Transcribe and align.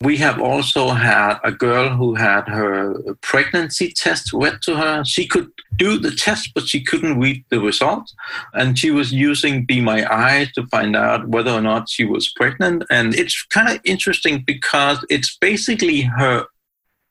We 0.00 0.16
have 0.18 0.40
also 0.40 0.90
had 0.90 1.38
a 1.42 1.50
girl 1.50 1.88
who 1.88 2.14
had 2.14 2.48
her 2.48 2.94
pregnancy 3.20 3.90
test 3.90 4.32
read 4.32 4.62
to 4.62 4.76
her. 4.76 5.04
She 5.04 5.26
could 5.26 5.50
do 5.74 5.98
the 5.98 6.12
test, 6.12 6.52
but 6.54 6.68
she 6.68 6.84
couldn't 6.84 7.18
read 7.18 7.44
the 7.50 7.58
results. 7.58 8.14
And 8.54 8.78
she 8.78 8.92
was 8.92 9.12
using 9.12 9.64
Be 9.64 9.80
My 9.80 10.06
Eyes 10.08 10.52
to 10.52 10.68
find 10.68 10.94
out 10.94 11.28
whether 11.28 11.50
or 11.50 11.60
not 11.60 11.88
she 11.88 12.04
was 12.04 12.32
pregnant. 12.32 12.84
And 12.90 13.12
it's 13.12 13.42
kind 13.46 13.68
of 13.68 13.80
interesting 13.84 14.44
because 14.46 15.04
it's 15.10 15.36
basically 15.36 16.02
her 16.02 16.46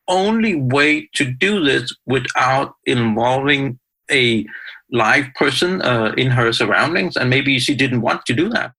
only 0.07 0.55
way 0.55 1.09
to 1.15 1.25
do 1.29 1.61
this 1.65 1.93
without 2.05 2.75
involving 2.85 3.79
a 4.09 4.45
live 4.93 5.25
person 5.35 5.81
uh, 5.81 6.13
in 6.15 6.31
her 6.31 6.53
surroundings. 6.53 7.17
And 7.17 7.29
maybe 7.29 7.59
she 7.59 7.75
didn't 7.75 7.99
want 7.99 8.25
to 8.27 8.33
do 8.33 8.47
that. 8.49 8.71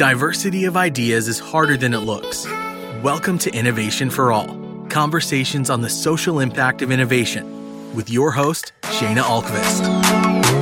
Diversity 0.00 0.64
of 0.64 0.78
ideas 0.78 1.28
is 1.28 1.38
harder 1.38 1.76
than 1.76 1.92
it 1.92 1.98
looks. 1.98 2.46
Welcome 3.02 3.36
to 3.36 3.52
Innovation 3.54 4.08
for 4.08 4.32
All 4.32 4.56
conversations 4.88 5.68
on 5.68 5.82
the 5.82 5.90
social 5.90 6.40
impact 6.40 6.80
of 6.80 6.90
innovation 6.90 7.94
with 7.94 8.08
your 8.08 8.30
host, 8.30 8.72
Sheana 8.84 9.20
Ahlqvist. 9.20 10.59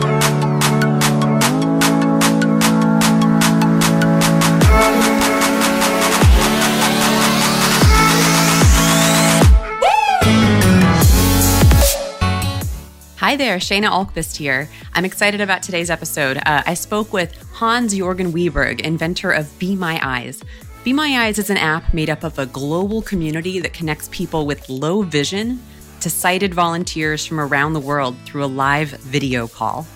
Hi 13.28 13.36
there, 13.36 13.58
Sheana 13.58 13.90
Ahlqvist 13.90 14.36
here. 14.36 14.70
I'm 14.94 15.04
excited 15.04 15.42
about 15.42 15.62
today's 15.62 15.90
episode. 15.90 16.38
Uh, 16.38 16.62
I 16.64 16.72
spoke 16.72 17.12
with 17.12 17.36
Hans 17.52 17.92
Jorgen 17.92 18.32
Wiberg, 18.32 18.80
inventor 18.80 19.32
of 19.32 19.58
Be 19.58 19.76
My 19.76 20.00
Eyes. 20.02 20.42
Be 20.82 20.94
My 20.94 21.26
Eyes 21.26 21.38
is 21.38 21.50
an 21.50 21.58
app 21.58 21.92
made 21.92 22.08
up 22.08 22.24
of 22.24 22.38
a 22.38 22.46
global 22.46 23.02
community 23.02 23.60
that 23.60 23.74
connects 23.74 24.08
people 24.10 24.46
with 24.46 24.66
low 24.70 25.02
vision 25.02 25.62
to 26.00 26.08
sighted 26.08 26.54
volunteers 26.54 27.26
from 27.26 27.38
around 27.38 27.74
the 27.74 27.80
world 27.80 28.16
through 28.24 28.46
a 28.46 28.46
live 28.46 28.92
video 28.92 29.46
call. 29.46 29.86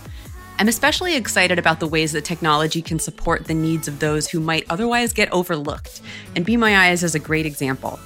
I'm 0.59 0.69
especially 0.69 1.17
excited 1.17 1.59
about 1.59 1.81
the 1.81 1.89
ways 1.89 2.13
that 2.13 2.27
technology 2.27 2.83
can 2.83 2.99
support 2.99 3.47
the 3.47 3.55
needs 3.55 3.89
of 3.89 3.99
those 3.99 4.29
who 4.29 4.41
might 4.41 4.67
otherwise 4.69 5.15
get 5.15 5.33
overlooked, 5.33 6.03
and 6.37 6.45
Be 6.45 6.59
My 6.59 6.91
Eyes 6.91 7.03
is 7.03 7.15
a 7.15 7.19
great 7.19 7.47
example. 7.47 7.99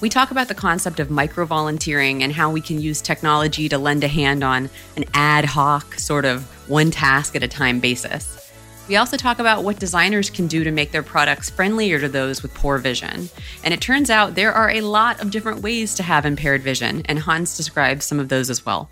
We 0.00 0.08
talk 0.08 0.30
about 0.30 0.48
the 0.48 0.54
concept 0.54 0.98
of 0.98 1.08
micro 1.08 1.46
volunteering 1.46 2.22
and 2.22 2.32
how 2.32 2.50
we 2.50 2.60
can 2.60 2.80
use 2.80 3.00
technology 3.00 3.68
to 3.68 3.78
lend 3.78 4.02
a 4.02 4.08
hand 4.08 4.42
on 4.42 4.68
an 4.96 5.04
ad 5.14 5.44
hoc, 5.44 5.94
sort 5.94 6.24
of 6.24 6.44
one 6.68 6.90
task 6.90 7.36
at 7.36 7.42
a 7.42 7.48
time 7.48 7.80
basis. 7.80 8.52
We 8.88 8.96
also 8.96 9.16
talk 9.16 9.38
about 9.38 9.64
what 9.64 9.78
designers 9.78 10.28
can 10.28 10.46
do 10.46 10.62
to 10.64 10.70
make 10.70 10.90
their 10.90 11.02
products 11.02 11.48
friendlier 11.48 11.98
to 12.00 12.08
those 12.08 12.42
with 12.42 12.52
poor 12.52 12.76
vision. 12.78 13.30
And 13.62 13.72
it 13.72 13.80
turns 13.80 14.10
out 14.10 14.34
there 14.34 14.52
are 14.52 14.68
a 14.68 14.82
lot 14.82 15.22
of 15.22 15.30
different 15.30 15.62
ways 15.62 15.94
to 15.94 16.02
have 16.02 16.26
impaired 16.26 16.60
vision, 16.60 17.02
and 17.06 17.20
Hans 17.20 17.56
describes 17.56 18.04
some 18.04 18.20
of 18.20 18.28
those 18.28 18.50
as 18.50 18.66
well. 18.66 18.90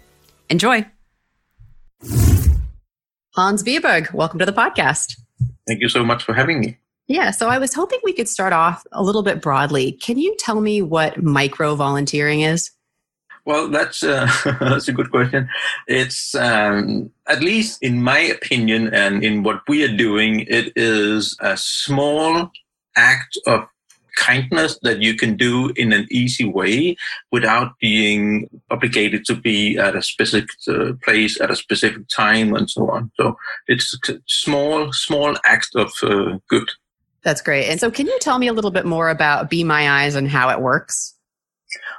Enjoy. 0.49 0.87
Hans 3.35 3.63
Wiberg, 3.63 4.15
welcome 4.15 4.39
to 4.39 4.47
the 4.47 4.53
podcast. 4.53 5.21
Thank 5.67 5.81
you 5.81 5.89
so 5.89 6.05
much 6.05 6.23
for 6.23 6.33
having 6.33 6.61
me. 6.61 6.79
Yeah, 7.13 7.31
so 7.31 7.51
I 7.51 7.59
was 7.59 7.75
hoping 7.75 7.99
we 8.03 8.15
could 8.15 8.27
start 8.27 8.55
off 8.55 8.87
a 8.91 9.03
little 9.03 9.23
bit 9.23 9.43
broadly. 9.43 9.93
Can 9.93 10.17
you 10.17 10.35
tell 10.39 10.63
me 10.63 10.81
what 10.81 11.23
micro 11.23 11.75
volunteering 11.75 12.41
is? 12.41 12.71
Well, 13.45 13.69
that's 13.69 14.03
uh, 14.03 14.33
that's 14.61 14.89
a 14.89 14.95
good 14.95 15.11
question. 15.11 15.47
It's 15.87 16.35
um, 16.35 17.11
at 17.29 17.43
least 17.43 17.83
in 17.83 18.03
my 18.03 18.19
opinion, 18.19 18.95
and 18.95 19.23
in 19.23 19.43
what 19.43 19.61
we 19.69 19.85
are 19.85 19.95
doing, 19.95 20.47
it 20.49 20.73
is 20.75 21.37
a 21.41 21.55
small 21.59 22.51
act 22.97 23.37
of 23.47 23.67
kindness 24.17 24.79
that 24.81 25.03
you 25.03 25.15
can 25.15 25.37
do 25.37 25.71
in 25.77 25.93
an 25.93 26.07
easy 26.11 26.47
way 26.47 26.97
without 27.31 27.79
being 27.79 28.49
obligated 28.71 29.27
to 29.27 29.35
be 29.35 29.77
at 29.77 29.95
a 29.95 30.03
specific 30.03 30.49
uh, 30.67 30.93
place 31.05 31.39
at 31.43 31.51
a 31.51 31.57
specific 31.57 32.09
time 32.09 32.55
and 32.55 32.71
so 32.71 32.89
on. 32.91 33.11
So 33.19 33.37
it's 33.69 33.95
a 34.09 34.15
small, 34.27 34.95
small 34.95 35.37
act 35.45 35.75
of 35.75 35.93
uh, 36.03 36.39
good. 36.49 36.71
That's 37.25 37.41
great. 37.41 37.69
And 37.69 37.79
so, 37.79 37.91
can 37.91 38.07
you 38.07 38.19
tell 38.21 38.39
me 38.39 38.49
a 38.49 38.53
little 38.53 38.71
bit 38.71 38.85
more 38.85 39.09
about 39.09 39.49
Be 39.49 39.65
My 39.65 40.03
Eyes 40.03 40.15
and 40.15 40.29
how 40.29 40.51
it 40.51 40.61
works? 40.61 41.15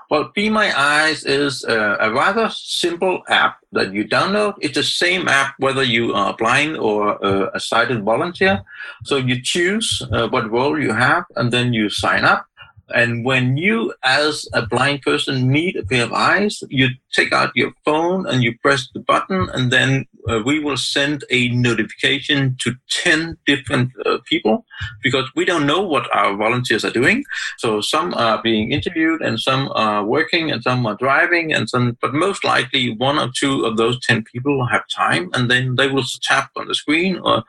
Well, 0.09 0.31
Be 0.35 0.49
My 0.49 0.77
Eyes 0.77 1.23
is 1.23 1.63
a, 1.63 1.97
a, 1.99 2.13
rather 2.13 2.49
simple 2.49 3.23
app 3.29 3.57
that 3.71 3.93
you 3.93 4.05
download. 4.05 4.55
It's 4.61 4.75
the 4.75 4.83
same 4.83 5.27
app 5.27 5.55
whether 5.57 5.81
you 5.81 6.13
are 6.13 6.35
blind 6.35 6.77
or 6.77 7.23
uh, 7.25 7.49
a 7.53 7.59
sighted 7.59 8.03
volunteer. 8.03 8.61
So 9.05 9.17
you 9.17 9.41
choose 9.41 10.03
uh, 10.11 10.27
what 10.27 10.51
role 10.51 10.79
you 10.79 10.93
have 10.93 11.25
and 11.35 11.51
then 11.51 11.73
you 11.73 11.89
sign 11.89 12.25
up. 12.25 12.45
And 12.93 13.25
when 13.25 13.57
you, 13.57 13.93
as 14.03 14.47
a 14.53 14.65
blind 14.65 15.01
person, 15.01 15.49
need 15.49 15.75
a 15.75 15.83
pair 15.83 16.03
of 16.03 16.13
eyes, 16.13 16.63
you 16.69 16.89
take 17.11 17.33
out 17.33 17.51
your 17.55 17.73
phone 17.83 18.27
and 18.27 18.43
you 18.43 18.57
press 18.59 18.87
the 18.93 18.99
button, 18.99 19.49
and 19.53 19.71
then 19.71 20.05
uh, 20.29 20.41
we 20.45 20.59
will 20.59 20.77
send 20.77 21.23
a 21.29 21.49
notification 21.49 22.55
to 22.61 22.75
10 22.89 23.37
different 23.45 23.91
uh, 24.05 24.19
people 24.25 24.65
because 25.01 25.29
we 25.35 25.43
don't 25.43 25.65
know 25.65 25.81
what 25.81 26.13
our 26.15 26.35
volunteers 26.35 26.85
are 26.85 26.91
doing. 26.91 27.23
So 27.57 27.81
some 27.81 28.13
are 28.13 28.41
being 28.41 28.71
interviewed, 28.71 29.21
and 29.21 29.39
some 29.39 29.69
are 29.73 30.05
working, 30.05 30.51
and 30.51 30.61
some 30.63 30.85
are 30.85 30.95
driving, 30.95 31.51
and 31.51 31.69
some, 31.69 31.97
but 31.99 32.13
most 32.13 32.43
likely 32.43 32.95
one 32.95 33.17
or 33.17 33.29
two 33.35 33.65
of 33.65 33.77
those 33.77 33.99
10 34.01 34.23
people 34.23 34.65
have 34.67 34.87
time, 34.87 35.29
and 35.33 35.49
then 35.49 35.75
they 35.75 35.87
will 35.87 36.05
tap 36.21 36.51
on 36.55 36.67
the 36.67 36.75
screen 36.75 37.17
or 37.19 37.43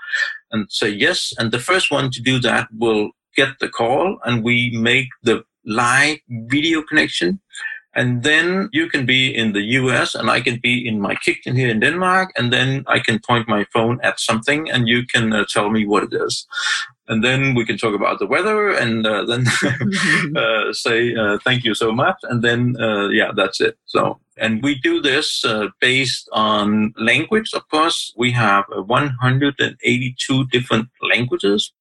and 0.55 0.71
say 0.71 0.89
yes. 0.89 1.35
And 1.39 1.51
the 1.53 1.59
first 1.59 1.91
one 1.91 2.11
to 2.13 2.23
do 2.23 2.39
that 2.41 2.69
will 2.73 3.11
get 3.37 3.59
the 3.61 3.69
call 3.69 4.19
and 4.25 4.45
we 4.45 4.71
make 4.77 5.09
the 5.23 5.45
live 5.65 6.19
video 6.29 6.83
connection. 6.83 7.41
And 7.97 8.25
then 8.25 8.69
you 8.73 8.89
can 8.89 9.07
be 9.07 9.35
in 9.35 9.53
the 9.53 9.63
US 9.79 10.15
and 10.17 10.29
I 10.29 10.41
can 10.41 10.59
be 10.61 10.87
in 10.87 11.01
my 11.01 11.15
kitchen 11.15 11.55
here 11.55 11.69
in 11.69 11.81
Denmark. 11.81 12.33
And 12.37 12.53
then 12.53 12.85
I 12.89 12.99
can 12.99 13.21
point 13.21 13.49
my 13.49 13.65
phone 13.73 14.01
at 14.03 14.19
something 14.19 14.69
and 14.69 14.89
you 14.89 15.07
can 15.07 15.33
uh, 15.33 15.45
tell 15.49 15.71
me 15.71 15.87
what 15.87 16.03
it 16.03 16.13
is. 16.13 16.47
And 17.07 17.23
then 17.23 17.55
we 17.55 17.65
can 17.65 17.77
talk 17.77 17.95
about 17.95 18.19
the 18.19 18.27
weather 18.27 18.71
and 18.71 19.07
uh, 19.07 19.25
then 19.27 19.45
uh, 20.37 20.73
say 20.73 21.15
uh, 21.15 21.39
thank 21.45 21.63
you 21.63 21.75
so 21.75 21.93
much. 21.93 22.17
And 22.25 22.43
then, 22.43 22.75
uh, 22.81 23.09
yeah, 23.11 23.31
that's 23.37 23.61
it. 23.61 23.79
So, 23.85 24.19
and 24.37 24.63
we 24.63 24.75
do 24.81 25.01
this 25.01 25.45
uh, 25.45 25.69
based 25.81 26.29
on 26.33 26.95
language, 26.99 27.53
of 27.55 27.69
course. 27.69 28.13
We 28.17 28.33
have 28.33 28.65
182 28.69 30.47
different 30.47 30.89
languages 31.01 31.73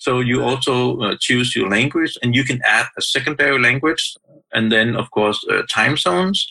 so 0.00 0.20
you 0.20 0.42
also 0.42 0.98
uh, 1.00 1.16
choose 1.20 1.54
your 1.54 1.68
language 1.68 2.16
and 2.22 2.34
you 2.34 2.42
can 2.42 2.58
add 2.64 2.86
a 2.96 3.02
secondary 3.02 3.58
language 3.60 4.16
and 4.54 4.72
then, 4.72 4.96
of 4.96 5.10
course, 5.10 5.38
uh, 5.50 5.60
time 5.70 5.98
zones. 5.98 6.50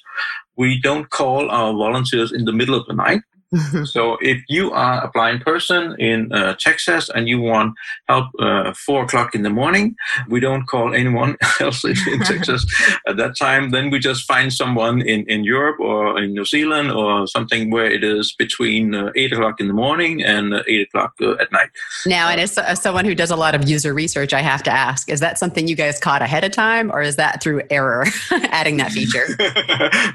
We 0.56 0.80
don't 0.80 1.10
call 1.10 1.50
our 1.50 1.74
volunteers 1.74 2.32
in 2.32 2.46
the 2.46 2.52
middle 2.52 2.76
of 2.76 2.86
the 2.86 2.94
night. 2.94 3.22
so 3.86 4.18
if 4.22 4.44
you 4.48 4.72
are 4.72 5.04
a 5.04 5.10
blind 5.10 5.42
person 5.42 5.96
in 6.00 6.32
uh, 6.32 6.54
Texas 6.60 7.10
and 7.10 7.28
you 7.28 7.42
want 7.42 7.76
help 8.08 8.28
uh, 8.40 8.74
four 8.74 9.04
o'clock 9.04 9.34
in 9.34 9.42
the 9.42 9.50
morning, 9.50 9.96
we 10.28 10.40
don't 10.40 10.68
call 10.68 10.94
anyone 10.94 11.36
else 11.60 11.84
in, 11.84 11.96
in 12.08 12.20
Texas 12.22 12.66
at 13.08 13.18
that 13.18 13.36
time. 13.36 13.72
Then 13.72 13.90
we 13.90 14.00
just 14.00 14.26
find 14.26 14.54
someone 14.54 15.02
in, 15.02 15.26
in 15.28 15.44
Europe 15.44 15.80
or 15.80 16.22
in 16.22 16.34
New 16.34 16.46
Zealand 16.46 16.92
or 16.92 17.26
something 17.28 17.72
where 17.72 17.90
it 17.90 18.04
is 18.04 18.34
between 18.34 18.94
uh, 18.94 19.12
eight 19.16 19.34
o'clock 19.34 19.60
in 19.60 19.68
the 19.68 19.74
morning 19.74 20.24
and 20.24 20.54
uh, 20.54 20.64
eight 20.68 20.88
o'clock 20.88 21.14
uh, 21.22 21.34
at 21.34 21.52
night. 21.52 21.70
Now, 22.06 22.30
and 22.30 22.40
as, 22.40 22.58
as 22.58 22.82
someone 22.82 23.06
who 23.06 23.16
does 23.16 23.32
a 23.32 23.36
lot 23.36 23.56
of 23.56 23.68
user 23.68 23.94
research, 23.94 24.32
I 24.34 24.42
have 24.42 24.62
to 24.64 24.72
ask: 24.72 25.10
Is 25.10 25.22
that 25.22 25.40
something 25.40 25.68
you 25.68 25.76
guys 25.76 26.00
caught 26.00 26.22
ahead 26.22 26.44
of 26.44 26.52
time, 26.52 26.92
or 26.92 27.02
is 27.02 27.16
that 27.16 27.42
through 27.42 27.64
error 27.72 28.06
adding 28.32 28.78
that 28.78 28.92
feature? 28.92 29.26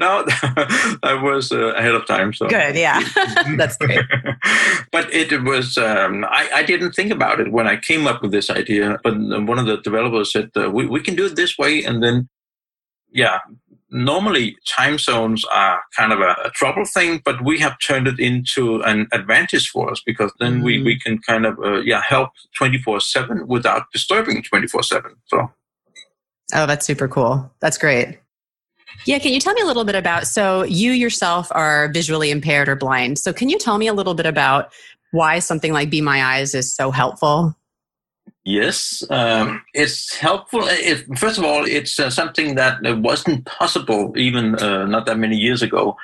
no, 0.01 0.25
that 1.03 1.21
was 1.23 1.51
uh, 1.51 1.75
ahead 1.75 1.95
of 1.95 2.07
time. 2.07 2.33
So 2.33 2.49
good, 2.49 2.77
yeah. 2.77 3.03
That's 3.57 3.77
great. 3.77 4.05
but 4.93 5.13
it 5.13 5.43
was, 5.43 5.79
um, 5.79 6.25
I, 6.25 6.49
I, 6.55 6.63
didn't 6.63 6.93
think 6.93 7.13
about 7.13 7.41
it 7.41 7.53
when 7.53 7.67
I 7.67 7.77
came 7.77 8.07
up 8.07 8.23
with 8.23 8.33
this 8.33 8.51
idea. 8.51 8.99
But 9.03 9.15
one 9.19 9.59
of 9.59 9.67
the 9.67 9.79
developers 9.79 10.33
said, 10.33 10.51
uh, 10.57 10.71
we, 10.71 10.87
we 10.87 11.01
can 11.01 11.15
do 11.15 11.27
it 11.27 11.37
this 11.37 11.59
way. 11.59 11.85
And 11.85 12.03
then, 12.03 12.29
yeah, 13.11 13.39
normally 13.91 14.57
time 14.67 14.99
zones 14.99 15.45
are 15.45 15.83
kind 15.97 16.13
of 16.13 16.21
a, 16.21 16.37
a, 16.45 16.51
trouble 16.51 16.85
thing, 16.85 17.23
but 17.25 17.43
we 17.45 17.59
have 17.61 17.79
turned 17.79 18.09
it 18.09 18.19
into 18.19 18.83
an 18.83 19.07
advantage 19.13 19.69
for 19.71 19.91
us 19.91 20.03
because 20.05 20.33
then 20.41 20.55
mm-hmm. 20.55 20.65
we, 20.65 20.83
we 20.83 20.99
can 20.99 21.19
kind 21.19 21.47
of, 21.47 21.59
uh, 21.61 21.81
yeah, 21.81 22.03
help 22.07 22.31
24 22.57 23.01
7 23.01 23.47
without 23.47 23.85
disturbing 23.93 24.43
24 24.43 24.83
7. 24.83 25.15
So. 25.27 25.51
Oh, 26.55 26.67
that's 26.67 26.87
super 26.87 27.09
cool. 27.09 27.51
That's 27.61 27.79
great. 27.79 28.19
Yeah, 29.07 29.19
can 29.19 29.33
you 29.33 29.41
tell 29.41 29.55
me 29.55 29.61
a 29.61 29.67
little 29.67 29.85
bit 29.85 29.95
about 29.95 30.27
so 30.27 30.63
you 30.63 30.93
yourself 30.93 31.49
are 31.51 31.91
visually 31.93 32.31
impaired 32.31 32.69
or 32.69 32.77
blind. 32.77 33.19
So 33.19 33.33
can 33.33 33.49
you 33.49 33.59
tell 33.59 33.79
me 33.79 33.87
a 33.87 33.93
little 33.93 34.15
bit 34.15 34.27
about 34.27 34.73
why 35.11 35.39
something 35.39 35.73
like 35.73 35.91
Be 35.91 36.01
My 36.01 36.23
Eyes 36.23 36.55
is 36.55 36.75
so 36.75 36.91
helpful? 36.91 37.57
Yes, 38.47 39.03
um, 39.09 39.63
it's 39.73 40.15
helpful. 40.17 40.65
It, 40.65 41.07
first 41.17 41.39
of 41.39 41.45
all, 41.45 41.65
it's 41.65 41.99
uh, 41.99 42.11
something 42.11 42.57
that 42.57 42.79
wasn't 42.99 43.47
possible 43.47 44.13
even 44.19 44.57
uh, 44.57 44.85
not 44.85 45.07
that 45.07 45.19
many 45.19 45.37
years 45.37 45.63
ago. 45.63 45.97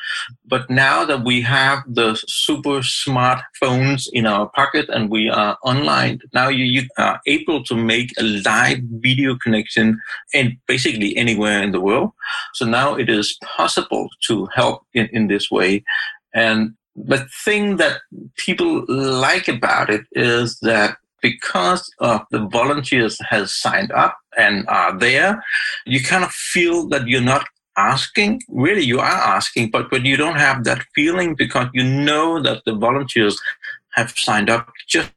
But 0.47 0.71
now 0.71 1.05
that 1.05 1.23
we 1.23 1.43
have 1.43 1.81
the 1.87 2.19
super 2.29 2.83
smart 2.83 3.43
phones 3.61 4.09
in 4.15 4.25
our 4.25 4.49
pocket 4.49 4.89
and 4.89 5.11
we 5.11 5.29
are 5.29 5.59
online, 5.63 6.21
now 6.33 6.49
you, 6.49 6.65
you 6.65 6.89
are 6.97 7.21
able 7.27 7.63
to 7.65 7.75
make 7.75 8.11
a 8.19 8.23
live 8.23 8.79
video 8.85 9.37
connection 9.37 10.01
and 10.33 10.57
basically 10.67 11.15
anywhere 11.19 11.63
in 11.63 11.73
the 11.73 11.81
world. 11.81 12.13
So 12.55 12.65
now 12.65 12.95
it 12.95 13.11
is 13.11 13.39
possible 13.45 14.09
to 14.29 14.47
help 14.55 14.87
in, 14.95 15.11
in 15.13 15.29
this 15.29 15.51
way. 15.51 15.85
And 16.33 16.73
the 16.97 17.27
thing 17.45 17.77
that 17.77 18.01
people 18.37 18.85
like 18.89 19.47
about 19.47 19.91
it 19.91 20.03
is 20.13 20.59
that 20.61 20.97
because 21.23 21.91
uh, 22.01 22.21
the 22.31 22.47
volunteers 22.49 23.19
has 23.29 23.55
signed 23.55 23.93
up 23.93 24.17
and 24.37 24.67
are 24.69 24.99
there, 24.99 25.43
you 25.87 26.03
kind 26.03 26.25
of 26.25 26.31
feel 26.31 26.89
that 26.89 27.07
you're 27.07 27.21
not 27.21 27.47
asking. 27.77 28.41
Really, 28.49 28.83
you 28.83 28.99
are 28.99 29.21
asking, 29.37 29.71
but 29.71 29.91
but 29.91 30.05
you 30.05 30.17
don't 30.17 30.37
have 30.37 30.65
that 30.65 30.85
feeling 30.95 31.35
because 31.35 31.69
you 31.73 31.85
know 31.85 32.43
that 32.43 32.63
the 32.65 32.75
volunteers 32.75 33.41
have 33.95 34.11
signed 34.11 34.51
up 34.51 34.71
just 34.89 35.13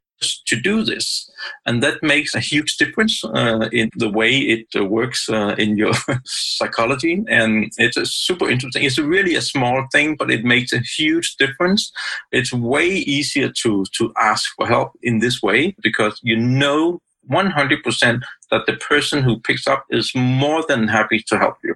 to 0.47 0.59
do 0.59 0.83
this. 0.83 1.29
And 1.65 1.81
that 1.83 2.01
makes 2.01 2.33
a 2.35 2.39
huge 2.39 2.77
difference 2.77 3.23
uh, 3.23 3.69
in 3.71 3.89
the 3.95 4.09
way 4.09 4.31
it 4.37 4.67
uh, 4.75 4.85
works 4.85 5.29
uh, 5.29 5.55
in 5.57 5.77
your 5.77 5.93
psychology. 6.25 7.23
And 7.27 7.71
it's 7.77 7.97
super 8.11 8.49
interesting. 8.49 8.83
It's 8.83 8.99
really 8.99 9.35
a 9.35 9.41
small 9.41 9.85
thing, 9.91 10.15
but 10.15 10.31
it 10.31 10.43
makes 10.43 10.73
a 10.73 10.79
huge 10.79 11.35
difference. 11.37 11.91
It's 12.31 12.53
way 12.53 12.87
easier 12.87 13.49
to, 13.63 13.85
to 13.97 14.13
ask 14.17 14.53
for 14.55 14.67
help 14.67 14.91
in 15.01 15.19
this 15.19 15.41
way 15.41 15.75
because 15.81 16.19
you 16.23 16.37
know 16.37 16.99
100% 17.31 18.21
that 18.51 18.65
the 18.65 18.73
person 18.73 19.23
who 19.23 19.39
picks 19.39 19.67
up 19.67 19.85
is 19.89 20.11
more 20.15 20.63
than 20.67 20.87
happy 20.87 21.23
to 21.27 21.37
help 21.37 21.55
you. 21.63 21.75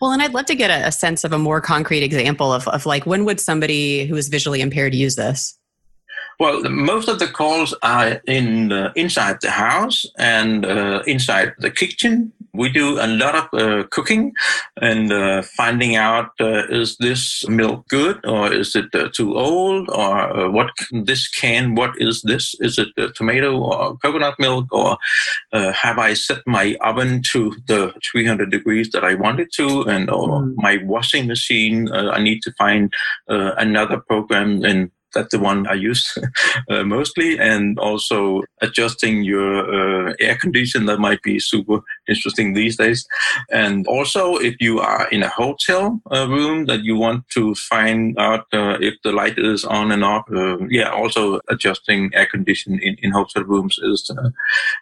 Well, 0.00 0.10
and 0.10 0.20
I'd 0.20 0.34
love 0.34 0.46
to 0.46 0.54
get 0.56 0.70
a, 0.70 0.88
a 0.88 0.92
sense 0.92 1.22
of 1.22 1.32
a 1.32 1.38
more 1.38 1.60
concrete 1.60 2.02
example 2.02 2.52
of, 2.52 2.66
of 2.68 2.86
like 2.86 3.06
when 3.06 3.24
would 3.24 3.38
somebody 3.38 4.06
who 4.06 4.16
is 4.16 4.28
visually 4.28 4.60
impaired 4.60 4.94
use 4.94 5.14
this? 5.14 5.56
Well, 6.42 6.60
most 6.64 7.06
of 7.08 7.20
the 7.20 7.28
calls 7.28 7.72
are 7.84 8.20
in 8.26 8.72
uh, 8.72 8.92
inside 8.96 9.36
the 9.42 9.52
house 9.52 10.04
and 10.18 10.66
uh, 10.66 11.04
inside 11.06 11.52
the 11.60 11.70
kitchen. 11.70 12.32
We 12.52 12.68
do 12.68 12.98
a 13.00 13.06
lot 13.06 13.36
of 13.36 13.46
uh, 13.54 13.86
cooking 13.92 14.32
and 14.80 15.12
uh, 15.12 15.42
finding 15.42 15.94
out 15.94 16.30
uh, 16.40 16.66
is 16.66 16.96
this 16.96 17.48
milk 17.48 17.86
good 17.86 18.26
or 18.26 18.52
is 18.52 18.74
it 18.74 18.92
uh, 18.92 19.08
too 19.14 19.36
old 19.36 19.88
or 19.90 20.50
what 20.50 20.70
this 20.90 21.28
can 21.28 21.76
what 21.76 21.92
is 21.98 22.22
this 22.22 22.56
is 22.58 22.76
it 22.76 22.88
tomato 23.14 23.56
or 23.56 23.96
coconut 23.98 24.34
milk 24.40 24.66
or 24.72 24.98
have 25.52 25.98
I 25.98 26.14
set 26.14 26.42
my 26.44 26.76
oven 26.80 27.22
to 27.30 27.54
the 27.68 27.94
300 28.10 28.50
degrees 28.50 28.90
that 28.90 29.04
I 29.04 29.14
wanted 29.14 29.50
to 29.58 29.82
and 29.82 30.10
or 30.10 30.42
mm. 30.42 30.54
my 30.56 30.78
washing 30.82 31.28
machine 31.28 31.88
I 31.92 32.20
need 32.20 32.42
to 32.42 32.52
find 32.58 32.92
another 33.28 33.98
program 33.98 34.64
and 34.64 34.90
that's 35.14 35.30
the 35.30 35.38
one 35.38 35.66
I 35.66 35.74
use 35.74 36.16
uh, 36.70 36.84
mostly, 36.84 37.38
and 37.38 37.78
also 37.78 38.42
adjusting 38.60 39.22
your 39.22 40.08
uh, 40.08 40.14
air 40.20 40.36
condition. 40.36 40.86
That 40.86 40.98
might 40.98 41.22
be 41.22 41.38
super 41.38 41.80
interesting 42.08 42.54
these 42.54 42.76
days. 42.76 43.06
And 43.50 43.86
also, 43.86 44.36
if 44.36 44.56
you 44.60 44.80
are 44.80 45.08
in 45.10 45.22
a 45.22 45.28
hotel 45.28 46.00
uh, 46.12 46.28
room 46.28 46.66
that 46.66 46.84
you 46.84 46.96
want 46.96 47.28
to 47.30 47.54
find 47.54 48.18
out 48.18 48.46
uh, 48.52 48.78
if 48.80 48.94
the 49.04 49.12
light 49.12 49.38
is 49.38 49.64
on 49.64 49.92
and 49.92 50.04
off, 50.04 50.24
uh, 50.34 50.58
yeah, 50.68 50.90
also 50.90 51.40
adjusting 51.48 52.10
air 52.14 52.26
condition 52.26 52.78
in, 52.80 52.96
in 53.02 53.10
hotel 53.10 53.44
rooms 53.44 53.78
is 53.82 54.10
uh, 54.16 54.30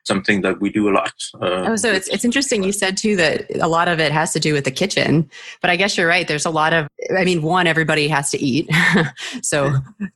something 0.04 0.42
that 0.42 0.60
we 0.60 0.70
do 0.70 0.88
a 0.88 0.92
lot. 0.92 1.14
oh, 1.40 1.76
so 1.76 1.90
it's 1.92 2.08
it's 2.08 2.24
interesting. 2.24 2.62
You 2.62 2.72
said 2.72 2.96
too 2.96 3.16
that 3.16 3.46
a 3.60 3.68
lot 3.68 3.88
of 3.88 4.00
it 4.00 4.12
has 4.12 4.32
to 4.32 4.40
do 4.40 4.52
with 4.52 4.64
the 4.64 4.70
kitchen, 4.70 5.30
but 5.60 5.70
I 5.70 5.76
guess 5.76 5.96
you're 5.96 6.08
right. 6.08 6.26
There's 6.26 6.46
a 6.46 6.50
lot 6.50 6.72
of. 6.72 6.88
I 7.16 7.24
mean, 7.24 7.42
one, 7.42 7.66
everybody 7.66 8.08
has 8.08 8.30
to 8.30 8.38
eat, 8.38 8.68
so 9.42 9.74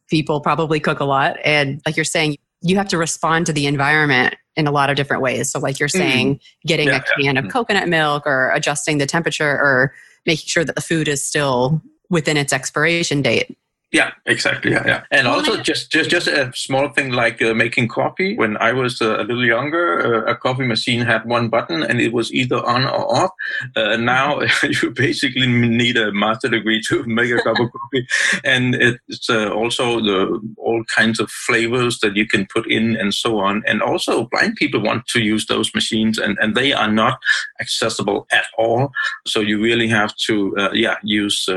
people 0.08 0.40
probably 0.40 0.80
cook 0.80 1.00
a 1.00 1.04
lot. 1.04 1.36
And 1.44 1.80
like 1.86 1.96
you're 1.96 2.04
saying, 2.04 2.36
you 2.62 2.76
have 2.76 2.88
to 2.88 2.98
respond 2.98 3.46
to 3.46 3.52
the 3.52 3.66
environment 3.66 4.36
in 4.56 4.66
a 4.66 4.70
lot 4.70 4.90
of 4.90 4.96
different 4.96 5.22
ways. 5.22 5.50
So, 5.50 5.58
like 5.58 5.78
you're 5.78 5.88
mm-hmm. 5.88 5.98
saying, 5.98 6.34
mm-hmm. 6.36 6.68
getting 6.68 6.88
yeah, 6.88 6.96
a 6.96 7.22
can 7.22 7.34
yeah. 7.36 7.40
of 7.42 7.48
coconut 7.50 7.88
milk 7.88 8.26
or 8.26 8.50
adjusting 8.52 8.98
the 8.98 9.06
temperature 9.06 9.50
or 9.50 9.94
making 10.26 10.46
sure 10.46 10.64
that 10.64 10.74
the 10.74 10.80
food 10.80 11.08
is 11.08 11.26
still 11.26 11.82
within 12.10 12.36
its 12.36 12.52
expiration 12.52 13.22
date. 13.22 13.56
Yeah, 13.94 14.10
exactly. 14.26 14.72
Yeah, 14.72 14.82
yeah. 14.84 15.04
And 15.12 15.28
well, 15.28 15.36
also 15.36 15.56
just 15.62 15.92
just 15.92 16.10
just 16.10 16.26
a 16.26 16.50
small 16.52 16.88
thing 16.88 17.12
like 17.12 17.40
uh, 17.40 17.54
making 17.54 17.86
coffee. 17.86 18.36
When 18.36 18.56
I 18.56 18.72
was 18.72 19.00
uh, 19.00 19.20
a 19.20 19.22
little 19.22 19.44
younger, 19.44 20.26
uh, 20.26 20.32
a 20.32 20.34
coffee 20.34 20.66
machine 20.66 21.00
had 21.02 21.24
one 21.26 21.48
button 21.48 21.84
and 21.84 22.00
it 22.00 22.12
was 22.12 22.34
either 22.34 22.56
on 22.56 22.86
or 22.86 23.06
off. 23.16 23.30
Uh, 23.76 23.96
now 23.96 24.40
you 24.82 24.90
basically 24.90 25.46
need 25.46 25.96
a 25.96 26.10
master 26.10 26.48
degree 26.48 26.82
to 26.88 27.04
make 27.06 27.30
a 27.30 27.36
cup 27.36 27.60
of 27.60 27.70
coffee, 27.70 28.04
and 28.44 28.74
it's 28.74 29.30
uh, 29.30 29.50
also 29.50 30.00
the 30.00 30.40
all 30.56 30.82
kinds 30.92 31.20
of 31.20 31.30
flavors 31.30 32.00
that 32.00 32.16
you 32.16 32.26
can 32.26 32.48
put 32.52 32.66
in 32.66 32.96
and 32.96 33.14
so 33.14 33.38
on. 33.38 33.62
And 33.64 33.80
also, 33.80 34.26
blind 34.26 34.56
people 34.56 34.82
want 34.82 35.06
to 35.06 35.20
use 35.20 35.46
those 35.46 35.72
machines, 35.72 36.18
and 36.18 36.36
and 36.40 36.56
they 36.56 36.72
are 36.72 36.90
not 36.90 37.20
accessible 37.60 38.26
at 38.32 38.46
all. 38.58 38.90
So 39.24 39.38
you 39.38 39.62
really 39.62 39.86
have 39.86 40.16
to 40.26 40.56
uh, 40.56 40.72
yeah 40.72 40.96
use 41.04 41.48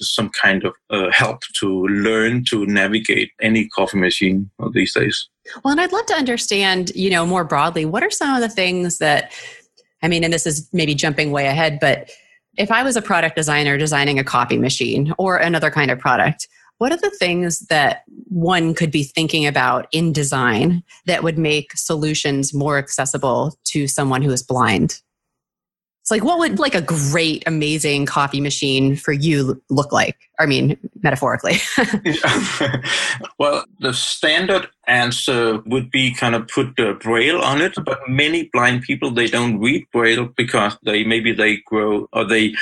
some 0.00 0.30
kind 0.30 0.64
of 0.64 0.74
help 1.12 1.42
to 1.60 1.83
learn 1.88 2.44
to 2.50 2.66
navigate 2.66 3.30
any 3.40 3.68
coffee 3.68 3.98
machine 3.98 4.50
these 4.72 4.94
days. 4.94 5.28
Well, 5.62 5.72
and 5.72 5.80
I'd 5.80 5.92
love 5.92 6.06
to 6.06 6.14
understand, 6.14 6.90
you 6.94 7.10
know, 7.10 7.26
more 7.26 7.44
broadly, 7.44 7.84
what 7.84 8.02
are 8.02 8.10
some 8.10 8.34
of 8.34 8.40
the 8.40 8.48
things 8.48 8.98
that, 8.98 9.32
I 10.02 10.08
mean, 10.08 10.24
and 10.24 10.32
this 10.32 10.46
is 10.46 10.68
maybe 10.72 10.94
jumping 10.94 11.30
way 11.32 11.46
ahead, 11.46 11.78
but 11.80 12.10
if 12.56 12.70
I 12.70 12.82
was 12.82 12.96
a 12.96 13.02
product 13.02 13.36
designer 13.36 13.76
designing 13.76 14.18
a 14.18 14.24
coffee 14.24 14.58
machine 14.58 15.12
or 15.18 15.36
another 15.36 15.70
kind 15.70 15.90
of 15.90 15.98
product, 15.98 16.48
what 16.78 16.92
are 16.92 16.96
the 16.96 17.10
things 17.10 17.60
that 17.66 18.02
one 18.28 18.74
could 18.74 18.90
be 18.90 19.04
thinking 19.04 19.46
about 19.46 19.86
in 19.92 20.12
design 20.12 20.82
that 21.06 21.22
would 21.22 21.38
make 21.38 21.72
solutions 21.76 22.52
more 22.52 22.78
accessible 22.78 23.56
to 23.64 23.86
someone 23.86 24.22
who 24.22 24.30
is 24.30 24.42
blind? 24.42 25.00
It's 26.04 26.10
like, 26.10 26.22
what 26.22 26.38
would 26.38 26.58
like 26.58 26.74
a 26.74 26.82
great, 26.82 27.42
amazing 27.46 28.04
coffee 28.04 28.42
machine 28.42 28.94
for 28.94 29.10
you 29.10 29.62
look 29.70 29.90
like? 29.90 30.18
I 30.38 30.44
mean, 30.44 30.76
metaphorically. 31.02 31.54
well, 33.38 33.64
the 33.80 33.94
standard 33.94 34.68
answer 34.88 35.60
would 35.66 35.90
be 35.90 36.12
kind 36.12 36.34
of 36.34 36.48
put 36.48 36.76
the 36.76 36.94
braille 36.94 37.40
on 37.40 37.60
it, 37.60 37.74
but 37.84 37.98
many 38.08 38.50
blind 38.52 38.82
people 38.82 39.10
they 39.10 39.26
don't 39.26 39.58
read 39.58 39.86
braille 39.92 40.26
because 40.36 40.76
they 40.84 41.04
maybe 41.04 41.32
they 41.32 41.58
grow 41.66 42.08
or 42.12 42.24
they, 42.24 42.54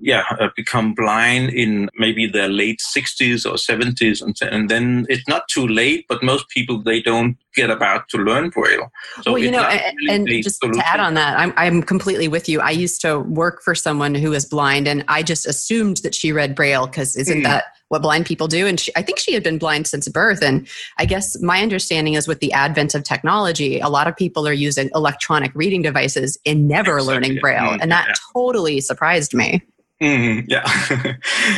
yeah, 0.00 0.24
uh, 0.38 0.48
become 0.56 0.94
blind 0.94 1.50
in 1.50 1.88
maybe 1.98 2.26
their 2.26 2.48
late 2.48 2.80
sixties 2.80 3.46
or 3.46 3.58
seventies, 3.58 4.22
and, 4.22 4.36
and 4.42 4.68
then 4.68 5.06
it's 5.08 5.26
not 5.28 5.48
too 5.48 5.66
late. 5.66 6.06
But 6.08 6.22
most 6.22 6.48
people 6.48 6.82
they 6.82 7.00
don't 7.00 7.36
get 7.54 7.70
about 7.70 8.08
to 8.10 8.18
learn 8.18 8.50
braille. 8.50 8.90
So 9.22 9.32
well, 9.32 9.42
you 9.42 9.50
know, 9.50 9.66
really 9.66 10.08
and, 10.08 10.28
just 10.42 10.60
solution. 10.60 10.80
to 10.80 10.88
add 10.88 11.00
on 11.00 11.14
that, 11.14 11.38
I'm 11.38 11.52
I'm 11.56 11.82
completely 11.82 12.28
with 12.28 12.48
you. 12.48 12.60
I 12.60 12.70
used 12.70 13.00
to 13.02 13.20
work 13.20 13.62
for 13.62 13.74
someone 13.74 14.14
who 14.14 14.30
was 14.30 14.44
blind, 14.44 14.86
and 14.86 15.04
I 15.08 15.22
just 15.22 15.46
assumed 15.46 15.98
that 15.98 16.14
she 16.14 16.32
read 16.32 16.54
braille 16.54 16.86
because 16.86 17.16
isn't 17.16 17.40
mm. 17.40 17.44
that 17.44 17.64
what 17.88 18.02
blind 18.02 18.26
people 18.26 18.48
do? 18.48 18.66
And 18.66 18.78
she, 18.78 18.92
I 18.96 19.02
think 19.02 19.18
she 19.18 19.32
had 19.32 19.42
been 19.42 19.58
blind 19.58 19.86
since 19.86 20.08
birth. 20.08 20.42
And 20.42 20.68
I 20.98 21.04
guess 21.04 21.40
my 21.42 21.62
understanding 21.62 22.14
is 22.14 22.28
with 22.28 22.40
the 22.40 22.52
advent 22.52 22.94
of 22.94 23.04
technology, 23.04 23.80
a 23.80 23.88
lot 23.88 24.06
of 24.06 24.16
people 24.16 24.46
are 24.46 24.52
using 24.52 24.90
electronic 24.94 25.52
reading 25.54 25.82
devices 25.82 26.38
and 26.44 26.68
never 26.68 26.98
exactly. 26.98 27.14
learning 27.14 27.40
braille, 27.40 27.72
mm, 27.72 27.78
and 27.80 27.90
that 27.90 28.06
yeah. 28.08 28.14
totally 28.32 28.80
surprised 28.80 29.34
me. 29.34 29.62
Mm, 30.00 30.44
yeah, 30.46 30.62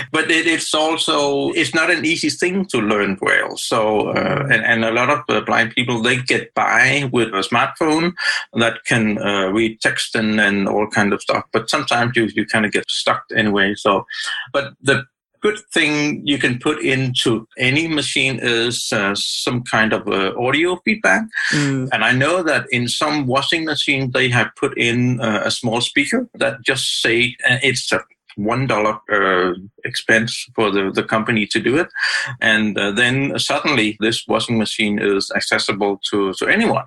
but 0.12 0.30
it, 0.30 0.46
it's 0.46 0.72
also 0.72 1.50
it's 1.50 1.74
not 1.74 1.90
an 1.90 2.06
easy 2.06 2.30
thing 2.30 2.64
to 2.66 2.78
learn 2.78 3.16
braille. 3.16 3.58
So 3.58 4.12
uh, 4.12 4.46
and, 4.50 4.64
and 4.64 4.84
a 4.84 4.92
lot 4.92 5.10
of 5.10 5.20
uh, 5.28 5.42
blind 5.42 5.74
people 5.74 6.00
they 6.00 6.16
get 6.16 6.54
by 6.54 7.10
with 7.12 7.28
a 7.34 7.42
smartphone 7.42 8.12
that 8.54 8.82
can 8.86 9.18
uh, 9.18 9.50
read 9.50 9.82
text 9.82 10.16
and, 10.16 10.40
and 10.40 10.68
all 10.68 10.86
kind 10.86 11.12
of 11.12 11.20
stuff. 11.20 11.44
But 11.52 11.68
sometimes 11.68 12.16
you 12.16 12.30
you 12.34 12.46
kind 12.46 12.64
of 12.64 12.72
get 12.72 12.90
stuck 12.90 13.24
anyway. 13.36 13.74
So, 13.74 14.06
but 14.54 14.72
the 14.80 15.04
good 15.40 15.58
thing 15.72 16.26
you 16.26 16.38
can 16.38 16.58
put 16.58 16.82
into 16.82 17.46
any 17.58 17.88
machine 17.88 18.38
is 18.42 18.92
uh, 18.92 19.14
some 19.14 19.62
kind 19.62 19.92
of 19.92 20.06
uh, 20.08 20.32
audio 20.38 20.76
feedback. 20.84 21.22
Mm. 21.52 21.88
And 21.92 22.04
I 22.04 22.12
know 22.12 22.42
that 22.42 22.66
in 22.70 22.88
some 22.88 23.26
washing 23.26 23.64
machines, 23.64 24.12
they 24.12 24.28
have 24.28 24.50
put 24.56 24.76
in 24.78 25.20
uh, 25.20 25.42
a 25.44 25.50
small 25.50 25.80
speaker 25.80 26.28
that 26.34 26.62
just 26.62 27.02
say 27.02 27.36
uh, 27.48 27.58
it's 27.62 27.90
a 27.92 28.00
one 28.44 28.66
dollar 28.66 28.98
uh, 29.12 29.54
expense 29.84 30.46
for 30.54 30.70
the, 30.70 30.90
the 30.90 31.02
company 31.02 31.46
to 31.46 31.60
do 31.60 31.76
it, 31.76 31.88
and 32.40 32.78
uh, 32.78 32.90
then 32.90 33.38
suddenly 33.38 33.96
this 34.00 34.26
washing 34.26 34.58
machine 34.58 34.98
is 34.98 35.30
accessible 35.34 36.00
to, 36.10 36.32
to 36.34 36.46
anyone. 36.46 36.84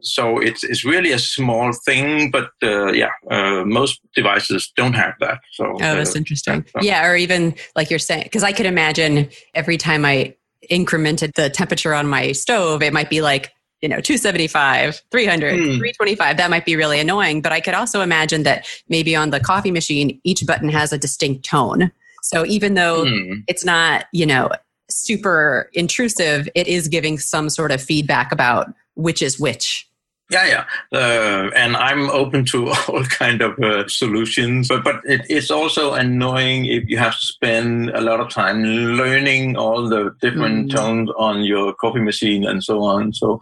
So 0.00 0.38
it's 0.38 0.64
it's 0.64 0.84
really 0.84 1.12
a 1.12 1.18
small 1.18 1.72
thing, 1.72 2.30
but 2.30 2.50
uh, 2.62 2.92
yeah, 2.92 3.10
uh, 3.30 3.64
most 3.64 4.00
devices 4.14 4.72
don't 4.76 4.94
have 4.94 5.14
that. 5.20 5.38
So 5.52 5.72
oh, 5.74 5.78
that's 5.78 6.14
uh, 6.14 6.18
interesting. 6.18 6.64
So. 6.72 6.82
Yeah, 6.82 7.06
or 7.06 7.16
even 7.16 7.54
like 7.76 7.90
you're 7.90 7.98
saying, 7.98 8.24
because 8.24 8.42
I 8.42 8.52
could 8.52 8.66
imagine 8.66 9.30
every 9.54 9.76
time 9.76 10.04
I 10.04 10.34
incremented 10.70 11.34
the 11.34 11.50
temperature 11.50 11.94
on 11.94 12.06
my 12.06 12.32
stove, 12.32 12.82
it 12.82 12.92
might 12.92 13.10
be 13.10 13.20
like 13.20 13.50
you 13.82 13.88
know 13.88 14.00
275 14.00 15.02
300 15.10 15.54
mm. 15.54 15.64
325 15.64 16.36
that 16.36 16.50
might 16.50 16.64
be 16.64 16.76
really 16.76 16.98
annoying 16.98 17.42
but 17.42 17.52
i 17.52 17.60
could 17.60 17.74
also 17.74 18.00
imagine 18.00 18.44
that 18.44 18.66
maybe 18.88 19.14
on 19.14 19.30
the 19.30 19.40
coffee 19.40 19.70
machine 19.70 20.18
each 20.24 20.46
button 20.46 20.68
has 20.68 20.92
a 20.92 20.98
distinct 20.98 21.44
tone 21.44 21.90
so 22.22 22.46
even 22.46 22.74
though 22.74 23.04
mm. 23.04 23.42
it's 23.48 23.64
not 23.64 24.06
you 24.12 24.24
know 24.24 24.48
super 24.88 25.68
intrusive 25.74 26.48
it 26.54 26.66
is 26.66 26.88
giving 26.88 27.18
some 27.18 27.50
sort 27.50 27.72
of 27.72 27.82
feedback 27.82 28.32
about 28.32 28.72
which 28.94 29.20
is 29.20 29.38
which 29.38 29.88
yeah, 30.32 30.46
yeah, 30.46 30.98
uh, 30.98 31.50
and 31.54 31.76
I'm 31.76 32.08
open 32.10 32.44
to 32.46 32.68
all 32.88 33.04
kind 33.04 33.42
of 33.42 33.58
uh, 33.58 33.86
solutions, 33.86 34.68
but 34.68 34.82
but 34.82 35.00
it, 35.04 35.26
it's 35.28 35.50
also 35.50 35.92
annoying 35.92 36.66
if 36.66 36.88
you 36.88 36.96
have 36.98 37.18
to 37.18 37.26
spend 37.26 37.90
a 37.90 38.00
lot 38.00 38.20
of 38.20 38.30
time 38.30 38.64
learning 38.64 39.56
all 39.56 39.88
the 39.88 40.14
different 40.20 40.70
mm. 40.70 40.74
tones 40.74 41.10
on 41.18 41.44
your 41.44 41.74
coffee 41.74 42.00
machine 42.00 42.46
and 42.46 42.64
so 42.64 42.82
on. 42.82 43.12
So, 43.12 43.40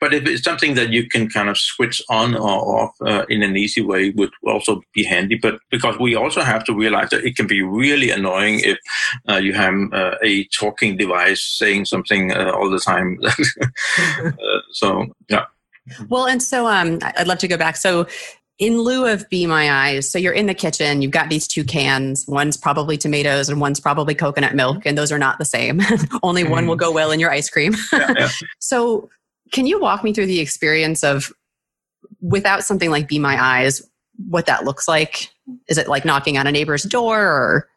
but 0.00 0.12
if 0.12 0.26
it's 0.26 0.44
something 0.44 0.74
that 0.74 0.90
you 0.90 1.08
can 1.08 1.30
kind 1.30 1.48
of 1.48 1.56
switch 1.56 2.02
on 2.10 2.34
or 2.34 2.80
off 2.80 2.94
uh, 3.00 3.24
in 3.30 3.42
an 3.42 3.56
easy 3.56 3.80
way, 3.80 4.10
would 4.10 4.30
also 4.46 4.82
be 4.92 5.04
handy. 5.04 5.36
But 5.36 5.60
because 5.70 5.98
we 5.98 6.14
also 6.14 6.42
have 6.42 6.62
to 6.64 6.74
realize 6.74 7.08
that 7.10 7.24
it 7.24 7.36
can 7.36 7.46
be 7.46 7.62
really 7.62 8.10
annoying 8.10 8.60
if 8.60 8.78
uh, 9.28 9.36
you 9.36 9.54
have 9.54 9.74
uh, 9.92 10.16
a 10.22 10.44
talking 10.44 10.98
device 10.98 11.42
saying 11.42 11.86
something 11.86 12.32
uh, 12.32 12.52
all 12.54 12.70
the 12.70 12.80
time. 12.80 13.18
so 14.72 15.06
yeah. 15.28 15.46
Well, 16.08 16.26
and 16.26 16.42
so 16.42 16.66
um, 16.66 16.98
I'd 17.02 17.26
love 17.26 17.38
to 17.38 17.48
go 17.48 17.56
back. 17.56 17.76
So, 17.76 18.06
in 18.58 18.80
lieu 18.80 19.06
of 19.06 19.28
Be 19.28 19.46
My 19.46 19.70
Eyes, 19.70 20.10
so 20.10 20.18
you're 20.18 20.32
in 20.32 20.46
the 20.46 20.54
kitchen, 20.54 21.00
you've 21.00 21.12
got 21.12 21.28
these 21.28 21.46
two 21.46 21.62
cans. 21.62 22.26
One's 22.26 22.56
probably 22.56 22.96
tomatoes 22.96 23.48
and 23.48 23.60
one's 23.60 23.78
probably 23.78 24.14
coconut 24.14 24.54
milk, 24.54 24.84
and 24.84 24.98
those 24.98 25.12
are 25.12 25.18
not 25.18 25.38
the 25.38 25.44
same. 25.44 25.80
Only 26.22 26.42
mm. 26.42 26.50
one 26.50 26.66
will 26.66 26.74
mm-hmm. 26.74 26.80
go 26.80 26.92
well 26.92 27.12
in 27.12 27.20
your 27.20 27.30
ice 27.30 27.48
cream. 27.48 27.74
yeah, 27.92 28.14
yeah. 28.18 28.28
So, 28.58 29.08
can 29.52 29.66
you 29.66 29.80
walk 29.80 30.04
me 30.04 30.12
through 30.12 30.26
the 30.26 30.40
experience 30.40 31.04
of 31.04 31.32
without 32.20 32.64
something 32.64 32.90
like 32.90 33.08
Be 33.08 33.18
My 33.18 33.42
Eyes, 33.42 33.82
what 34.28 34.46
that 34.46 34.64
looks 34.64 34.88
like? 34.88 35.30
Is 35.68 35.78
it 35.78 35.88
like 35.88 36.04
knocking 36.04 36.36
on 36.36 36.46
a 36.46 36.52
neighbor's 36.52 36.82
door 36.82 37.20
or? 37.20 37.68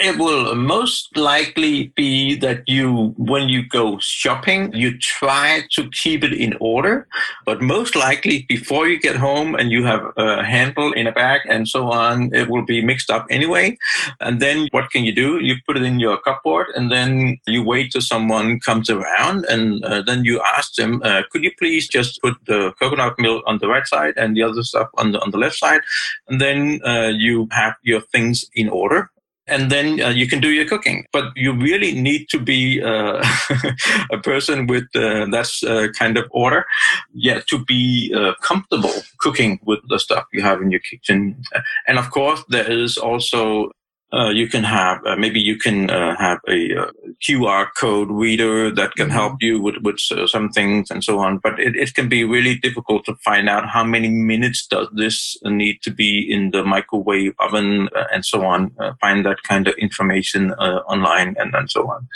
It 0.00 0.18
will 0.18 0.54
most 0.56 1.16
likely 1.16 1.92
be 1.94 2.34
that 2.36 2.68
you, 2.68 3.14
when 3.16 3.48
you 3.48 3.66
go 3.66 3.98
shopping, 4.00 4.72
you 4.74 4.98
try 4.98 5.62
to 5.70 5.88
keep 5.90 6.24
it 6.24 6.32
in 6.32 6.56
order. 6.60 7.06
But 7.44 7.62
most 7.62 7.94
likely, 7.94 8.44
before 8.48 8.88
you 8.88 8.98
get 8.98 9.14
home 9.14 9.54
and 9.54 9.70
you 9.70 9.84
have 9.84 10.12
a 10.16 10.42
handle 10.44 10.92
in 10.92 11.06
a 11.06 11.12
bag 11.12 11.42
and 11.48 11.68
so 11.68 11.92
on, 11.92 12.34
it 12.34 12.48
will 12.48 12.64
be 12.64 12.84
mixed 12.84 13.08
up 13.08 13.26
anyway. 13.30 13.78
And 14.20 14.40
then 14.40 14.68
what 14.72 14.90
can 14.90 15.04
you 15.04 15.14
do? 15.14 15.38
You 15.40 15.56
put 15.66 15.76
it 15.76 15.84
in 15.84 16.00
your 16.00 16.18
cupboard 16.18 16.68
and 16.74 16.90
then 16.90 17.38
you 17.46 17.62
wait 17.62 17.92
till 17.92 18.00
someone 18.00 18.58
comes 18.60 18.90
around 18.90 19.44
and 19.46 19.84
uh, 19.84 20.02
then 20.02 20.24
you 20.24 20.40
ask 20.56 20.74
them, 20.74 21.02
uh, 21.04 21.22
could 21.30 21.44
you 21.44 21.52
please 21.56 21.86
just 21.86 22.20
put 22.20 22.34
the 22.46 22.72
coconut 22.80 23.14
milk 23.18 23.44
on 23.46 23.58
the 23.58 23.68
right 23.68 23.86
side 23.86 24.14
and 24.16 24.36
the 24.36 24.42
other 24.42 24.64
stuff 24.64 24.88
on 24.94 25.12
the, 25.12 25.20
on 25.20 25.30
the 25.30 25.38
left 25.38 25.56
side? 25.56 25.82
And 26.28 26.40
then 26.40 26.80
uh, 26.84 27.12
you 27.14 27.46
have 27.52 27.76
your 27.82 28.00
things 28.00 28.44
in 28.54 28.68
order 28.68 29.10
and 29.46 29.70
then 29.70 30.00
uh, 30.00 30.08
you 30.08 30.26
can 30.26 30.40
do 30.40 30.50
your 30.50 30.66
cooking. 30.66 31.06
But 31.12 31.32
you 31.36 31.52
really 31.52 31.92
need 31.92 32.28
to 32.30 32.38
be 32.38 32.82
uh, 32.82 33.24
a 34.10 34.18
person 34.18 34.66
with 34.66 34.84
uh, 34.94 35.26
that 35.26 35.50
uh, 35.66 35.92
kind 35.92 36.16
of 36.16 36.26
order, 36.30 36.64
yeah, 37.12 37.40
to 37.48 37.64
be 37.64 38.12
uh, 38.16 38.34
comfortable 38.40 38.94
cooking 39.18 39.60
with 39.64 39.80
the 39.88 39.98
stuff 39.98 40.26
you 40.32 40.42
have 40.42 40.62
in 40.62 40.70
your 40.70 40.80
kitchen. 40.80 41.42
And 41.86 41.98
of 41.98 42.10
course, 42.10 42.42
there 42.48 42.70
is 42.70 42.96
also 42.96 43.70
uh, 44.12 44.28
you 44.28 44.46
can 44.46 44.62
have 44.62 45.04
uh, 45.06 45.16
maybe 45.16 45.40
you 45.40 45.56
can 45.56 45.90
uh, 45.90 46.16
have 46.16 46.38
a 46.48 46.76
uh, 46.76 46.90
QR 47.26 47.66
code 47.76 48.10
reader 48.10 48.70
that 48.70 48.94
can 48.94 49.06
mm-hmm. 49.06 49.14
help 49.14 49.42
you 49.42 49.60
with 49.60 49.76
with 49.82 49.98
uh, 50.12 50.26
some 50.26 50.50
things 50.50 50.90
and 50.90 51.02
so 51.02 51.18
on. 51.18 51.38
But 51.38 51.58
it, 51.58 51.74
it 51.74 51.94
can 51.94 52.08
be 52.08 52.22
really 52.22 52.56
difficult 52.56 53.04
to 53.06 53.16
find 53.24 53.48
out 53.48 53.68
how 53.68 53.82
many 53.82 54.08
minutes 54.08 54.66
does 54.66 54.88
this 54.94 55.36
need 55.44 55.82
to 55.82 55.90
be 55.90 56.26
in 56.30 56.52
the 56.52 56.62
microwave 56.62 57.34
oven 57.40 57.88
uh, 57.96 58.04
and 58.12 58.24
so 58.24 58.44
on. 58.44 58.70
find 59.00 59.26
that 59.26 59.42
kind 59.42 59.66
of 59.66 59.74
information 59.74 60.52
online 60.52 61.34
and, 61.38 61.54
and 61.54 61.70
so 61.70 61.90
on. 61.90 62.06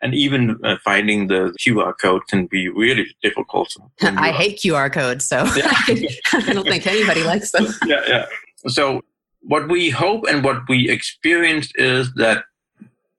And 0.00 0.14
even 0.14 0.58
finding 0.84 1.26
the 1.26 1.52
QR 1.58 1.92
code 2.00 2.28
can 2.28 2.46
be 2.46 2.68
really 2.68 3.06
difficult. 3.20 3.74
I 4.02 4.30
hate 4.30 4.58
QR 4.58 4.92
codes, 4.92 5.24
so 5.24 5.44
yeah. 5.56 5.72
I 6.32 6.52
don't 6.52 6.66
think 6.66 6.86
anybody 6.86 7.24
likes 7.24 7.50
them. 7.50 7.66
yeah, 7.86 8.02
yeah. 8.06 8.26
So 8.68 9.02
what 9.48 9.68
we 9.68 9.90
hope 9.90 10.24
and 10.28 10.44
what 10.44 10.68
we 10.68 10.88
experience 10.88 11.72
is 11.74 12.12
that 12.14 12.44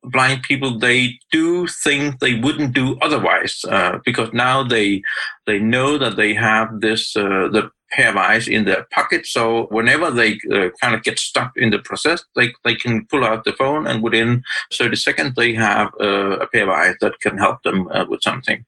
blind 0.03 0.43
people 0.43 0.79
they 0.79 1.19
do 1.31 1.67
things 1.67 2.15
they 2.21 2.36
wouldn't 2.36 2.74
do 2.74 2.98
otherwise 3.01 3.65
uh, 3.67 4.00
because 4.05 4.31
now 4.31 4.63
they 4.63 5.01
they 5.45 5.59
know 5.59 5.98
that 5.98 6.15
they 6.15 6.33
have 6.33 6.79
this 6.79 7.15
uh, 7.17 7.50
the 7.51 7.69
pair 7.91 8.09
of 8.09 8.17
eyes 8.17 8.48
in 8.48 8.65
their 8.65 8.86
pocket. 8.91 9.25
So 9.25 9.65
whenever 9.71 10.12
they 10.12 10.39
uh, 10.53 10.69
kind 10.79 10.93
of 10.93 11.01
get 11.01 11.17
stuck 11.17 11.51
in 11.55 11.71
the 11.71 11.79
process 11.79 12.24
they, 12.36 12.53
they 12.63 12.75
can 12.75 13.07
pull 13.07 13.25
out 13.25 13.43
the 13.43 13.53
phone 13.53 13.88
and 13.88 14.03
within 14.03 14.43
30 14.74 14.95
seconds 14.95 15.33
they 15.36 15.53
have 15.53 15.89
uh, 16.00 16.38
a 16.38 16.48
pair 16.48 16.63
of 16.63 16.69
eyes 16.69 16.95
that 17.01 17.19
can 17.19 17.38
help 17.38 17.63
them 17.63 17.88
uh, 17.91 18.05
with 18.07 18.21
something. 18.21 18.63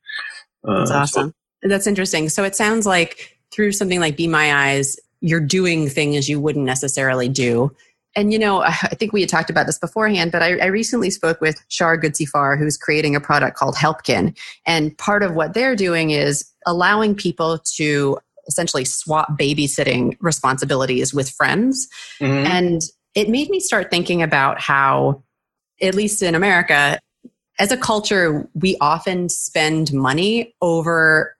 Uh, 0.68 0.80
that's 0.80 0.92
awesome. 0.92 1.34
So. 1.62 1.70
that's 1.70 1.88
interesting. 1.88 2.30
So 2.30 2.44
it 2.44 2.56
sounds 2.56 2.86
like 2.88 3.38
through 3.52 3.74
something 3.74 4.00
like 4.00 4.18
be 4.18 4.28
my 4.28 4.70
eyes 4.70 4.98
you're 5.22 5.40
doing 5.40 5.88
things 5.88 6.28
you 6.28 6.40
wouldn't 6.40 6.66
necessarily 6.66 7.30
do. 7.30 7.72
And 8.16 8.34
you 8.34 8.40
know, 8.40 8.62
I 8.62 8.74
think 8.74 9.14
we 9.14 9.22
had 9.22 9.30
talked 9.30 9.50
about 9.50 9.68
this 9.68 9.80
beforehand, 9.80 10.32
but 10.32 10.42
I, 10.42 10.58
I 10.58 10.66
recently 10.66 11.10
spoke 11.10 11.40
with 11.40 11.64
Shar 11.70 11.98
Goodsifar, 11.98 12.58
who's 12.58 12.78
creating 12.78 13.16
a 13.16 13.22
product 13.22 13.56
called 13.56 13.78
Helpkin. 13.78 14.36
And 14.66 14.98
part 14.98 15.24
of 15.24 15.34
what 15.34 15.54
they're 15.54 15.76
doing 15.76 16.12
is 16.12 16.52
allowing 16.66 17.16
people 17.16 17.60
to 17.76 18.18
essentially 18.48 18.84
swap 18.84 19.40
babysitting 19.40 20.18
responsibilities 20.20 21.14
with 21.14 21.30
friends. 21.30 21.88
Mm-hmm. 22.20 22.48
And 22.48 22.82
it 23.16 23.30
made 23.30 23.50
me 23.50 23.60
start 23.60 23.90
thinking 23.90 24.22
about 24.22 24.60
how, 24.60 25.24
at 25.82 25.96
least 25.96 26.22
in 26.22 26.36
America, 26.36 27.00
as 27.60 27.72
a 27.72 27.78
culture, 27.78 28.50
we 28.56 28.76
often 28.82 29.30
spend 29.30 29.94
money 29.94 30.56
over 30.62 31.36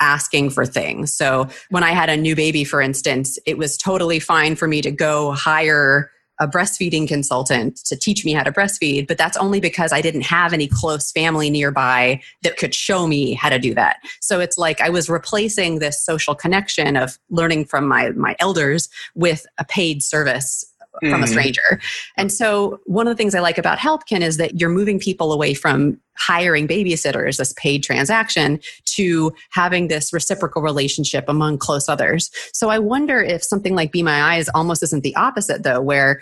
asking 0.00 0.50
for 0.50 0.66
things. 0.66 1.12
So 1.12 1.48
when 1.70 1.82
I 1.82 1.92
had 1.92 2.08
a 2.08 2.16
new 2.16 2.36
baby, 2.36 2.64
for 2.64 2.80
instance, 2.80 3.38
it 3.46 3.58
was 3.58 3.76
totally 3.76 4.20
fine 4.20 4.56
for 4.56 4.68
me 4.68 4.82
to 4.82 4.90
go 4.90 5.32
hire 5.32 6.10
a 6.38 6.46
breastfeeding 6.46 7.08
consultant 7.08 7.76
to 7.76 7.96
teach 7.96 8.24
me 8.24 8.32
how 8.32 8.42
to 8.42 8.52
breastfeed, 8.52 9.06
but 9.06 9.16
that's 9.16 9.36
only 9.36 9.60
because 9.60 9.92
I 9.92 10.02
didn't 10.02 10.22
have 10.22 10.52
any 10.52 10.68
close 10.68 11.10
family 11.10 11.50
nearby 11.50 12.20
that 12.42 12.58
could 12.58 12.74
show 12.74 13.06
me 13.06 13.32
how 13.32 13.48
to 13.48 13.58
do 13.58 13.74
that. 13.74 13.96
So 14.20 14.40
it's 14.40 14.58
like 14.58 14.80
I 14.80 14.90
was 14.90 15.08
replacing 15.08 15.78
this 15.78 16.02
social 16.02 16.34
connection 16.34 16.96
of 16.96 17.18
learning 17.30 17.64
from 17.64 17.88
my 17.88 18.10
my 18.10 18.36
elders 18.38 18.88
with 19.14 19.46
a 19.58 19.64
paid 19.64 20.02
service 20.02 20.64
from 21.00 21.10
mm-hmm. 21.10 21.22
a 21.22 21.26
stranger. 21.26 21.80
And 22.16 22.32
so 22.32 22.80
one 22.84 23.06
of 23.06 23.10
the 23.10 23.16
things 23.16 23.34
I 23.34 23.40
like 23.40 23.58
about 23.58 23.78
Helpkin 23.78 24.22
is 24.22 24.36
that 24.36 24.60
you're 24.60 24.70
moving 24.70 24.98
people 24.98 25.32
away 25.32 25.54
from 25.54 26.00
hiring 26.16 26.66
babysitters, 26.66 27.36
this 27.36 27.52
paid 27.54 27.82
transaction, 27.82 28.60
to 28.86 29.32
having 29.50 29.88
this 29.88 30.12
reciprocal 30.12 30.62
relationship 30.62 31.24
among 31.28 31.58
close 31.58 31.88
others. 31.88 32.30
So 32.52 32.70
I 32.70 32.78
wonder 32.78 33.20
if 33.20 33.42
something 33.42 33.74
like 33.74 33.92
Be 33.92 34.02
My 34.02 34.34
Eyes 34.34 34.48
almost 34.54 34.82
isn't 34.82 35.02
the 35.02 35.14
opposite 35.16 35.62
though, 35.62 35.80
where 35.80 36.20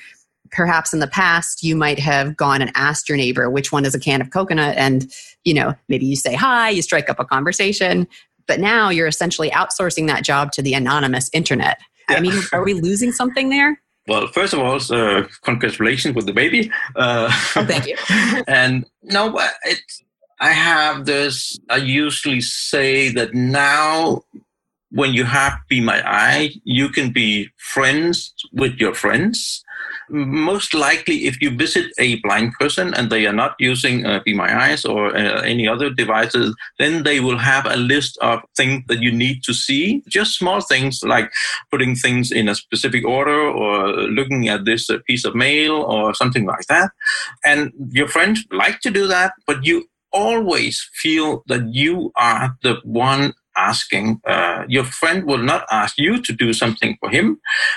perhaps 0.50 0.92
in 0.92 1.00
the 1.00 1.06
past 1.06 1.62
you 1.62 1.76
might 1.76 1.98
have 1.98 2.36
gone 2.36 2.62
and 2.62 2.70
asked 2.74 3.08
your 3.08 3.18
neighbor 3.18 3.50
which 3.50 3.72
one 3.72 3.84
is 3.84 3.94
a 3.94 4.00
can 4.00 4.20
of 4.20 4.30
coconut 4.30 4.76
and 4.76 5.12
you 5.44 5.54
know 5.54 5.74
maybe 5.88 6.06
you 6.06 6.16
say 6.16 6.34
hi 6.34 6.68
you 6.68 6.82
strike 6.82 7.08
up 7.08 7.18
a 7.18 7.24
conversation 7.24 8.06
but 8.46 8.60
now 8.60 8.88
you're 8.90 9.06
essentially 9.06 9.50
outsourcing 9.50 10.06
that 10.06 10.22
job 10.22 10.52
to 10.52 10.62
the 10.62 10.74
anonymous 10.74 11.30
internet 11.32 11.78
yeah. 12.08 12.16
i 12.16 12.20
mean 12.20 12.34
are 12.52 12.62
we 12.62 12.74
losing 12.74 13.10
something 13.10 13.48
there 13.48 13.80
well, 14.06 14.26
first 14.28 14.52
of 14.52 14.58
all, 14.60 14.78
uh, 14.90 15.26
congratulations 15.42 16.14
with 16.14 16.26
the 16.26 16.32
baby. 16.32 16.70
Uh, 16.96 17.28
oh, 17.56 17.64
thank 17.66 17.86
you. 17.86 17.96
and 18.46 18.84
no, 19.02 19.38
it, 19.64 19.80
I 20.40 20.50
have 20.50 21.06
this. 21.06 21.58
I 21.70 21.76
usually 21.76 22.40
say 22.40 23.10
that 23.12 23.34
now, 23.34 24.24
when 24.94 25.12
you 25.12 25.24
have 25.24 25.54
Be 25.68 25.80
My 25.80 26.02
Eye, 26.06 26.50
you 26.64 26.88
can 26.88 27.12
be 27.12 27.50
friends 27.58 28.34
with 28.52 28.74
your 28.76 28.94
friends 28.94 29.64
most 30.10 30.74
likely, 30.74 31.26
if 31.26 31.40
you 31.40 31.50
visit 31.56 31.92
a 31.98 32.20
blind 32.20 32.52
person 32.54 32.94
and 32.94 33.10
they 33.10 33.26
are 33.26 33.32
not 33.32 33.54
using 33.58 34.04
uh, 34.04 34.20
Be 34.24 34.34
My 34.34 34.64
Eyes 34.64 34.84
or 34.84 35.16
uh, 35.16 35.40
any 35.42 35.66
other 35.66 35.90
devices, 35.90 36.54
then 36.78 37.02
they 37.04 37.20
will 37.20 37.38
have 37.38 37.66
a 37.66 37.76
list 37.76 38.18
of 38.18 38.40
things 38.56 38.84
that 38.88 39.00
you 39.00 39.10
need 39.10 39.42
to 39.44 39.54
see. 39.54 40.02
Just 40.08 40.38
small 40.38 40.60
things 40.60 41.00
like 41.02 41.32
putting 41.70 41.94
things 41.94 42.30
in 42.30 42.48
a 42.48 42.54
specific 42.54 43.04
order 43.04 43.40
or 43.40 43.88
looking 43.88 44.48
at 44.48 44.64
this 44.64 44.90
uh, 44.90 44.98
piece 45.06 45.24
of 45.24 45.34
mail 45.34 45.72
or 45.72 46.14
something 46.14 46.44
like 46.44 46.66
that. 46.66 46.90
And 47.44 47.72
your 47.90 48.08
friends 48.08 48.44
like 48.50 48.80
to 48.80 48.90
do 48.90 49.06
that, 49.06 49.32
but 49.46 49.64
you 49.64 49.86
always 50.12 50.88
feel 50.94 51.42
that 51.48 51.74
you 51.74 52.12
are 52.16 52.56
the 52.62 52.76
one 52.84 53.34
asking. 53.68 54.20
Uh, 54.34 54.64
your 54.68 54.86
friend 55.00 55.18
will 55.28 55.44
not 55.52 55.62
ask 55.70 55.94
you 55.98 56.12
to 56.26 56.32
do 56.32 56.52
something 56.52 56.96
for 57.00 57.08
him. 57.16 57.26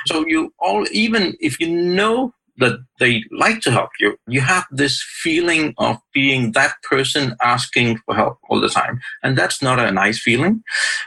So 0.09 0.15
you 0.33 0.41
all, 0.59 0.85
even 0.91 1.23
if 1.39 1.59
you 1.61 1.69
know 1.99 2.33
that 2.57 2.79
they 2.99 3.23
like 3.31 3.61
to 3.61 3.71
help 3.71 3.91
you. 3.99 4.17
You 4.27 4.41
have 4.41 4.65
this 4.71 5.03
feeling 5.21 5.73
of 5.77 5.97
being 6.13 6.53
that 6.53 6.73
person 6.81 7.35
asking 7.43 7.99
for 7.99 8.15
help 8.15 8.39
all 8.49 8.59
the 8.59 8.69
time. 8.69 8.99
And 9.21 9.37
that's 9.37 9.61
not 9.61 9.79
a 9.79 9.91
nice 9.91 10.19
feeling. 10.19 10.63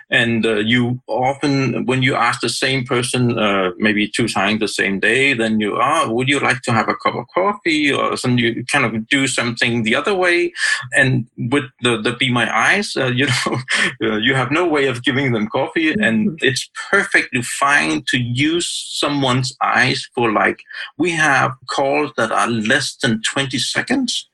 And 0.09 0.47
uh, 0.47 0.57
you 0.57 1.01
often, 1.09 1.87
when 1.87 2.03
you 2.03 2.15
ask 2.15 2.41
the 2.41 2.49
same 2.49 2.85
person, 2.85 3.39
uh, 3.39 3.71
maybe 3.79 4.09
two 4.09 4.29
times 4.29 4.61
the 4.61 4.69
same 4.69 5.01
day, 5.01 5.35
then 5.35 5.59
you 5.59 5.77
are, 5.77 6.07
oh, 6.07 6.13
would 6.13 6.29
you 6.29 6.39
like 6.39 6.63
to 6.63 6.73
have 6.73 6.89
a 6.89 6.95
cup 6.95 7.17
of 7.17 7.27
coffee 7.35 7.93
or 7.93 8.17
something? 8.17 8.39
You 8.39 8.65
kind 8.71 8.85
of 8.85 9.09
do 9.09 9.27
something 9.27 9.83
the 9.83 9.97
other 9.97 10.15
way. 10.15 10.53
And 10.93 11.27
with 11.37 11.65
the, 11.83 12.01
the 12.01 12.13
Be 12.13 12.31
My 12.33 12.47
Eyes, 12.57 12.97
uh, 12.97 13.07
you 13.21 13.27
know, 13.27 13.59
uh, 14.03 14.17
you 14.17 14.35
have 14.35 14.53
no 14.53 14.67
way 14.67 14.87
of 14.87 15.03
giving 15.03 15.33
them 15.33 15.49
coffee. 15.49 15.91
And 15.93 16.29
mm-hmm. 16.29 16.37
it's 16.41 16.71
perfectly 16.91 17.43
fine 17.43 18.05
to 18.09 18.19
use 18.19 18.69
someone's 19.01 19.57
eyes 19.61 20.09
for 20.15 20.31
like, 20.31 20.63
we 20.97 21.11
have 21.11 21.40
calls 21.69 22.13
that 22.17 22.33
are 22.33 22.49
less 22.49 22.97
than 22.97 23.23
20 23.23 23.59
seconds 23.59 24.29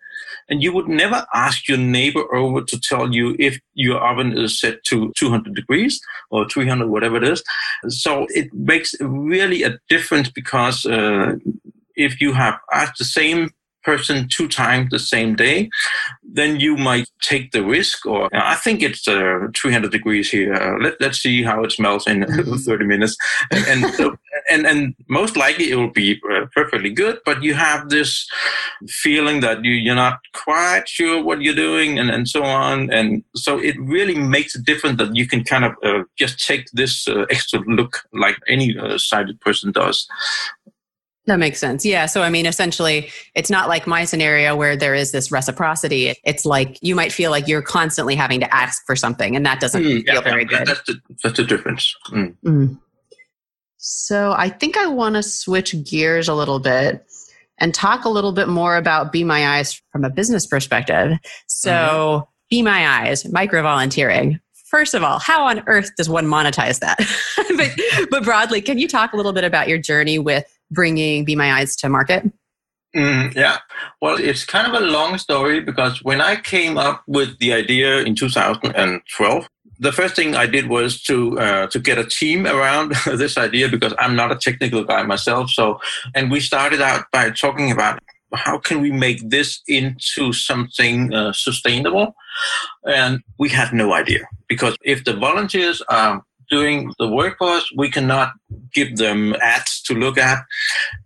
and 0.48 0.62
you 0.62 0.72
would 0.72 0.88
never 0.88 1.26
ask 1.34 1.68
your 1.68 1.78
neighbor 1.78 2.34
over 2.34 2.62
to 2.62 2.80
tell 2.80 3.12
you 3.12 3.36
if 3.38 3.58
your 3.74 3.98
oven 3.98 4.36
is 4.36 4.60
set 4.60 4.84
to 4.84 5.12
200 5.16 5.54
degrees 5.54 6.00
or 6.30 6.48
300, 6.48 6.88
whatever 6.88 7.16
it 7.16 7.24
is. 7.24 7.42
So 7.88 8.26
it 8.30 8.52
makes 8.54 8.94
really 9.00 9.62
a 9.62 9.78
difference 9.88 10.30
because 10.30 10.86
uh, 10.86 11.36
if 11.96 12.20
you 12.20 12.32
have 12.32 12.58
asked 12.72 12.98
the 12.98 13.04
same 13.04 13.50
person 13.82 14.26
two 14.28 14.48
times 14.48 14.90
the 14.90 14.98
same 14.98 15.36
day, 15.36 15.70
then 16.22 16.58
you 16.58 16.76
might 16.76 17.08
take 17.22 17.52
the 17.52 17.64
risk. 17.64 18.04
Or 18.04 18.28
I 18.34 18.56
think 18.56 18.82
it's 18.82 19.06
uh, 19.06 19.46
300 19.56 19.92
degrees 19.92 20.30
here. 20.30 20.54
Uh, 20.54 20.78
let, 20.82 21.00
let's 21.00 21.18
see 21.18 21.42
how 21.44 21.62
it 21.62 21.72
smells 21.72 22.06
in 22.06 22.20
mm-hmm. 22.20 22.56
30 22.70 22.84
minutes. 22.84 23.16
And, 23.52 23.64
and, 23.68 23.94
and, 24.48 24.66
and, 24.66 24.94
most 25.08 25.36
likely 25.36 25.70
it 25.70 25.76
will 25.76 25.90
be 25.90 26.20
uh, 26.32 26.46
perfectly 26.54 26.90
good, 26.90 27.18
but 27.24 27.42
you 27.42 27.54
have 27.54 27.88
this 27.88 28.26
feeling 28.88 29.40
that 29.40 29.64
you, 29.64 29.72
you're 29.72 29.94
not 29.94 30.18
quite 30.34 30.88
sure 30.88 31.22
what 31.22 31.40
you're 31.42 31.54
doing 31.54 31.98
and, 31.98 32.10
and 32.10 32.28
so 32.28 32.42
on. 32.42 32.92
And 32.92 33.22
so 33.34 33.58
it 33.58 33.76
really 33.80 34.14
makes 34.14 34.54
a 34.54 34.62
difference 34.62 34.98
that 34.98 35.14
you 35.14 35.26
can 35.26 35.44
kind 35.44 35.64
of 35.64 35.72
uh, 35.82 36.02
just 36.18 36.44
take 36.44 36.66
this 36.72 37.06
uh, 37.08 37.26
extra 37.30 37.60
look 37.60 38.00
like 38.12 38.36
any 38.48 38.76
uh, 38.78 38.98
sighted 38.98 39.40
person 39.40 39.72
does. 39.72 40.06
That 41.26 41.40
makes 41.40 41.58
sense. 41.58 41.84
Yeah. 41.84 42.06
So, 42.06 42.22
I 42.22 42.30
mean, 42.30 42.46
essentially, 42.46 43.10
it's 43.34 43.50
not 43.50 43.68
like 43.68 43.86
my 43.86 44.04
scenario 44.04 44.54
where 44.54 44.76
there 44.76 44.94
is 44.94 45.10
this 45.10 45.32
reciprocity. 45.32 46.14
It's 46.24 46.46
like 46.46 46.78
you 46.82 46.94
might 46.94 47.12
feel 47.12 47.32
like 47.32 47.48
you're 47.48 47.62
constantly 47.62 48.14
having 48.14 48.38
to 48.40 48.54
ask 48.54 48.84
for 48.86 48.94
something, 48.94 49.34
and 49.34 49.44
that 49.44 49.58
doesn't 49.58 49.82
mm, 49.82 50.04
feel 50.04 50.14
yeah, 50.14 50.20
very 50.20 50.42
yeah, 50.42 50.58
good. 50.58 50.68
That's 50.68 50.82
the, 50.86 51.00
that's 51.24 51.36
the 51.36 51.44
difference. 51.44 51.96
Mm. 52.10 52.36
Mm. 52.44 52.78
So, 53.78 54.34
I 54.36 54.48
think 54.48 54.76
I 54.76 54.86
want 54.86 55.16
to 55.16 55.22
switch 55.22 55.74
gears 55.84 56.28
a 56.28 56.34
little 56.34 56.58
bit 56.58 57.06
and 57.58 57.74
talk 57.74 58.04
a 58.04 58.08
little 58.08 58.32
bit 58.32 58.48
more 58.48 58.76
about 58.76 59.12
Be 59.12 59.24
My 59.24 59.58
Eyes 59.58 59.80
from 59.92 60.04
a 60.04 60.10
business 60.10 60.46
perspective. 60.46 61.18
So, 61.46 61.70
mm-hmm. 61.70 62.30
Be 62.50 62.62
My 62.62 62.86
Eyes, 62.88 63.26
micro 63.30 63.62
volunteering. 63.62 64.40
First 64.66 64.94
of 64.94 65.02
all, 65.02 65.18
how 65.18 65.44
on 65.46 65.62
earth 65.68 65.90
does 65.96 66.08
one 66.08 66.26
monetize 66.26 66.80
that? 66.80 66.98
but, 67.56 68.08
but 68.10 68.24
broadly, 68.24 68.60
can 68.60 68.78
you 68.78 68.88
talk 68.88 69.12
a 69.12 69.16
little 69.16 69.32
bit 69.32 69.44
about 69.44 69.68
your 69.68 69.78
journey 69.78 70.18
with 70.18 70.44
bringing 70.70 71.24
Be 71.24 71.36
My 71.36 71.52
Eyes 71.52 71.76
to 71.76 71.88
market? 71.88 72.24
Mm, 72.94 73.34
yeah. 73.34 73.58
Well, 74.00 74.16
it's 74.18 74.44
kind 74.44 74.66
of 74.66 74.80
a 74.80 74.84
long 74.84 75.18
story 75.18 75.60
because 75.60 76.02
when 76.02 76.20
I 76.20 76.36
came 76.36 76.78
up 76.78 77.02
with 77.06 77.38
the 77.38 77.52
idea 77.52 77.98
in 78.00 78.14
2012, 78.14 79.48
the 79.78 79.92
first 79.92 80.16
thing 80.16 80.34
I 80.34 80.46
did 80.46 80.68
was 80.68 81.02
to 81.02 81.38
uh, 81.38 81.66
to 81.68 81.78
get 81.78 81.98
a 81.98 82.04
team 82.04 82.46
around 82.46 82.94
this 83.06 83.36
idea 83.36 83.68
because 83.68 83.94
I'm 83.98 84.16
not 84.16 84.32
a 84.32 84.36
technical 84.36 84.84
guy 84.84 85.02
myself. 85.02 85.50
So, 85.50 85.80
and 86.14 86.30
we 86.30 86.40
started 86.40 86.80
out 86.80 87.04
by 87.12 87.30
talking 87.30 87.70
about 87.70 87.98
how 88.34 88.58
can 88.58 88.80
we 88.80 88.90
make 88.90 89.28
this 89.30 89.62
into 89.68 90.32
something 90.32 91.12
uh, 91.14 91.32
sustainable, 91.32 92.14
and 92.84 93.20
we 93.38 93.48
had 93.48 93.72
no 93.72 93.92
idea 93.92 94.20
because 94.48 94.76
if 94.82 95.04
the 95.04 95.14
volunteers 95.14 95.82
are 95.88 96.22
doing 96.48 96.92
the 96.98 97.08
work 97.08 97.38
for 97.38 97.48
us, 97.48 97.68
we 97.76 97.90
cannot 97.90 98.32
give 98.72 98.96
them 98.96 99.34
ads 99.42 99.82
to 99.82 99.94
look 99.94 100.16
at. 100.16 100.44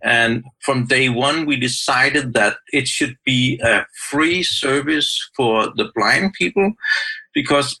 And 0.03 0.43
from 0.59 0.85
day 0.85 1.09
one, 1.09 1.47
we 1.47 1.55
decided 1.55 2.33
that 2.33 2.57
it 2.71 2.87
should 2.87 3.15
be 3.25 3.59
a 3.63 3.85
free 4.09 4.43
service 4.43 5.29
for 5.35 5.67
the 5.75 5.91
blind 5.95 6.33
people 6.33 6.73
because 7.33 7.80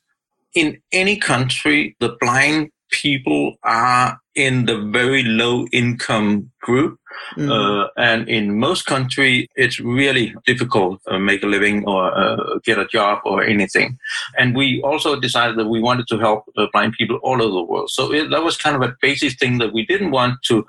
in 0.55 0.81
any 0.91 1.17
country, 1.17 1.95
the 1.99 2.17
blind 2.19 2.71
people 2.91 3.55
are 3.63 4.19
in 4.35 4.65
the 4.65 4.77
very 4.77 5.23
low 5.23 5.65
income 5.71 6.51
group. 6.61 6.97
Mm. 7.35 7.51
Uh, 7.51 7.89
and 7.97 8.29
in 8.29 8.57
most 8.57 8.85
countries, 8.85 9.47
it's 9.55 9.79
really 9.79 10.33
difficult 10.45 11.01
to 11.07 11.19
make 11.19 11.43
a 11.43 11.47
living 11.47 11.83
or 11.85 12.17
uh, 12.17 12.59
get 12.63 12.79
a 12.79 12.87
job 12.87 13.19
or 13.25 13.43
anything. 13.43 13.97
And 14.37 14.55
we 14.55 14.81
also 14.81 15.19
decided 15.19 15.57
that 15.57 15.67
we 15.67 15.81
wanted 15.81 16.07
to 16.07 16.17
help 16.17 16.45
the 16.55 16.69
blind 16.71 16.93
people 16.93 17.17
all 17.17 17.41
over 17.41 17.53
the 17.53 17.63
world. 17.63 17.89
So 17.89 18.13
it, 18.13 18.29
that 18.29 18.43
was 18.43 18.57
kind 18.57 18.75
of 18.75 18.81
a 18.81 18.95
basic 19.01 19.37
thing 19.37 19.57
that 19.57 19.73
we 19.73 19.85
didn't 19.85 20.11
want 20.11 20.41
to 20.43 20.65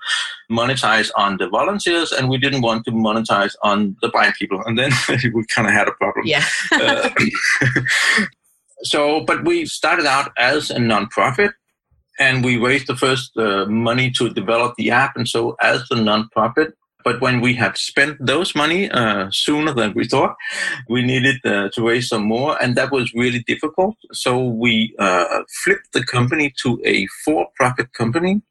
monetize 0.51 1.11
on 1.17 1.39
the 1.39 1.49
volunteers 1.49 2.11
and 2.11 2.29
we 2.29 2.39
didn't 2.39 2.63
want 2.63 2.85
to 2.87 2.91
monetize 2.91 3.55
on 3.63 3.97
the 4.03 4.09
blind 4.09 4.35
people. 4.35 4.63
And 4.67 4.79
then 4.79 4.91
we 5.33 5.45
kind 5.47 5.69
of 5.69 5.75
had 5.75 5.89
a 5.89 5.93
problem. 5.93 6.27
Yeah. 6.27 6.45
so, 8.83 9.21
but 9.25 9.45
we 9.45 9.67
started 9.67 10.07
out 10.07 10.31
as 10.39 10.71
a 10.71 10.77
nonprofit 10.77 11.53
and 12.19 12.45
we 12.45 12.57
raised 12.57 12.87
the 12.87 12.97
first 12.97 13.37
uh, 13.37 13.67
money 13.67 14.11
to 14.13 14.31
develop 14.31 14.75
the 14.77 14.91
app 14.91 15.17
and 15.17 15.29
so 15.29 15.57
as 15.61 15.83
a 15.91 15.95
nonprofit. 15.95 16.73
But 17.05 17.21
when 17.21 17.41
we 17.41 17.55
had 17.55 17.77
spent 17.77 18.25
those 18.25 18.55
money 18.55 18.89
uh, 18.91 19.29
sooner 19.33 19.73
than 19.75 19.93
we 19.95 20.07
thought 20.07 20.37
we 20.89 21.03
needed 21.03 21.37
uh, 21.45 21.69
to 21.71 21.89
raise 21.89 22.09
some 22.09 22.25
more 22.25 22.63
and 22.63 22.77
that 22.77 22.93
was 22.93 23.13
really 23.15 23.43
difficult. 23.47 23.97
So 24.13 24.39
we 24.39 24.95
uh, 24.99 25.43
flipped 25.65 25.93
the 25.93 26.05
company 26.05 26.55
to 26.63 26.81
a 26.85 27.07
for-profit 27.25 27.93
company 27.93 28.43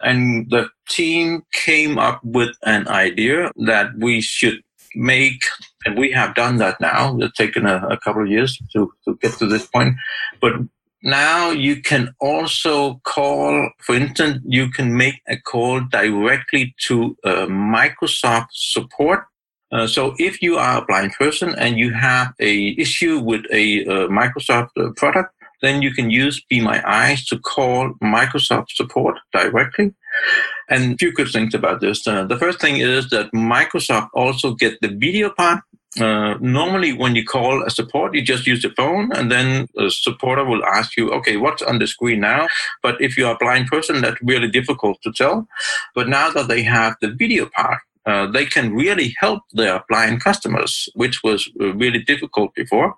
and 0.00 0.50
the 0.50 0.68
team 0.88 1.44
came 1.52 1.98
up 1.98 2.20
with 2.24 2.56
an 2.64 2.88
idea 2.88 3.52
that 3.66 3.90
we 3.98 4.20
should 4.20 4.62
make 4.94 5.44
and 5.88 5.98
we 5.98 6.10
have 6.12 6.34
done 6.34 6.56
that 6.58 6.80
now 6.80 7.16
it's 7.20 7.36
taken 7.36 7.66
a, 7.66 7.76
a 7.88 7.98
couple 7.98 8.22
of 8.22 8.28
years 8.28 8.58
to, 8.72 8.92
to 9.04 9.16
get 9.22 9.32
to 9.32 9.46
this 9.46 9.66
point 9.66 9.94
but 10.40 10.52
now 11.02 11.50
you 11.50 11.80
can 11.80 12.14
also 12.20 13.00
call, 13.04 13.70
for 13.80 13.94
instance, 13.94 14.42
you 14.44 14.70
can 14.70 14.96
make 14.96 15.20
a 15.28 15.36
call 15.36 15.80
directly 15.80 16.74
to 16.86 17.16
uh, 17.24 17.46
Microsoft 17.46 18.48
support. 18.52 19.24
Uh, 19.70 19.86
so 19.86 20.14
if 20.18 20.42
you 20.42 20.56
are 20.56 20.78
a 20.78 20.84
blind 20.84 21.12
person 21.12 21.54
and 21.56 21.78
you 21.78 21.92
have 21.92 22.32
a 22.40 22.68
issue 22.78 23.18
with 23.20 23.44
a 23.52 23.84
uh, 23.84 24.08
Microsoft 24.08 24.70
uh, 24.76 24.90
product, 24.96 25.32
then 25.60 25.82
you 25.82 25.92
can 25.92 26.10
use 26.10 26.42
Be 26.48 26.60
My 26.60 26.82
Eyes 26.88 27.24
to 27.26 27.38
call 27.38 27.92
Microsoft 28.02 28.70
support 28.70 29.18
directly. 29.32 29.92
And 30.68 30.94
a 30.94 30.96
few 30.96 31.12
good 31.12 31.28
things 31.28 31.54
about 31.54 31.80
this. 31.80 32.06
Uh, 32.06 32.24
the 32.24 32.36
first 32.36 32.60
thing 32.60 32.78
is 32.78 33.10
that 33.10 33.32
Microsoft 33.32 34.08
also 34.14 34.54
get 34.54 34.80
the 34.80 34.88
video 34.88 35.30
part 35.30 35.60
uh, 35.96 36.34
normally, 36.40 36.92
when 36.92 37.16
you 37.16 37.24
call 37.24 37.62
a 37.62 37.70
support, 37.70 38.14
you 38.14 38.22
just 38.22 38.46
use 38.46 38.62
the 38.62 38.70
phone, 38.76 39.10
and 39.12 39.32
then 39.32 39.66
the 39.74 39.90
supporter 39.90 40.44
will 40.44 40.64
ask 40.64 40.96
you, 40.96 41.10
"Okay, 41.10 41.36
what's 41.36 41.62
on 41.62 41.78
the 41.78 41.86
screen 41.86 42.20
now?" 42.20 42.46
But 42.82 43.00
if 43.00 43.16
you're 43.16 43.32
a 43.32 43.38
blind 43.38 43.68
person, 43.68 44.02
that's 44.02 44.20
really 44.22 44.48
difficult 44.48 45.00
to 45.02 45.12
tell. 45.12 45.48
But 45.94 46.08
now 46.08 46.30
that 46.30 46.48
they 46.48 46.62
have 46.62 46.96
the 47.00 47.10
video 47.10 47.46
part, 47.46 47.80
uh, 48.04 48.26
they 48.26 48.44
can 48.44 48.74
really 48.74 49.14
help 49.18 49.42
their 49.52 49.82
blind 49.88 50.22
customers, 50.22 50.88
which 50.94 51.22
was 51.22 51.48
uh, 51.60 51.74
really 51.74 52.02
difficult 52.02 52.54
before. 52.54 52.94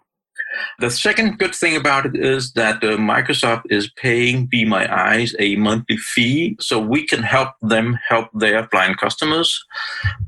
The 0.81 0.90
second 0.90 1.38
good 1.38 1.55
thing 1.55 1.76
about 1.76 2.07
it 2.07 2.16
is 2.16 2.53
that 2.53 2.83
uh, 2.83 2.96
Microsoft 2.96 3.62
is 3.70 3.90
paying 3.96 4.46
Be 4.46 4.64
My 4.64 4.85
Eyes 4.92 5.35
a 5.38 5.57
monthly 5.57 5.96
fee, 5.96 6.57
so 6.61 6.79
we 6.81 7.07
can 7.07 7.22
help 7.22 7.50
them 7.61 7.98
help 8.09 8.29
their 8.35 8.66
blind 8.66 8.98
customers. 8.98 9.64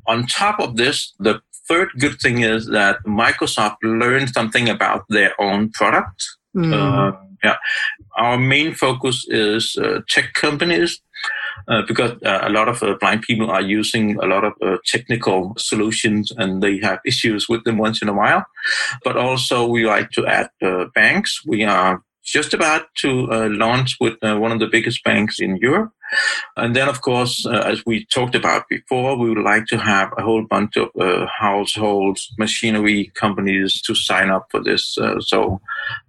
On 0.07 0.27
top 0.27 0.61
of 0.61 0.77
this, 0.77 1.13
the 1.19 1.41
third 1.69 1.89
good 1.99 2.21
thing 2.21 2.43
is 2.43 2.67
that 2.67 2.99
Microsoft 3.05 3.77
learned 3.83 4.31
something 4.31 4.69
about 4.69 5.05
their 5.09 5.33
own 5.41 5.71
product. 5.71 6.25
Mm. 6.57 6.73
Uh, 6.73 7.17
yeah, 7.43 7.57
our 8.17 8.39
main 8.39 8.75
focus 8.75 9.27
is 9.29 9.77
uh, 9.77 10.01
tech 10.09 10.33
companies 10.35 11.01
uh, 11.69 11.83
because 11.87 12.13
uh, 12.25 12.41
a 12.43 12.51
lot 12.51 12.69
of 12.69 12.83
uh, 12.83 12.95
blind 13.01 13.23
people 13.23 13.51
are 13.51 13.61
using 13.61 14.17
a 14.23 14.27
lot 14.27 14.45
of 14.45 14.53
uh, 14.63 14.77
technical 14.85 15.53
solutions 15.57 16.33
and 16.37 16.63
they 16.63 16.79
have 16.79 16.99
issues 17.07 17.49
with 17.49 17.63
them 17.65 17.79
once 17.79 18.03
in 18.03 18.09
a 18.09 18.13
while. 18.13 18.45
But 19.05 19.17
also, 19.17 19.67
we 19.67 19.87
like 19.87 20.11
to 20.13 20.27
add 20.27 20.51
banks. 20.95 21.41
We 21.47 21.65
are 21.65 22.03
just 22.25 22.55
about 22.55 22.87
to 22.99 23.27
launch 23.49 23.97
with 24.01 24.17
one 24.23 24.53
of 24.53 24.61
the 24.61 24.69
biggest 24.69 25.03
banks 25.05 25.41
in 25.41 25.57
Europe. 25.57 25.91
And 26.57 26.77
then, 26.77 26.89
of 26.89 27.01
course, 27.01 27.47
uh, 27.47 27.63
as 27.65 27.83
we 27.87 28.05
talked 28.07 28.35
about 28.35 28.69
before, 28.69 29.17
we 29.17 29.29
would 29.29 29.43
like 29.43 29.67
to 29.67 29.79
have 29.79 30.13
a 30.17 30.23
whole 30.23 30.45
bunch 30.45 30.77
of 30.77 30.89
uh, 31.01 31.27
households, 31.27 32.33
machinery 32.39 33.11
companies 33.15 33.81
to 33.83 33.95
sign 33.95 34.31
up 34.31 34.47
for 34.51 34.63
this 34.63 34.99
uh, 34.99 35.21
so 35.21 35.61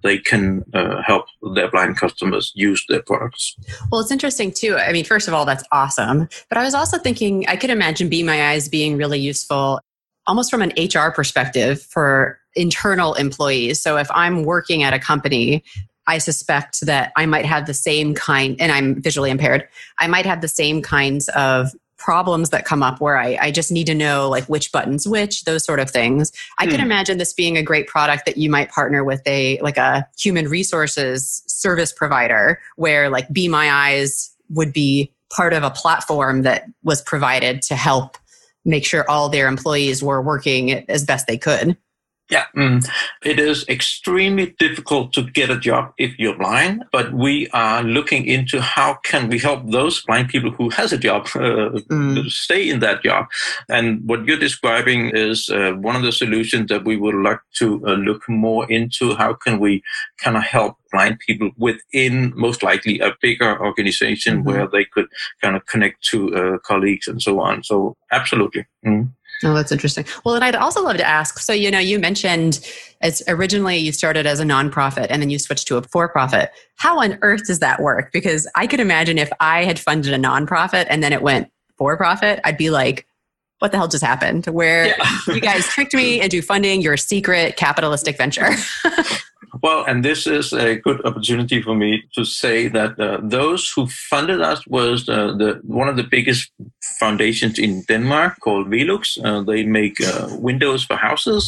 they 0.03 0.17
can 0.17 0.63
uh, 0.73 1.01
help 1.01 1.25
their 1.55 1.69
blind 1.69 1.97
customers 1.97 2.51
use 2.55 2.83
their 2.89 3.01
products. 3.03 3.55
Well, 3.91 4.01
it's 4.01 4.11
interesting 4.11 4.51
too. 4.51 4.75
I 4.77 4.91
mean, 4.91 5.05
first 5.05 5.27
of 5.27 5.33
all, 5.33 5.45
that's 5.45 5.63
awesome. 5.71 6.27
But 6.49 6.57
I 6.57 6.63
was 6.63 6.73
also 6.73 6.97
thinking, 6.97 7.45
I 7.47 7.55
could 7.55 7.69
imagine 7.69 8.09
Be 8.09 8.23
My 8.23 8.51
Eyes 8.51 8.67
being 8.67 8.97
really 8.97 9.19
useful 9.19 9.79
almost 10.27 10.49
from 10.49 10.61
an 10.61 10.71
HR 10.77 11.11
perspective 11.11 11.81
for 11.81 12.39
internal 12.55 13.13
employees. 13.15 13.81
So 13.81 13.97
if 13.97 14.09
I'm 14.11 14.43
working 14.43 14.83
at 14.83 14.93
a 14.93 14.99
company, 14.99 15.63
I 16.07 16.17
suspect 16.17 16.81
that 16.81 17.11
I 17.15 17.25
might 17.25 17.45
have 17.45 17.65
the 17.65 17.73
same 17.73 18.13
kind, 18.13 18.55
and 18.59 18.71
I'm 18.71 19.01
visually 19.01 19.31
impaired, 19.31 19.67
I 19.99 20.07
might 20.07 20.25
have 20.25 20.41
the 20.41 20.47
same 20.47 20.81
kinds 20.81 21.29
of 21.29 21.71
problems 21.97 22.49
that 22.49 22.65
come 22.65 22.83
up 22.83 22.99
where 22.99 23.17
I, 23.17 23.37
I 23.39 23.51
just 23.51 23.71
need 23.71 23.87
to 23.87 23.95
know 23.95 24.27
like 24.29 24.43
which 24.45 24.73
buttons 24.73 25.07
which 25.07 25.45
those 25.45 25.63
sort 25.63 25.79
of 25.79 25.89
things 25.89 26.33
i 26.59 26.65
can 26.65 26.81
hmm. 26.81 26.85
imagine 26.85 27.17
this 27.17 27.31
being 27.31 27.55
a 27.55 27.63
great 27.63 27.87
product 27.87 28.25
that 28.25 28.35
you 28.35 28.49
might 28.49 28.69
partner 28.69 29.05
with 29.05 29.21
a 29.25 29.57
like 29.59 29.77
a 29.77 30.05
human 30.19 30.49
resources 30.49 31.43
service 31.47 31.93
provider 31.93 32.59
where 32.75 33.09
like 33.09 33.31
be 33.31 33.47
my 33.47 33.71
eyes 33.71 34.35
would 34.49 34.73
be 34.73 35.13
part 35.33 35.53
of 35.53 35.63
a 35.63 35.69
platform 35.69 36.41
that 36.41 36.65
was 36.83 37.01
provided 37.01 37.61
to 37.61 37.75
help 37.75 38.17
make 38.65 38.85
sure 38.85 39.09
all 39.09 39.29
their 39.29 39.47
employees 39.47 40.03
were 40.03 40.21
working 40.21 40.71
as 40.89 41.05
best 41.05 41.25
they 41.27 41.37
could 41.37 41.77
yeah, 42.29 42.45
mm. 42.55 42.87
it 43.23 43.37
is 43.37 43.67
extremely 43.67 44.55
difficult 44.57 45.11
to 45.13 45.23
get 45.23 45.49
a 45.49 45.59
job 45.59 45.93
if 45.97 46.17
you're 46.17 46.37
blind, 46.37 46.85
but 46.91 47.13
we 47.13 47.49
are 47.49 47.83
looking 47.83 48.25
into 48.25 48.61
how 48.61 48.95
can 49.03 49.27
we 49.27 49.37
help 49.37 49.69
those 49.69 50.01
blind 50.05 50.29
people 50.29 50.51
who 50.51 50.69
has 50.69 50.93
a 50.93 50.97
job 50.97 51.27
uh, 51.35 51.69
mm. 51.91 52.29
stay 52.29 52.69
in 52.69 52.79
that 52.79 53.03
job. 53.03 53.25
And 53.69 54.01
what 54.07 54.25
you're 54.25 54.39
describing 54.39 55.09
is 55.09 55.49
uh, 55.49 55.73
one 55.73 55.95
of 55.95 56.03
the 56.03 56.13
solutions 56.13 56.69
that 56.69 56.85
we 56.85 56.95
would 56.95 57.15
like 57.15 57.41
to 57.59 57.85
uh, 57.85 57.95
look 57.95 58.27
more 58.29 58.71
into. 58.71 59.15
How 59.15 59.33
can 59.33 59.59
we 59.59 59.83
kind 60.17 60.37
of 60.37 60.43
help 60.43 60.77
blind 60.93 61.19
people 61.19 61.49
within 61.57 62.31
most 62.35 62.63
likely 62.63 62.99
a 62.99 63.13
bigger 63.21 63.59
organization 63.59 64.37
mm-hmm. 64.37 64.47
where 64.47 64.67
they 64.67 64.85
could 64.85 65.07
kind 65.41 65.57
of 65.57 65.65
connect 65.65 66.01
to 66.03 66.33
uh, 66.35 66.57
colleagues 66.59 67.07
and 67.07 67.21
so 67.21 67.41
on. 67.41 67.63
So 67.63 67.97
absolutely. 68.11 68.65
Mm. 68.85 69.11
Oh, 69.43 69.53
that's 69.53 69.71
interesting. 69.71 70.05
Well, 70.23 70.35
and 70.35 70.43
I'd 70.43 70.55
also 70.55 70.83
love 70.83 70.97
to 70.97 71.07
ask. 71.07 71.39
So, 71.39 71.53
you 71.53 71.69
know, 71.69 71.79
you 71.79 71.99
mentioned 71.99 72.59
it's 73.01 73.21
originally 73.27 73.77
you 73.77 73.91
started 73.91 74.25
as 74.25 74.39
a 74.39 74.43
nonprofit 74.43 75.07
and 75.09 75.21
then 75.21 75.29
you 75.29 75.39
switched 75.39 75.67
to 75.67 75.77
a 75.77 75.81
for-profit. 75.81 76.51
How 76.75 76.99
on 76.99 77.17
earth 77.21 77.45
does 77.47 77.59
that 77.59 77.81
work? 77.81 78.11
Because 78.13 78.47
I 78.55 78.67
could 78.67 78.79
imagine 78.79 79.17
if 79.17 79.31
I 79.39 79.65
had 79.65 79.79
funded 79.79 80.13
a 80.13 80.17
nonprofit 80.17 80.87
and 80.89 81.03
then 81.03 81.13
it 81.13 81.21
went 81.21 81.51
for-profit, 81.77 82.39
I'd 82.43 82.57
be 82.57 82.69
like, 82.69 83.05
what 83.59 83.71
the 83.71 83.77
hell 83.77 83.87
just 83.87 84.03
happened? 84.03 84.45
Where 84.47 84.87
yeah. 84.87 85.19
you 85.27 85.41
guys 85.41 85.65
tricked 85.67 85.93
me 85.93 86.21
into 86.21 86.41
funding 86.41 86.81
your 86.81 86.97
secret 86.97 87.55
capitalistic 87.55 88.17
venture. 88.17 88.51
Well, 89.61 89.85
and 89.85 90.03
this 90.03 90.27
is 90.27 90.51
a 90.51 90.75
good 90.75 91.05
opportunity 91.05 91.61
for 91.61 91.73
me 91.73 92.03
to 92.15 92.25
say 92.25 92.67
that 92.67 92.99
uh, 92.99 93.19
those 93.23 93.71
who 93.73 93.87
funded 93.87 94.41
us 94.41 94.65
was 94.67 95.07
uh, 95.07 95.35
the 95.37 95.61
one 95.63 95.87
of 95.87 95.95
the 95.95 96.03
biggest 96.03 96.51
foundations 97.03 97.59
in 97.59 97.71
Denmark 97.91 98.33
called 98.45 98.65
Velux. 98.73 99.01
Uh, 99.27 99.41
they 99.51 99.63
make 99.81 99.97
uh, 100.01 100.27
windows 100.49 100.81
for 100.87 100.97
houses, 101.07 101.43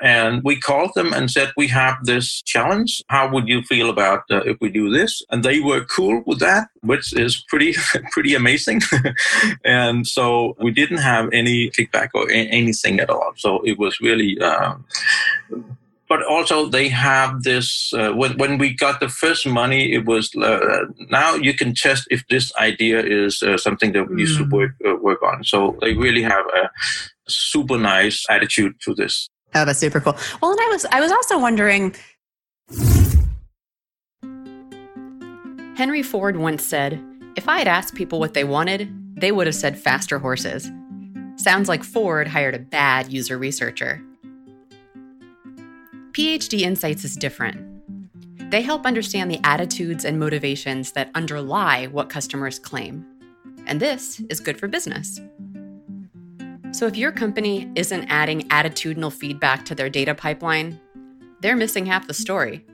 and 0.00 0.42
we 0.48 0.54
called 0.68 0.92
them 0.94 1.12
and 1.16 1.30
said 1.30 1.48
we 1.56 1.68
have 1.68 1.96
this 2.12 2.26
challenge. 2.52 2.90
How 3.08 3.24
would 3.32 3.46
you 3.52 3.62
feel 3.72 3.88
about 3.90 4.20
uh, 4.30 4.50
if 4.50 4.56
we 4.62 4.68
do 4.80 4.86
this? 4.98 5.12
And 5.30 5.42
they 5.42 5.58
were 5.60 5.84
cool 5.96 6.22
with 6.26 6.40
that, 6.48 6.64
which 6.90 7.06
is 7.24 7.32
pretty 7.50 7.72
pretty 8.14 8.34
amazing. 8.42 8.80
and 9.64 10.06
so 10.16 10.24
we 10.64 10.70
didn't 10.80 11.02
have 11.12 11.26
any 11.32 11.58
kickback 11.76 12.10
or 12.14 12.24
anything 12.30 13.00
at 13.04 13.10
all. 13.10 13.32
So 13.36 13.50
it 13.70 13.76
was 13.78 13.94
really 14.00 14.30
uh, 14.48 14.74
but 16.14 16.24
also 16.26 16.66
they 16.68 16.88
have 16.88 17.42
this 17.42 17.92
uh, 17.94 18.12
when, 18.12 18.38
when 18.38 18.56
we 18.56 18.72
got 18.72 19.00
the 19.00 19.08
first 19.08 19.48
money 19.48 19.92
it 19.92 20.04
was 20.06 20.32
uh, 20.36 20.84
now 21.10 21.34
you 21.34 21.52
can 21.52 21.74
test 21.74 22.06
if 22.08 22.22
this 22.28 22.54
idea 22.54 23.02
is 23.02 23.42
uh, 23.42 23.56
something 23.58 23.90
that 23.90 24.08
we 24.08 24.22
mm. 24.22 24.26
should 24.28 24.52
work, 24.52 24.70
uh, 24.86 24.94
work 24.94 25.20
on. 25.24 25.42
So 25.42 25.76
they 25.80 25.94
really 25.94 26.22
have 26.22 26.46
a 26.60 26.70
super 27.26 27.78
nice 27.78 28.24
attitude 28.30 28.74
to 28.82 28.94
this. 28.94 29.28
Oh 29.56 29.64
that's 29.64 29.80
super 29.80 30.00
cool. 30.00 30.16
Well 30.40 30.52
and 30.52 30.60
i 30.60 30.68
was 30.68 30.86
i 30.92 31.00
was 31.00 31.10
also 31.10 31.36
wondering 31.40 31.96
henry 35.76 36.04
ford 36.04 36.36
once 36.36 36.62
said 36.62 37.02
if 37.34 37.48
i 37.48 37.58
had 37.58 37.66
asked 37.66 37.96
people 37.96 38.20
what 38.20 38.34
they 38.34 38.44
wanted 38.44 38.88
they 39.16 39.32
would 39.32 39.48
have 39.48 39.56
said 39.56 39.76
faster 39.76 40.18
horses. 40.20 40.70
Sounds 41.36 41.68
like 41.68 41.82
ford 41.82 42.28
hired 42.28 42.54
a 42.54 42.60
bad 42.60 43.12
user 43.12 43.36
researcher 43.36 44.00
PhD 46.14 46.60
Insights 46.60 47.04
is 47.04 47.16
different. 47.16 47.60
They 48.52 48.62
help 48.62 48.86
understand 48.86 49.32
the 49.32 49.40
attitudes 49.42 50.04
and 50.04 50.20
motivations 50.20 50.92
that 50.92 51.10
underlie 51.16 51.88
what 51.88 52.08
customers 52.08 52.60
claim. 52.60 53.04
And 53.66 53.80
this 53.80 54.22
is 54.30 54.38
good 54.38 54.56
for 54.56 54.68
business. 54.68 55.20
So 56.70 56.86
if 56.86 56.96
your 56.96 57.10
company 57.10 57.68
isn't 57.74 58.04
adding 58.04 58.42
attitudinal 58.42 59.12
feedback 59.12 59.64
to 59.64 59.74
their 59.74 59.90
data 59.90 60.14
pipeline, 60.14 60.80
they're 61.40 61.56
missing 61.56 61.84
half 61.84 62.06
the 62.06 62.14
story. 62.14 62.64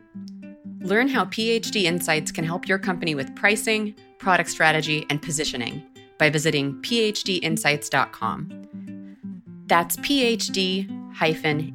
Learn 0.81 1.09
how 1.09 1.25
PhD 1.25 1.85
Insights 1.85 2.31
can 2.31 2.45
help 2.45 2.69
your 2.69 2.79
company 2.79 3.15
with 3.15 3.35
pricing, 3.37 3.95
product 4.19 4.51
strategy, 4.51 5.07
and 5.09 5.23
positioning 5.23 5.83
by 6.19 6.29
visiting 6.29 6.75
phdinsights.com. 6.83 8.67
That's 9.67 9.97
phd 9.97 10.91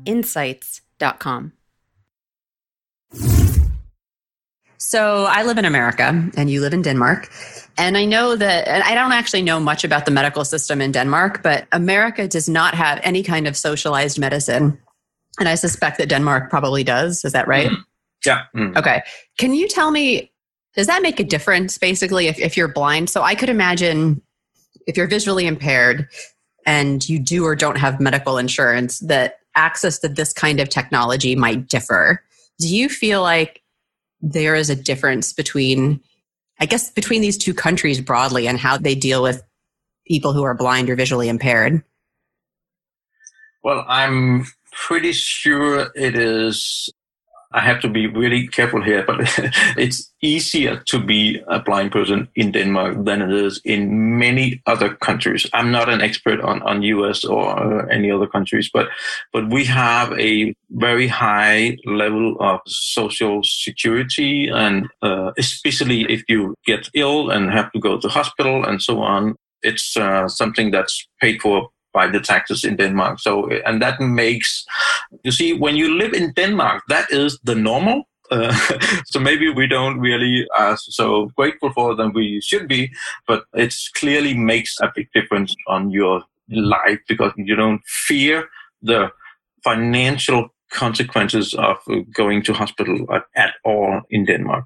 insights.com. 0.05 0.84
So 4.77 5.25
I 5.25 5.43
live 5.43 5.57
in 5.57 5.65
America 5.65 6.29
and 6.37 6.49
you 6.49 6.61
live 6.61 6.73
in 6.73 6.81
Denmark. 6.81 7.29
And 7.77 7.97
I 7.97 8.05
know 8.05 8.35
that, 8.35 8.67
and 8.67 8.83
I 8.83 8.93
don't 8.93 9.11
actually 9.11 9.41
know 9.41 9.59
much 9.59 9.83
about 9.83 10.05
the 10.05 10.11
medical 10.11 10.45
system 10.45 10.79
in 10.79 10.91
Denmark, 10.91 11.41
but 11.43 11.67
America 11.71 12.27
does 12.27 12.47
not 12.47 12.75
have 12.75 12.99
any 13.03 13.23
kind 13.23 13.47
of 13.47 13.57
socialized 13.57 14.19
medicine. 14.19 14.79
And 15.39 15.49
I 15.49 15.55
suspect 15.55 15.97
that 15.97 16.09
Denmark 16.09 16.49
probably 16.49 16.83
does. 16.83 17.25
Is 17.25 17.33
that 17.33 17.47
right? 17.47 17.69
Mm. 17.69 17.83
Yeah. 18.25 18.43
Mm. 18.55 18.77
Okay. 18.77 19.01
Can 19.37 19.53
you 19.53 19.67
tell 19.67 19.91
me, 19.91 20.31
does 20.75 20.87
that 20.87 21.01
make 21.01 21.19
a 21.19 21.23
difference 21.23 21.77
basically 21.77 22.27
if, 22.27 22.39
if 22.39 22.55
you're 22.55 22.67
blind? 22.67 23.09
So 23.09 23.23
I 23.23 23.35
could 23.35 23.49
imagine 23.49 24.21
if 24.87 24.95
you're 24.97 25.07
visually 25.07 25.47
impaired 25.47 26.07
and 26.65 27.07
you 27.07 27.19
do 27.19 27.43
or 27.45 27.55
don't 27.55 27.77
have 27.77 27.99
medical 27.99 28.37
insurance, 28.37 28.99
that 28.99 29.39
access 29.55 29.99
to 29.99 30.07
this 30.07 30.33
kind 30.33 30.59
of 30.59 30.69
technology 30.69 31.35
might 31.35 31.67
differ. 31.67 32.23
Do 32.59 32.67
you 32.67 32.89
feel 32.89 33.21
like 33.21 33.61
there 34.21 34.55
is 34.55 34.69
a 34.69 34.75
difference 34.75 35.33
between, 35.33 36.01
I 36.59 36.65
guess, 36.65 36.89
between 36.91 37.21
these 37.21 37.37
two 37.37 37.53
countries 37.53 38.01
broadly 38.01 38.47
and 38.47 38.59
how 38.59 38.77
they 38.77 38.95
deal 38.95 39.21
with 39.21 39.43
people 40.07 40.33
who 40.33 40.43
are 40.43 40.53
blind 40.53 40.89
or 40.89 40.95
visually 40.95 41.29
impaired? 41.29 41.83
Well, 43.63 43.83
I'm 43.87 44.45
pretty 44.71 45.11
sure 45.11 45.91
it 45.95 46.15
is 46.15 46.89
I 47.55 47.61
have 47.61 47.79
to 47.81 47.87
be 47.87 48.05
really 48.05 48.47
careful 48.47 48.81
here, 48.81 49.03
but 49.07 49.17
it's 49.77 50.11
easier 50.21 50.83
to 50.87 50.99
be 50.99 51.41
a 51.47 51.59
blind 51.59 51.93
person 51.93 52.27
in 52.35 52.51
Denmark 52.51 53.05
than 53.05 53.21
it 53.21 53.31
is 53.31 53.61
in 53.63 54.19
many 54.19 54.61
other 54.65 54.93
countries. 54.95 55.47
I'm 55.53 55.71
not 55.71 55.87
an 55.87 56.01
expert 56.01 56.41
on, 56.41 56.61
on 56.63 56.83
US 56.83 57.23
or 57.23 57.47
uh, 57.57 57.85
any 57.87 58.11
other 58.11 58.27
countries, 58.27 58.69
but, 58.73 58.89
but 59.31 59.49
we 59.49 59.63
have 59.65 60.11
a 60.19 60.53
very 60.71 61.07
high 61.07 61.77
level 61.85 62.35
of 62.41 62.59
social 62.67 63.41
security 63.43 64.49
and 64.49 64.87
uh, 65.01 65.31
especially 65.37 66.01
if 66.11 66.23
you 66.27 66.55
get 66.65 66.89
ill 66.93 67.29
and 67.29 67.51
have 67.51 67.71
to 67.71 67.79
go 67.79 67.97
to 67.97 68.09
hospital 68.09 68.65
and 68.65 68.81
so 68.81 69.01
on, 69.01 69.35
it's 69.61 69.95
uh, 69.95 70.27
something 70.27 70.71
that's 70.71 71.07
paid 71.21 71.41
for 71.41 71.69
by 71.95 72.07
the 72.07 72.19
taxes 72.19 72.63
in 72.65 72.75
Denmark. 72.75 73.19
So, 73.19 73.49
and 73.65 73.81
that 73.81 73.99
makes, 74.01 74.65
you 75.23 75.31
see, 75.31 75.53
when 75.53 75.75
you 75.77 75.97
live 75.97 76.13
in 76.13 76.33
Denmark, 76.33 76.83
that 76.89 77.09
is 77.09 77.39
the 77.43 77.55
normal. 77.55 78.03
Uh, 78.29 78.53
so 79.05 79.19
maybe 79.19 79.49
we 79.49 79.65
don't 79.65 79.99
really 79.99 80.45
are 80.59 80.77
so 80.77 81.31
grateful 81.37 81.71
for 81.71 81.95
than 81.95 82.11
we 82.13 82.41
should 82.41 82.67
be, 82.67 82.91
but 83.27 83.45
it 83.53 83.73
clearly 83.95 84.33
makes 84.33 84.75
a 84.81 84.91
big 84.93 85.07
difference 85.13 85.55
on 85.67 85.89
your 85.89 86.21
life 86.49 86.99
because 87.07 87.31
you 87.37 87.55
don't 87.55 87.81
fear 87.85 88.49
the 88.81 89.09
financial 89.63 90.49
consequences 90.71 91.53
of 91.53 91.77
going 92.13 92.43
to 92.43 92.53
hospital 92.53 93.07
at, 93.13 93.23
at 93.35 93.53
all 93.63 94.01
in 94.09 94.25
Denmark. 94.25 94.65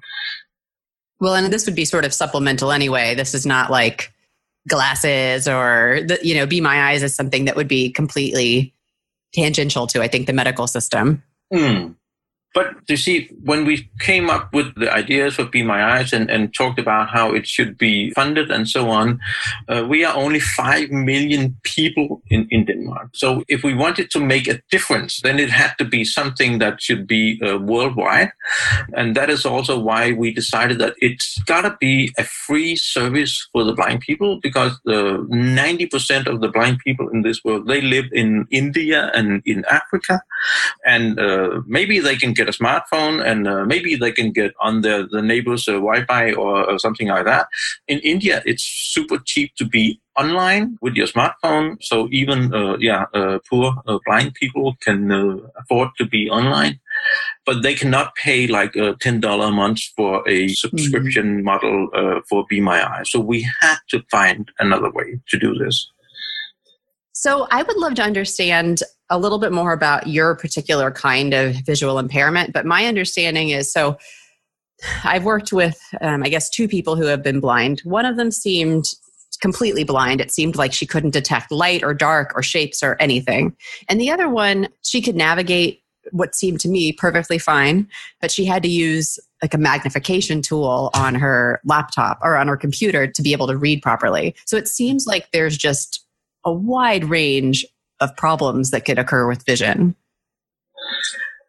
Well, 1.20 1.34
and 1.34 1.52
this 1.52 1.66
would 1.66 1.76
be 1.76 1.84
sort 1.84 2.04
of 2.04 2.12
supplemental 2.12 2.72
anyway. 2.72 3.14
This 3.14 3.34
is 3.34 3.46
not 3.46 3.70
like 3.70 4.12
glasses 4.68 5.48
or 5.48 6.00
the, 6.06 6.18
you 6.22 6.34
know 6.34 6.46
be 6.46 6.60
my 6.60 6.90
eyes 6.90 7.02
is 7.02 7.14
something 7.14 7.46
that 7.46 7.56
would 7.56 7.68
be 7.68 7.90
completely 7.90 8.74
tangential 9.34 9.86
to 9.86 10.02
i 10.02 10.08
think 10.08 10.26
the 10.26 10.32
medical 10.32 10.66
system 10.66 11.22
mm. 11.52 11.94
But 12.52 12.74
you 12.88 12.96
see, 12.96 13.28
when 13.44 13.64
we 13.64 13.88
came 14.00 14.28
up 14.28 14.52
with 14.52 14.74
the 14.74 14.92
ideas 14.92 15.36
for 15.36 15.44
Be 15.44 15.62
My 15.62 15.96
Eyes 15.96 16.12
and, 16.12 16.28
and 16.28 16.52
talked 16.52 16.80
about 16.80 17.08
how 17.08 17.32
it 17.32 17.46
should 17.46 17.78
be 17.78 18.10
funded 18.10 18.50
and 18.50 18.68
so 18.68 18.90
on, 18.90 19.20
uh, 19.68 19.86
we 19.88 20.04
are 20.04 20.16
only 20.16 20.40
5 20.40 20.90
million 20.90 21.56
people 21.62 22.22
in, 22.28 22.48
in 22.50 22.64
Denmark. 22.64 23.10
So 23.12 23.44
if 23.46 23.62
we 23.62 23.74
wanted 23.74 24.10
to 24.10 24.20
make 24.20 24.48
a 24.48 24.60
difference, 24.70 25.20
then 25.20 25.38
it 25.38 25.50
had 25.50 25.74
to 25.78 25.84
be 25.84 26.04
something 26.04 26.58
that 26.58 26.82
should 26.82 27.06
be 27.06 27.40
uh, 27.40 27.58
worldwide. 27.58 28.32
And 28.94 29.14
that 29.14 29.30
is 29.30 29.46
also 29.46 29.78
why 29.78 30.12
we 30.12 30.32
decided 30.32 30.80
that 30.80 30.94
it's 30.98 31.38
got 31.44 31.62
to 31.62 31.76
be 31.78 32.12
a 32.18 32.24
free 32.24 32.74
service 32.74 33.48
for 33.52 33.62
the 33.62 33.74
blind 33.74 34.00
people 34.00 34.40
because 34.42 34.76
the 34.84 35.24
90% 35.30 36.26
of 36.26 36.40
the 36.40 36.48
blind 36.48 36.80
people 36.80 37.08
in 37.10 37.22
this 37.22 37.44
world, 37.44 37.68
they 37.68 37.80
live 37.80 38.06
in 38.12 38.48
India 38.50 39.12
and 39.14 39.40
in 39.46 39.64
Africa. 39.66 40.20
And 40.84 41.20
uh, 41.20 41.60
maybe 41.66 42.00
they 42.00 42.16
can 42.16 42.34
get 42.40 42.48
a 42.54 42.58
smartphone 42.62 43.16
and 43.30 43.46
uh, 43.46 43.64
maybe 43.64 43.96
they 43.96 44.12
can 44.12 44.30
get 44.40 44.52
on 44.60 44.80
the, 44.80 45.08
the 45.10 45.22
neighbor's 45.22 45.68
uh, 45.68 45.72
Wi-Fi 45.72 46.32
or, 46.32 46.70
or, 46.70 46.78
something 46.78 47.08
like 47.08 47.26
that. 47.26 47.46
In 47.88 47.98
India, 48.00 48.42
it's 48.46 48.64
super 48.94 49.18
cheap 49.30 49.48
to 49.56 49.64
be 49.66 50.00
online 50.16 50.78
with 50.80 50.94
your 50.94 51.06
smartphone. 51.06 51.66
So 51.82 52.08
even, 52.10 52.54
uh, 52.54 52.76
yeah, 52.78 53.04
uh, 53.14 53.38
poor 53.48 53.74
uh, 53.86 53.98
blind 54.06 54.34
people 54.34 54.76
can 54.80 55.12
uh, 55.12 55.36
afford 55.60 55.90
to 55.98 56.06
be 56.06 56.30
online, 56.30 56.80
but 57.44 57.62
they 57.62 57.74
cannot 57.74 58.14
pay 58.14 58.46
like 58.46 58.72
$10 58.72 59.48
a 59.48 59.50
month 59.50 59.80
for 59.96 60.26
a 60.28 60.48
subscription 60.48 61.26
mm-hmm. 61.26 61.44
model 61.44 62.22
for 62.28 62.46
Be 62.48 62.60
My 62.60 62.78
Eye. 62.82 63.02
So 63.04 63.20
we 63.20 63.46
had 63.60 63.78
to 63.90 64.02
find 64.10 64.50
another 64.58 64.90
way 64.90 65.18
to 65.28 65.38
do 65.38 65.54
this. 65.54 65.90
So 67.12 67.46
I 67.50 67.62
would 67.62 67.76
love 67.76 67.94
to 67.96 68.02
understand 68.02 68.82
a 69.10 69.18
little 69.18 69.38
bit 69.38 69.52
more 69.52 69.72
about 69.72 70.06
your 70.06 70.34
particular 70.34 70.90
kind 70.90 71.34
of 71.34 71.56
visual 71.66 71.98
impairment. 71.98 72.52
But 72.52 72.64
my 72.64 72.86
understanding 72.86 73.50
is 73.50 73.72
so 73.72 73.98
I've 75.04 75.24
worked 75.24 75.52
with, 75.52 75.78
um, 76.00 76.22
I 76.22 76.28
guess, 76.28 76.48
two 76.48 76.66
people 76.68 76.96
who 76.96 77.04
have 77.04 77.22
been 77.22 77.40
blind. 77.40 77.80
One 77.80 78.06
of 78.06 78.16
them 78.16 78.30
seemed 78.30 78.86
completely 79.40 79.84
blind. 79.84 80.20
It 80.20 80.30
seemed 80.30 80.56
like 80.56 80.72
she 80.72 80.86
couldn't 80.86 81.10
detect 81.10 81.50
light 81.50 81.82
or 81.82 81.94
dark 81.94 82.32
or 82.34 82.42
shapes 82.42 82.82
or 82.82 82.96
anything. 83.00 83.56
And 83.88 84.00
the 84.00 84.10
other 84.10 84.28
one, 84.28 84.68
she 84.82 85.00
could 85.00 85.16
navigate 85.16 85.82
what 86.12 86.34
seemed 86.34 86.60
to 86.60 86.68
me 86.68 86.92
perfectly 86.92 87.38
fine, 87.38 87.86
but 88.20 88.30
she 88.30 88.44
had 88.44 88.62
to 88.62 88.68
use 88.68 89.18
like 89.42 89.54
a 89.54 89.58
magnification 89.58 90.42
tool 90.42 90.90
on 90.94 91.14
her 91.14 91.60
laptop 91.64 92.18
or 92.22 92.36
on 92.36 92.48
her 92.48 92.56
computer 92.56 93.06
to 93.06 93.22
be 93.22 93.32
able 93.32 93.46
to 93.46 93.56
read 93.56 93.82
properly. 93.82 94.34
So 94.44 94.56
it 94.56 94.68
seems 94.68 95.06
like 95.06 95.30
there's 95.30 95.56
just 95.56 96.04
a 96.44 96.52
wide 96.52 97.04
range 97.04 97.66
of 98.00 98.16
problems 98.16 98.70
that 98.70 98.84
could 98.84 98.98
occur 98.98 99.26
with 99.28 99.44
vision. 99.44 99.94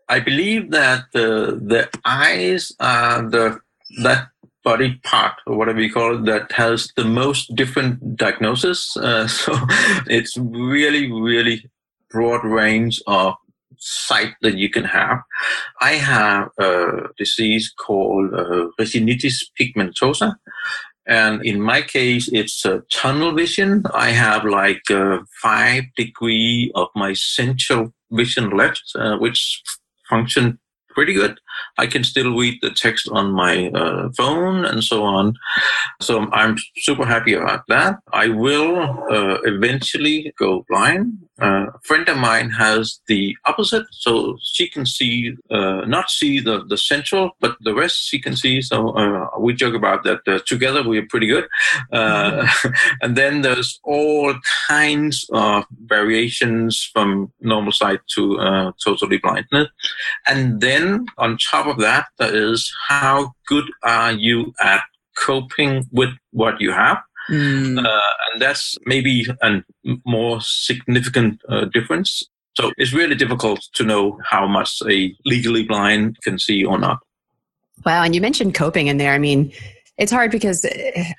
I 0.09 0.19
believe 0.19 0.71
that 0.71 1.05
the 1.13 1.59
the 1.61 1.89
eyes 2.05 2.73
are 2.79 3.29
the 3.29 3.59
that 4.03 4.27
body 4.63 4.99
part 5.03 5.33
or 5.47 5.57
whatever 5.57 5.81
you 5.81 5.91
call 5.91 6.17
it 6.17 6.25
that 6.25 6.51
has 6.51 6.91
the 6.95 7.05
most 7.05 7.55
different 7.55 8.15
diagnosis. 8.15 8.95
Uh, 8.97 9.27
so 9.41 9.53
it's 10.07 10.37
really 10.37 11.11
really 11.11 11.69
broad 12.09 12.43
range 12.43 13.01
of 13.07 13.35
sight 13.77 14.33
that 14.41 14.57
you 14.57 14.69
can 14.69 14.83
have. 14.83 15.19
I 15.81 15.93
have 15.93 16.49
a 16.59 17.07
disease 17.17 17.73
called 17.77 18.33
uh, 18.33 18.67
retinitis 18.79 19.43
pigmentosa, 19.59 20.35
and 21.11 21.45
in 21.45 21.59
my 21.59 21.81
case, 21.81 22.29
it's 22.31 22.63
a 22.63 22.83
tunnel 22.89 23.33
vision. 23.33 23.83
I 23.93 24.11
have 24.11 24.45
like 24.45 24.83
a 24.89 25.19
five 25.41 25.83
degree 25.97 26.71
of 26.73 26.87
my 26.95 27.11
central 27.13 27.93
vision 28.11 28.51
left, 28.51 28.81
uh, 28.95 29.17
which 29.17 29.61
function 30.09 30.57
pretty 30.95 31.13
good. 31.13 31.37
I 31.77 31.87
can 31.87 32.05
still 32.05 32.37
read 32.37 32.59
the 32.61 32.69
text 32.69 33.09
on 33.11 33.33
my 33.33 33.67
uh, 33.69 34.09
phone 34.15 34.63
and 34.63 34.81
so 34.83 35.03
on. 35.03 35.33
So 36.01 36.29
I'm 36.31 36.55
super 36.77 37.05
happy 37.05 37.33
about 37.33 37.63
that. 37.67 37.99
I 38.13 38.29
will 38.29 38.79
uh, 39.11 39.39
eventually 39.43 40.33
go 40.39 40.65
blind. 40.69 41.17
Uh, 41.41 41.67
a 41.73 41.79
friend 41.83 42.07
of 42.07 42.17
mine 42.17 42.49
has 42.51 42.99
the 43.07 43.35
opposite, 43.45 43.85
so 43.91 44.37
she 44.41 44.69
can 44.69 44.85
see, 44.85 45.35
uh, 45.49 45.81
not 45.85 46.09
see 46.09 46.39
the, 46.39 46.63
the 46.65 46.77
central, 46.77 47.31
but 47.39 47.57
the 47.61 47.73
rest 47.73 48.07
she 48.07 48.19
can 48.19 48.35
see. 48.35 48.61
So 48.61 48.89
uh, 48.89 49.27
we 49.39 49.53
joke 49.53 49.73
about 49.73 50.03
that. 50.03 50.19
Uh, 50.27 50.39
together 50.45 50.83
we 50.83 50.99
are 50.99 51.07
pretty 51.07 51.27
good. 51.27 51.47
Mm-hmm. 51.91 52.69
and 53.01 53.15
then 53.15 53.41
there's 53.41 53.79
all 53.83 54.33
kinds 54.67 55.25
of 55.33 55.65
variations 55.85 56.89
from 56.93 57.31
normal 57.41 57.71
sight 57.71 57.99
to 58.15 58.73
totally 58.83 59.17
blindness. 59.17 59.67
And 60.27 60.61
then 60.61 61.05
on 61.17 61.37
top 61.37 61.67
of 61.67 61.79
that, 61.79 62.07
there 62.19 62.35
is 62.35 62.71
how 62.87 63.33
good 63.47 63.65
are 63.83 64.11
you 64.11 64.53
at 64.61 64.83
coping 65.17 65.87
with 65.91 66.09
what 66.31 66.59
you 66.61 66.71
have? 66.71 66.97
Mm. 67.29 67.85
Uh, 67.85 68.01
and 68.31 68.41
that's 68.41 68.77
maybe 68.85 69.25
a 69.41 69.63
more 70.05 70.39
significant 70.41 71.41
uh, 71.49 71.65
difference. 71.65 72.23
So 72.55 72.71
it's 72.77 72.93
really 72.93 73.15
difficult 73.15 73.61
to 73.73 73.83
know 73.83 74.19
how 74.23 74.47
much 74.47 74.81
a 74.89 75.15
legally 75.25 75.63
blind 75.63 76.17
can 76.23 76.37
see 76.37 76.65
or 76.65 76.77
not. 76.77 76.99
Wow. 77.85 78.03
And 78.03 78.13
you 78.13 78.21
mentioned 78.21 78.53
coping 78.53 78.87
in 78.87 78.97
there. 78.97 79.13
I 79.13 79.19
mean, 79.19 79.53
it's 79.97 80.11
hard 80.11 80.31
because 80.31 80.65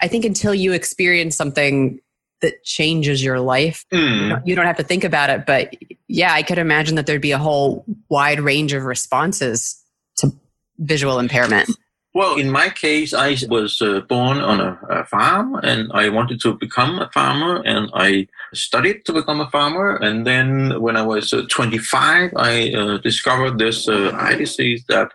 I 0.01 0.09
think 0.09 0.25
until 0.25 0.55
you 0.55 0.73
experience 0.73 1.37
something 1.37 2.01
that 2.43 2.63
changes 2.65 3.23
your 3.23 3.41
life, 3.41 3.85
mm. 3.93 4.23
you, 4.23 4.29
don't, 4.29 4.47
you 4.47 4.57
don't 4.57 4.67
have 4.67 4.77
to 4.77 4.83
think 4.83 5.05
about 5.05 5.31
it. 5.31 5.47
But 5.47 5.75
yeah, 6.09 6.33
I 6.33 6.43
could 6.43 6.59
imagine 6.59 6.97
that 6.97 7.07
there'd 7.07 7.23
be 7.23 7.33
a 7.33 7.39
whole 7.39 7.85
wide 8.09 8.41
range 8.41 8.73
of 8.73 8.85
responses 8.85 9.83
to 10.17 10.33
visual 10.79 11.19
impairment? 11.19 11.71
Well, 12.15 12.37
in 12.37 12.51
my 12.51 12.69
case, 12.69 13.15
I 13.15 13.37
was 13.49 13.81
uh, 13.81 14.01
born 14.01 14.39
on 14.39 14.61
a, 14.61 14.79
a, 14.91 15.05
farm 15.07 15.55
and 15.63 15.91
I 15.95 16.11
wanted 16.11 16.43
to 16.43 16.53
become 16.53 16.99
a 16.99 17.09
farmer 17.09 17.63
and 17.65 17.89
I 17.95 18.29
studied 18.53 19.07
to 19.07 19.15
become 19.15 19.41
a 19.41 19.49
farmer. 19.49 19.97
And 19.97 20.27
then 20.27 20.79
when 20.83 20.95
I 20.99 21.03
was 21.03 21.33
uh, 21.33 21.45
25, 21.49 22.33
I 22.37 22.75
uh, 22.75 22.99
discovered 22.99 23.59
this 23.59 23.89
uh, 23.89 24.11
eye 24.15 24.35
disease 24.35 24.85
that 24.91 25.11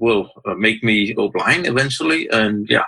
will 0.00 0.28
uh, 0.44 0.54
make 0.54 0.82
me 0.82 1.14
go 1.14 1.28
blind 1.28 1.68
eventually. 1.68 2.28
And 2.30 2.68
yeah, 2.68 2.86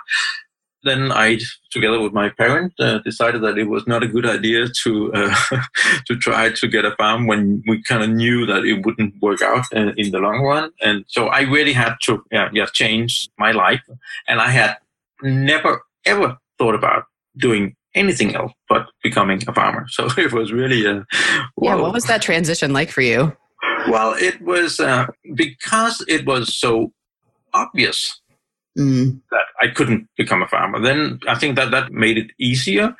then 0.83 1.11
I, 1.11 1.39
together 1.71 1.99
with 2.01 2.13
my 2.13 2.29
parent, 2.29 2.73
uh, 2.79 2.99
decided 2.99 3.41
that 3.41 3.57
it 3.57 3.65
was 3.65 3.87
not 3.87 4.03
a 4.03 4.07
good 4.07 4.25
idea 4.25 4.67
to 4.83 5.13
uh, 5.13 5.35
to 6.07 6.15
try 6.17 6.51
to 6.51 6.67
get 6.67 6.85
a 6.85 6.95
farm 6.95 7.27
when 7.27 7.63
we 7.67 7.81
kind 7.83 8.03
of 8.03 8.09
knew 8.09 8.45
that 8.45 8.65
it 8.65 8.85
wouldn't 8.85 9.21
work 9.21 9.41
out 9.41 9.65
in, 9.71 9.89
uh, 9.89 9.93
in, 9.97 10.11
the 10.11 10.19
long 10.19 10.41
run. 10.41 10.71
And 10.81 11.05
so 11.07 11.27
I 11.27 11.41
really 11.41 11.73
had 11.73 11.95
to 12.03 12.23
yeah, 12.31 12.49
yeah 12.53 12.65
change 12.73 13.29
my 13.37 13.51
life, 13.51 13.81
and 14.27 14.39
I 14.39 14.49
had 14.49 14.77
never 15.21 15.81
ever 16.05 16.37
thought 16.57 16.75
about 16.75 17.05
doing 17.37 17.75
anything 17.95 18.35
else 18.35 18.51
but 18.67 18.87
becoming 19.01 19.41
a 19.47 19.53
farmer. 19.53 19.87
So 19.89 20.07
it 20.17 20.33
was 20.33 20.51
really 20.51 20.85
a 20.85 21.05
yeah. 21.61 21.75
What 21.75 21.93
was 21.93 22.05
that 22.05 22.21
transition 22.21 22.73
like 22.73 22.91
for 22.91 23.01
you? 23.01 23.35
Well, 23.87 24.13
it 24.13 24.41
was 24.41 24.79
uh, 24.79 25.07
because 25.33 26.03
it 26.07 26.25
was 26.25 26.55
so 26.57 26.91
obvious 27.53 28.21
mm. 28.77 29.19
that 29.31 29.45
I 29.61 29.67
couldn't 29.67 30.07
become 30.17 30.41
a 30.41 30.47
farmer. 30.47 30.79
Then 30.79 31.19
I 31.27 31.35
think 31.35 31.55
that 31.55 31.71
that 31.71 31.91
made 31.91 32.17
it 32.17 32.31
easier. 32.39 32.95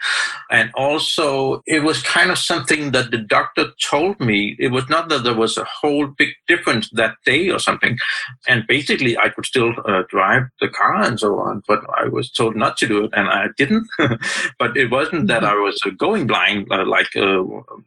And 0.49 0.71
also, 0.75 1.61
it 1.65 1.83
was 1.83 2.01
kind 2.03 2.31
of 2.31 2.37
something 2.37 2.91
that 2.91 3.11
the 3.11 3.17
doctor 3.17 3.67
told 3.81 4.19
me. 4.19 4.55
It 4.59 4.71
was 4.71 4.87
not 4.89 5.09
that 5.09 5.23
there 5.23 5.33
was 5.33 5.57
a 5.57 5.65
whole 5.65 6.07
big 6.07 6.29
difference 6.47 6.89
that 6.91 7.15
day 7.25 7.49
or 7.49 7.59
something. 7.59 7.97
And 8.47 8.65
basically, 8.67 9.17
I 9.17 9.29
could 9.29 9.45
still 9.45 9.73
uh, 9.85 10.03
drive 10.09 10.43
the 10.61 10.69
car 10.69 11.01
and 11.03 11.19
so 11.19 11.39
on, 11.39 11.63
but 11.67 11.83
I 11.97 12.07
was 12.07 12.31
told 12.31 12.55
not 12.55 12.77
to 12.77 12.87
do 12.87 13.05
it, 13.05 13.11
and 13.13 13.27
I 13.27 13.47
didn't. 13.57 13.87
but 14.59 14.77
it 14.77 14.91
wasn't 14.91 15.27
that 15.27 15.43
I 15.43 15.55
was 15.55 15.79
uh, 15.85 15.89
going 15.91 16.27
blind 16.27 16.67
uh, 16.71 16.85
like 16.85 17.15
uh, 17.15 17.43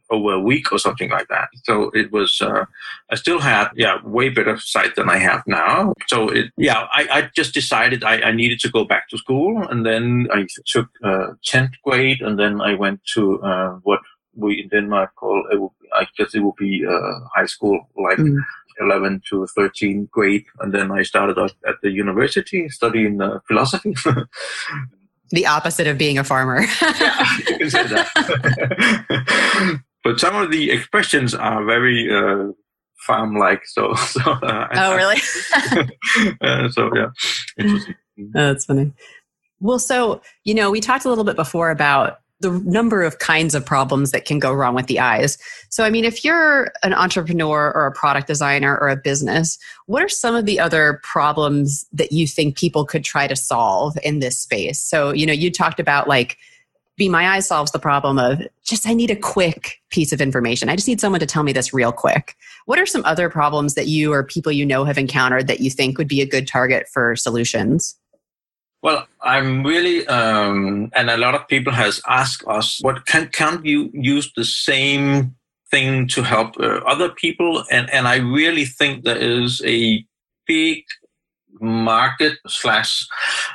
over 0.09 0.33
a 0.33 0.39
week 0.39 0.71
or 0.71 0.79
something 0.79 1.09
like 1.09 1.27
that. 1.29 1.49
So 1.63 1.89
it 1.91 2.11
was, 2.11 2.41
uh, 2.41 2.65
I 3.09 3.15
still 3.15 3.39
had, 3.39 3.69
yeah, 3.75 3.97
way 4.03 4.29
better 4.29 4.57
sight 4.59 4.95
than 4.95 5.09
I 5.09 5.17
have 5.17 5.43
now. 5.47 5.93
So 6.07 6.29
it, 6.29 6.51
yeah, 6.57 6.87
I, 6.91 7.07
I 7.11 7.29
just 7.35 7.53
decided 7.53 7.76
I, 7.77 8.21
I 8.21 8.31
needed 8.31 8.59
to 8.61 8.69
go 8.69 8.85
back 8.85 9.09
to 9.09 9.17
school, 9.17 9.67
and 9.69 9.85
then 9.85 10.27
I 10.31 10.45
took 10.65 10.89
uh, 11.03 11.27
tenth 11.43 11.73
grade, 11.83 12.21
and 12.21 12.39
then 12.39 12.61
I 12.61 12.75
went 12.75 13.01
to 13.15 13.41
uh, 13.41 13.71
what 13.83 14.01
we 14.35 14.61
in 14.61 14.69
Denmark 14.69 15.15
call 15.15 15.43
it 15.51 15.59
will, 15.59 15.73
I 15.93 16.05
guess 16.17 16.35
it 16.35 16.41
will 16.41 16.55
be 16.57 16.85
uh, 16.87 17.19
high 17.35 17.47
school, 17.47 17.79
like. 17.95 18.19
Mm. 18.19 18.37
11 18.79 19.21
to 19.29 19.47
13 19.55 20.07
grade 20.11 20.45
and 20.59 20.73
then 20.73 20.91
i 20.91 21.03
started 21.03 21.37
at 21.37 21.75
the 21.81 21.89
university 21.89 22.69
studying 22.69 23.21
uh, 23.21 23.39
philosophy 23.47 23.95
the 25.31 25.45
opposite 25.45 25.87
of 25.87 25.97
being 25.97 26.17
a 26.17 26.23
farmer 26.23 26.61
yeah, 26.81 27.25
you 27.49 27.57
can 27.57 27.69
say 27.69 27.83
that 27.87 28.07
but 30.03 30.19
some 30.19 30.35
of 30.35 30.51
the 30.51 30.71
expressions 30.71 31.33
are 31.33 31.65
very 31.65 32.07
uh, 32.13 32.51
farm 33.05 33.35
like 33.35 33.65
so 33.65 33.93
so 33.95 34.21
uh, 34.21 34.67
oh 34.73 34.95
really 34.95 35.17
uh, 36.41 36.69
so 36.69 36.89
yeah 36.95 37.07
interesting 37.57 37.95
mm-hmm. 38.19 38.37
oh, 38.37 38.47
that's 38.47 38.65
funny 38.65 38.91
well 39.59 39.79
so 39.79 40.21
you 40.43 40.53
know 40.53 40.71
we 40.71 40.79
talked 40.79 41.05
a 41.05 41.09
little 41.09 41.23
bit 41.23 41.35
before 41.35 41.69
about 41.71 42.19
the 42.39 42.51
number 42.65 43.01
of 43.01 43.19
kinds 43.19 43.55
of 43.55 43.65
problems 43.65 44.11
that 44.11 44.25
can 44.25 44.37
go 44.37 44.53
wrong 44.53 44.75
with 44.75 44.85
the 44.87 44.99
eyes. 44.99 45.37
So, 45.69 45.83
I 45.83 45.89
mean, 45.89 46.05
if 46.05 46.23
you're 46.23 46.71
an 46.83 46.93
entrepreneur 46.93 47.71
or 47.73 47.87
a 47.87 47.91
product 47.91 48.27
designer 48.27 48.77
or 48.77 48.89
a 48.89 48.95
business, 48.95 49.57
what 49.87 50.03
are 50.03 50.09
some 50.09 50.35
of 50.35 50.45
the 50.45 50.59
other 50.59 51.01
problems 51.03 51.85
that 51.93 52.11
you 52.11 52.27
think 52.27 52.55
people 52.55 52.85
could 52.85 53.03
try 53.03 53.25
to 53.27 53.35
solve 53.35 53.97
in 54.03 54.19
this 54.19 54.39
space? 54.39 54.79
So, 54.79 55.11
you 55.11 55.25
know, 55.25 55.33
you 55.33 55.51
talked 55.51 55.79
about 55.79 56.07
like, 56.07 56.37
Be 56.97 57.09
My 57.09 57.35
Eyes 57.35 57.47
solves 57.47 57.71
the 57.71 57.79
problem 57.79 58.17
of 58.17 58.41
just 58.63 58.87
I 58.87 58.93
need 58.95 59.11
a 59.11 59.15
quick 59.15 59.79
piece 59.91 60.11
of 60.11 60.19
information. 60.19 60.67
I 60.67 60.75
just 60.75 60.87
need 60.87 60.99
someone 60.99 61.19
to 61.19 61.27
tell 61.27 61.43
me 61.43 61.53
this 61.53 61.71
real 61.71 61.91
quick. 61.91 62.35
What 62.65 62.79
are 62.79 62.87
some 62.87 63.05
other 63.05 63.29
problems 63.29 63.75
that 63.75 63.87
you 63.87 64.11
or 64.11 64.23
people 64.23 64.51
you 64.51 64.65
know 64.65 64.83
have 64.83 64.97
encountered 64.97 65.45
that 65.45 65.59
you 65.59 65.69
think 65.69 65.99
would 65.99 66.07
be 66.07 66.21
a 66.21 66.25
good 66.25 66.47
target 66.47 66.87
for 66.91 67.15
solutions? 67.15 67.95
Well, 68.81 69.07
I'm 69.21 69.63
really, 69.63 70.07
um, 70.07 70.89
and 70.95 71.09
a 71.09 71.17
lot 71.17 71.35
of 71.35 71.47
people 71.47 71.73
has 71.73 72.01
asked 72.07 72.43
us, 72.47 72.79
what 72.81 73.05
can 73.05 73.27
can 73.27 73.63
you 73.63 73.91
use 73.93 74.31
the 74.35 74.45
same 74.45 75.35
thing 75.69 76.07
to 76.07 76.23
help 76.23 76.55
uh, 76.59 76.79
other 76.87 77.09
people? 77.09 77.63
And 77.71 77.89
and 77.91 78.07
I 78.07 78.17
really 78.17 78.65
think 78.65 79.03
there 79.03 79.17
is 79.17 79.61
a 79.65 80.03
big 80.47 80.83
market 81.59 82.37
slash 82.47 83.05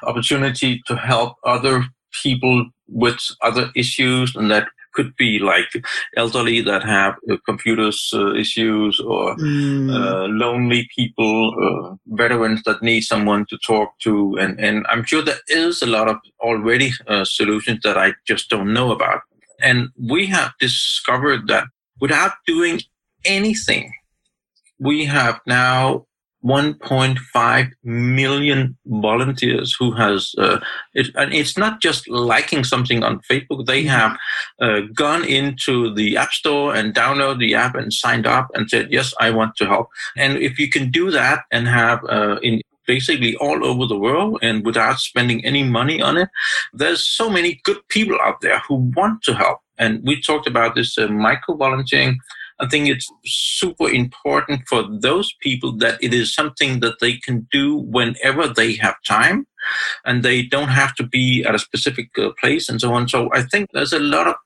opportunity 0.04 0.82
to 0.86 0.96
help 0.96 1.36
other 1.44 1.86
people 2.22 2.66
with 2.88 3.18
other 3.42 3.70
issues, 3.74 4.36
and 4.36 4.50
that 4.50 4.68
could 4.92 5.16
be 5.16 5.38
like 5.38 5.70
elderly 6.16 6.60
that 6.60 6.82
have 6.84 7.14
uh, 7.30 7.36
computers 7.46 8.10
uh, 8.14 8.34
issues 8.34 9.00
or 9.00 9.34
mm. 9.36 9.90
uh, 9.90 10.26
lonely 10.26 10.88
people, 10.94 11.54
uh, 11.58 11.96
veterans 12.14 12.62
that 12.64 12.82
need 12.82 13.00
someone 13.00 13.46
to 13.46 13.58
talk 13.58 13.98
to. 14.00 14.36
And, 14.38 14.60
and 14.60 14.86
I'm 14.88 15.04
sure 15.04 15.22
there 15.22 15.40
is 15.48 15.82
a 15.82 15.86
lot 15.86 16.08
of 16.08 16.16
already 16.40 16.90
uh, 17.08 17.24
solutions 17.24 17.80
that 17.84 17.96
I 17.96 18.12
just 18.26 18.50
don't 18.50 18.72
know 18.72 18.92
about. 18.92 19.20
And 19.60 19.88
we 19.98 20.26
have 20.26 20.52
discovered 20.60 21.48
that 21.48 21.64
without 22.00 22.32
doing 22.46 22.80
anything, 23.24 23.92
we 24.78 25.04
have 25.04 25.40
now 25.46 26.06
1.5 26.44 27.70
million 27.84 28.76
volunteers 28.86 29.76
who 29.78 29.92
has 29.92 30.34
uh, 30.38 30.58
it, 30.94 31.08
and 31.14 31.32
it's 31.32 31.56
not 31.56 31.80
just 31.80 32.08
liking 32.08 32.64
something 32.64 33.02
on 33.02 33.20
facebook. 33.30 33.66
They 33.66 33.84
mm-hmm. 33.84 33.88
have 33.88 34.18
uh, 34.60 34.80
gone 34.94 35.24
into 35.24 35.94
the 35.94 36.16
app 36.16 36.32
store 36.32 36.74
and 36.74 36.94
download 36.94 37.38
the 37.38 37.54
app 37.54 37.74
and 37.74 37.92
signed 37.92 38.26
up 38.26 38.48
and 38.54 38.68
said 38.68 38.88
yes 38.90 39.14
i 39.20 39.30
want 39.30 39.56
to 39.56 39.66
help. 39.66 39.88
And 40.16 40.38
if 40.38 40.58
you 40.58 40.68
can 40.68 40.90
do 40.90 41.10
that 41.10 41.44
and 41.50 41.68
have 41.68 42.04
uh, 42.04 42.38
in 42.42 42.60
basically 42.86 43.36
all 43.36 43.64
over 43.64 43.86
the 43.86 43.98
world 43.98 44.38
and 44.42 44.64
without 44.64 44.98
spending 44.98 45.44
any 45.44 45.62
money 45.62 46.02
on 46.02 46.16
it 46.16 46.28
there's 46.72 47.06
so 47.06 47.30
many 47.30 47.60
good 47.62 47.78
people 47.88 48.18
out 48.20 48.40
there 48.40 48.60
who 48.66 48.74
want 48.96 49.22
to 49.22 49.34
help. 49.34 49.60
And 49.78 50.02
we 50.04 50.20
talked 50.20 50.46
about 50.46 50.74
this 50.74 50.98
uh, 50.98 51.06
micro 51.08 51.56
volunteering 51.56 52.18
I 52.62 52.68
think 52.68 52.88
it's 52.88 53.10
super 53.24 53.90
important 53.90 54.62
for 54.68 54.84
those 55.00 55.34
people 55.40 55.76
that 55.78 55.98
it 56.00 56.14
is 56.14 56.32
something 56.32 56.78
that 56.80 57.00
they 57.00 57.14
can 57.14 57.48
do 57.50 57.76
whenever 57.76 58.46
they 58.46 58.74
have 58.74 58.94
time 59.04 59.46
and 60.04 60.22
they 60.22 60.42
don't 60.42 60.68
have 60.68 60.94
to 60.94 61.02
be 61.02 61.44
at 61.44 61.56
a 61.56 61.58
specific 61.58 62.16
uh, 62.18 62.30
place 62.40 62.68
and 62.68 62.80
so 62.80 62.94
on. 62.94 63.08
So 63.08 63.30
I 63.34 63.42
think 63.42 63.70
there's 63.72 63.92
a 63.92 63.98
lot 63.98 64.28
of 64.28 64.36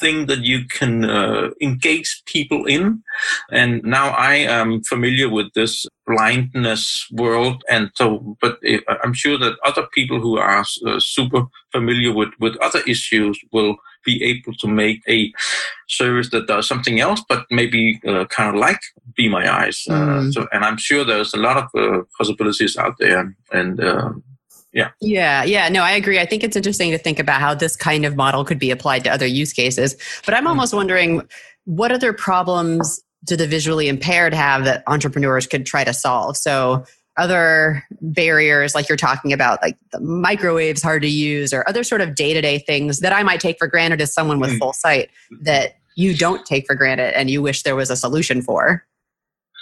thing 0.00 0.26
that 0.26 0.40
you 0.40 0.64
can 0.66 1.04
uh, 1.04 1.50
engage 1.60 2.22
people 2.24 2.64
in. 2.64 3.02
And 3.52 3.82
now 3.84 4.08
I 4.08 4.36
am 4.36 4.82
familiar 4.84 5.28
with 5.28 5.52
this 5.54 5.84
blindness 6.06 7.06
world. 7.12 7.62
And 7.68 7.90
so, 7.94 8.36
but 8.40 8.58
I'm 9.04 9.12
sure 9.12 9.38
that 9.38 9.58
other 9.66 9.86
people 9.92 10.18
who 10.18 10.38
are 10.38 10.64
uh, 10.86 10.98
super 10.98 11.42
familiar 11.70 12.12
with, 12.12 12.30
with 12.40 12.56
other 12.62 12.80
issues 12.86 13.38
will 13.52 13.76
be 14.04 14.22
able 14.24 14.56
to 14.58 14.68
make 14.68 15.00
a 15.08 15.32
service 15.88 16.30
that 16.30 16.46
does 16.46 16.66
something 16.66 17.00
else, 17.00 17.22
but 17.28 17.46
maybe 17.50 18.00
uh, 18.06 18.24
kind 18.26 18.54
of 18.54 18.60
like 18.60 18.80
Be 19.16 19.28
My 19.28 19.50
Eyes. 19.62 19.84
Uh, 19.88 19.94
mm. 19.94 20.32
so, 20.32 20.46
and 20.52 20.64
I'm 20.64 20.76
sure 20.76 21.04
there's 21.04 21.34
a 21.34 21.38
lot 21.38 21.56
of 21.56 21.64
uh, 21.74 22.02
possibilities 22.16 22.76
out 22.76 22.96
there, 22.98 23.34
and 23.52 23.82
um, 23.82 24.22
yeah, 24.72 24.90
yeah, 25.00 25.44
yeah. 25.44 25.68
No, 25.68 25.82
I 25.82 25.92
agree. 25.92 26.18
I 26.18 26.26
think 26.26 26.44
it's 26.44 26.56
interesting 26.56 26.92
to 26.92 26.98
think 26.98 27.18
about 27.18 27.40
how 27.40 27.54
this 27.54 27.76
kind 27.76 28.04
of 28.04 28.16
model 28.16 28.44
could 28.44 28.58
be 28.58 28.70
applied 28.70 29.04
to 29.04 29.10
other 29.10 29.26
use 29.26 29.52
cases. 29.52 29.96
But 30.24 30.34
I'm 30.34 30.44
mm. 30.44 30.50
almost 30.50 30.72
wondering, 30.72 31.22
what 31.64 31.92
other 31.92 32.12
problems 32.12 33.02
do 33.24 33.36
the 33.36 33.46
visually 33.46 33.88
impaired 33.88 34.32
have 34.32 34.64
that 34.64 34.82
entrepreneurs 34.86 35.46
could 35.46 35.66
try 35.66 35.84
to 35.84 35.92
solve? 35.92 36.36
So 36.36 36.84
other 37.16 37.84
barriers 38.00 38.74
like 38.74 38.88
you're 38.88 38.96
talking 38.96 39.32
about 39.32 39.60
like 39.62 39.76
the 39.92 40.00
microwaves 40.00 40.82
hard 40.82 41.02
to 41.02 41.08
use 41.08 41.52
or 41.52 41.68
other 41.68 41.82
sort 41.82 42.00
of 42.00 42.14
day-to-day 42.14 42.58
things 42.58 43.00
that 43.00 43.12
i 43.12 43.22
might 43.22 43.40
take 43.40 43.58
for 43.58 43.66
granted 43.66 44.00
as 44.00 44.12
someone 44.12 44.38
with 44.38 44.50
mm. 44.50 44.58
full 44.58 44.72
sight 44.72 45.10
that 45.42 45.76
you 45.96 46.16
don't 46.16 46.46
take 46.46 46.66
for 46.66 46.74
granted 46.74 47.16
and 47.18 47.28
you 47.28 47.42
wish 47.42 47.62
there 47.62 47.76
was 47.76 47.90
a 47.90 47.96
solution 47.96 48.40
for 48.40 48.84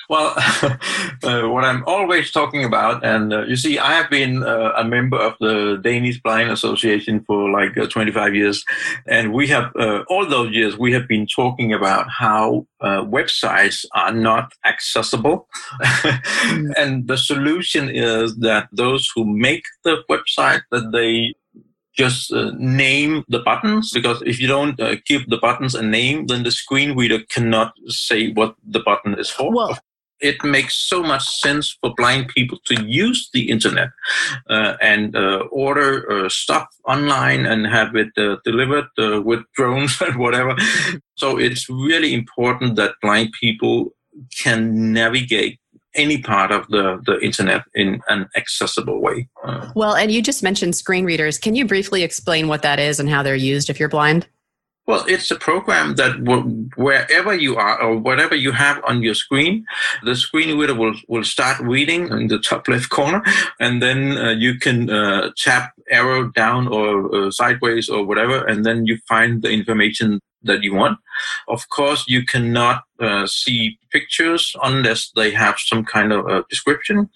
well, 0.09 0.35
uh, 1.23 1.49
what 1.49 1.64
I'm 1.64 1.85
always 1.87 2.31
talking 2.31 2.64
about, 2.64 3.05
and 3.05 3.33
uh, 3.33 3.42
you 3.42 3.57
see, 3.57 3.79
I 3.79 3.92
have 3.92 4.09
been 4.09 4.42
uh, 4.42 4.73
a 4.77 4.85
member 4.85 5.18
of 5.18 5.35
the 5.40 5.79
Danish 5.83 6.21
Blind 6.23 6.51
Association 6.51 7.21
for 7.25 7.51
like 7.51 7.77
uh, 7.77 7.87
25 7.87 8.35
years, 8.35 8.64
and 9.07 9.33
we 9.33 9.47
have 9.49 9.71
uh, 9.77 10.05
all 10.09 10.27
those 10.27 10.53
years 10.53 10.79
we 10.79 10.92
have 10.92 11.07
been 11.07 11.27
talking 11.27 11.73
about 11.75 12.09
how 12.09 12.66
uh, 12.81 13.03
websites 13.05 13.85
are 13.94 14.12
not 14.12 14.53
accessible, 14.64 15.47
mm. 15.83 16.73
and 16.79 17.07
the 17.07 17.18
solution 17.18 17.90
is 17.90 18.37
that 18.38 18.68
those 18.73 19.11
who 19.14 19.27
make 19.27 19.64
the 19.85 19.99
website 20.11 20.62
that 20.71 20.90
they 20.92 21.35
just 21.99 22.33
uh, 22.33 22.53
name 22.57 23.25
the 23.29 23.40
buttons 23.40 23.90
because 23.92 24.23
if 24.23 24.38
you 24.40 24.47
don't 24.47 24.79
uh, 24.81 24.94
give 25.05 25.29
the 25.29 25.37
buttons 25.37 25.75
a 25.75 25.83
name, 25.83 26.27
then 26.29 26.44
the 26.44 26.51
screen 26.53 26.97
reader 26.97 27.18
cannot 27.29 27.73
say 27.88 28.31
what 28.33 28.55
the 28.64 28.79
button 28.81 29.18
is 29.18 29.29
for. 29.29 29.53
Well, 29.53 29.77
it 30.20 30.42
makes 30.42 30.74
so 30.88 31.02
much 31.02 31.24
sense 31.40 31.76
for 31.81 31.94
blind 31.96 32.28
people 32.28 32.59
to 32.66 32.83
use 32.85 33.31
the 33.33 33.48
internet 33.50 33.90
uh, 34.50 34.74
and 34.81 35.16
uh, 35.16 35.44
order 35.50 36.11
uh, 36.11 36.28
stuff 36.28 36.66
online 36.87 37.46
and 37.46 37.66
have 37.66 37.94
it 37.94 38.09
uh, 38.16 38.37
delivered 38.44 38.87
uh, 38.98 39.20
with 39.22 39.40
drones 39.54 40.00
and 40.07 40.16
whatever. 40.16 40.57
so 41.16 41.38
it's 41.38 41.68
really 41.68 42.14
important 42.14 42.76
that 42.76 42.94
blind 43.02 43.31
people 43.40 43.90
can 44.42 44.92
navigate 44.92 45.59
any 45.94 46.18
part 46.18 46.52
of 46.52 46.66
the, 46.68 47.00
the 47.07 47.18
internet 47.20 47.62
in 47.74 48.00
an 48.09 48.28
accessible 48.37 49.00
way. 49.00 49.28
Uh, 49.44 49.70
well, 49.74 49.94
and 49.94 50.11
you 50.11 50.22
just 50.22 50.42
mentioned 50.42 50.76
screen 50.76 51.04
readers. 51.04 51.38
Can 51.38 51.54
you 51.54 51.66
briefly 51.66 52.02
explain 52.02 52.46
what 52.48 52.62
that 52.62 52.78
is 52.78 53.00
and 53.00 53.09
how 53.09 53.22
they're 53.22 53.35
used 53.35 53.70
if 53.70 53.81
you're 53.81 53.88
blind? 53.88 54.26
Well, 54.88 55.05
it's 55.07 55.31
a 55.31 55.37
program 55.37 55.96
that 55.96 56.12
wherever 56.79 57.35
you 57.35 57.57
are 57.57 57.79
or 57.83 57.98
whatever 57.98 58.35
you 58.35 58.53
have 58.53 58.83
on 58.85 59.03
your 59.03 59.12
screen, 59.12 59.66
the 60.03 60.16
screen 60.16 60.59
reader 60.59 60.74
will, 60.74 60.94
will 61.09 61.24
start 61.24 61.61
reading 61.61 62.09
in 62.09 62.29
the 62.29 62.38
top 62.38 62.66
left 62.68 62.88
corner, 62.88 63.22
and 63.61 63.83
then 63.83 64.16
uh, 64.16 64.31
you 64.31 64.59
can 64.59 64.88
uh, 64.88 65.31
tap 65.37 65.74
arrow 65.90 66.31
down 66.31 66.68
or 66.68 67.14
uh, 67.14 67.31
sideways 67.31 67.90
or 67.90 68.07
whatever, 68.07 68.46
and 68.46 68.64
then 68.64 68.87
you 68.87 68.96
find 69.07 69.42
the 69.42 69.51
information 69.51 70.20
that 70.44 70.62
you 70.62 70.72
want. 70.72 70.98
Of 71.48 71.68
course, 71.68 72.07
you 72.09 72.24
cannot 72.24 72.85
uh, 72.98 73.27
see 73.27 73.79
pictures 73.90 74.57
unless 74.62 75.11
they 75.14 75.33
have 75.33 75.59
some 75.59 75.85
kind 75.85 76.14
of 76.14 76.27
a 76.29 76.44
description. 76.48 77.11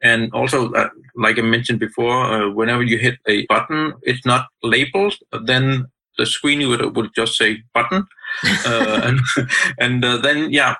And 0.00 0.32
also, 0.32 0.72
uh, 0.74 0.90
like 1.16 1.40
I 1.40 1.42
mentioned 1.42 1.80
before, 1.80 2.22
uh, 2.22 2.50
whenever 2.50 2.84
you 2.84 2.98
hit 2.98 3.18
a 3.26 3.46
button, 3.46 3.94
it's 4.02 4.24
not 4.24 4.46
labeled. 4.62 5.16
Then 5.44 5.88
the 6.18 6.26
screen 6.26 6.68
would, 6.68 6.96
would 6.96 7.10
just 7.14 7.36
say 7.36 7.62
button. 7.74 8.06
Uh, 8.64 9.00
and 9.04 9.20
and 9.78 10.04
uh, 10.04 10.16
then 10.18 10.50
yeah. 10.50 10.76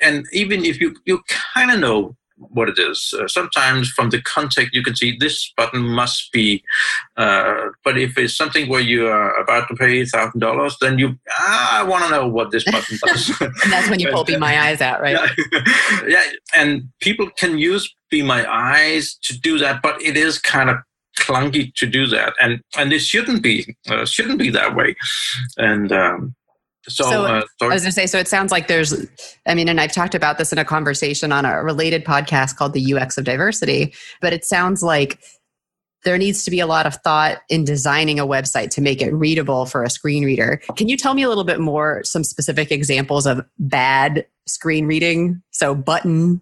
And 0.00 0.26
even 0.32 0.64
if 0.64 0.80
you 0.80 0.94
you 1.04 1.22
kind 1.54 1.70
of 1.70 1.80
know 1.80 2.16
what 2.36 2.68
it 2.68 2.78
is 2.78 3.14
uh, 3.18 3.26
sometimes 3.26 3.90
from 3.90 4.10
the 4.10 4.20
context 4.22 4.74
you 4.74 4.82
can 4.82 4.94
see 4.94 5.16
this 5.18 5.52
button 5.56 5.80
must 5.80 6.30
be 6.32 6.62
uh, 7.16 7.68
but 7.82 7.96
if 7.96 8.18
it's 8.18 8.36
something 8.36 8.68
where 8.68 8.80
you 8.80 9.06
are 9.06 9.34
about 9.40 9.66
to 9.68 9.74
pay 9.74 10.04
thousand 10.04 10.40
dollars 10.40 10.76
then 10.80 10.98
you 10.98 11.18
ah, 11.30 11.80
i 11.80 11.82
want 11.82 12.04
to 12.04 12.10
know 12.10 12.28
what 12.28 12.50
this 12.50 12.64
button 12.64 12.98
does. 13.06 13.40
And 13.40 13.72
that's 13.72 13.88
when 13.88 14.00
you 14.00 14.10
pull 14.10 14.24
be 14.34 14.36
my 14.36 14.58
eyes 14.60 14.80
out 14.80 15.00
right? 15.00 15.18
Yeah. 15.52 15.60
yeah 16.06 16.22
and 16.54 16.88
people 17.00 17.28
can 17.38 17.58
use 17.58 17.94
be 18.10 18.22
my 18.22 18.46
eyes 18.50 19.18
to 19.22 19.38
do 19.38 19.58
that 19.58 19.80
but 19.82 20.00
it 20.02 20.16
is 20.16 20.38
kind 20.38 20.68
of 20.68 20.76
clunky 21.18 21.74
to 21.74 21.86
do 21.86 22.06
that, 22.08 22.34
and 22.40 22.60
and 22.76 22.92
it 22.92 23.00
shouldn't 23.00 23.42
be 23.42 23.76
uh, 23.88 24.04
shouldn't 24.04 24.38
be 24.38 24.50
that 24.50 24.74
way. 24.76 24.94
And 25.56 25.92
um, 25.92 26.34
so, 26.88 27.04
so 27.04 27.24
uh, 27.24 27.42
I 27.60 27.66
was 27.66 27.82
going 27.82 27.90
to 27.90 27.92
say, 27.92 28.06
so 28.06 28.18
it 28.18 28.28
sounds 28.28 28.52
like 28.52 28.68
there's, 28.68 28.94
I 29.46 29.54
mean, 29.54 29.68
and 29.68 29.80
I've 29.80 29.92
talked 29.92 30.14
about 30.14 30.38
this 30.38 30.52
in 30.52 30.58
a 30.58 30.64
conversation 30.64 31.32
on 31.32 31.44
a 31.44 31.62
related 31.62 32.04
podcast 32.04 32.56
called 32.56 32.74
the 32.74 32.94
UX 32.94 33.18
of 33.18 33.24
Diversity, 33.24 33.92
but 34.20 34.32
it 34.32 34.44
sounds 34.44 34.82
like 34.82 35.18
there 36.04 36.16
needs 36.16 36.44
to 36.44 36.50
be 36.50 36.60
a 36.60 36.66
lot 36.66 36.86
of 36.86 36.94
thought 36.96 37.38
in 37.48 37.64
designing 37.64 38.20
a 38.20 38.26
website 38.26 38.70
to 38.70 38.80
make 38.80 39.02
it 39.02 39.12
readable 39.12 39.66
for 39.66 39.82
a 39.82 39.90
screen 39.90 40.24
reader. 40.24 40.60
Can 40.76 40.88
you 40.88 40.96
tell 40.96 41.14
me 41.14 41.22
a 41.22 41.28
little 41.28 41.44
bit 41.44 41.58
more, 41.58 42.02
some 42.04 42.22
specific 42.22 42.70
examples 42.70 43.26
of 43.26 43.44
bad 43.58 44.24
screen 44.46 44.86
reading? 44.86 45.42
So, 45.50 45.74
button, 45.74 46.40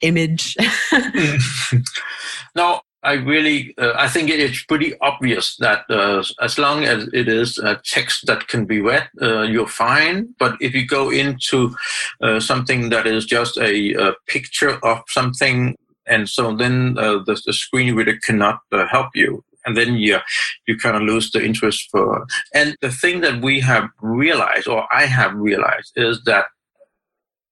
image. 0.00 0.56
no, 2.54 2.80
I 3.02 3.14
really, 3.14 3.74
uh, 3.78 3.92
I 3.94 4.08
think 4.08 4.30
it's 4.30 4.64
pretty 4.64 4.94
obvious 5.00 5.56
that 5.56 5.84
uh, 5.88 6.24
as 6.40 6.58
long 6.58 6.84
as 6.84 7.08
it 7.12 7.28
is 7.28 7.58
a 7.58 7.80
text 7.84 8.26
that 8.26 8.48
can 8.48 8.64
be 8.64 8.80
read, 8.80 9.08
uh, 9.22 9.42
you're 9.42 9.68
fine. 9.68 10.34
But 10.38 10.56
if 10.60 10.74
you 10.74 10.86
go 10.86 11.10
into 11.10 11.76
uh, 12.20 12.40
something 12.40 12.88
that 12.90 13.06
is 13.06 13.24
just 13.24 13.58
a, 13.58 13.92
a, 13.94 14.14
picture 14.26 14.84
of 14.84 15.02
something, 15.08 15.76
and 16.06 16.28
so 16.28 16.56
then 16.56 16.96
uh, 16.98 17.18
the, 17.24 17.40
the, 17.46 17.52
screen 17.52 17.94
reader 17.94 18.18
cannot 18.24 18.60
uh, 18.72 18.86
help 18.86 19.10
you, 19.14 19.44
and 19.64 19.76
then 19.76 19.96
you 19.96 20.18
you 20.66 20.76
kind 20.76 20.96
of 20.96 21.02
lose 21.02 21.30
the 21.30 21.44
interest 21.44 21.88
for. 21.90 22.26
And 22.54 22.76
the 22.80 22.90
thing 22.90 23.20
that 23.20 23.40
we 23.40 23.60
have 23.60 23.88
realized, 24.00 24.66
or 24.66 24.86
I 24.92 25.06
have 25.06 25.34
realized, 25.34 25.92
is 25.96 26.22
that 26.24 26.46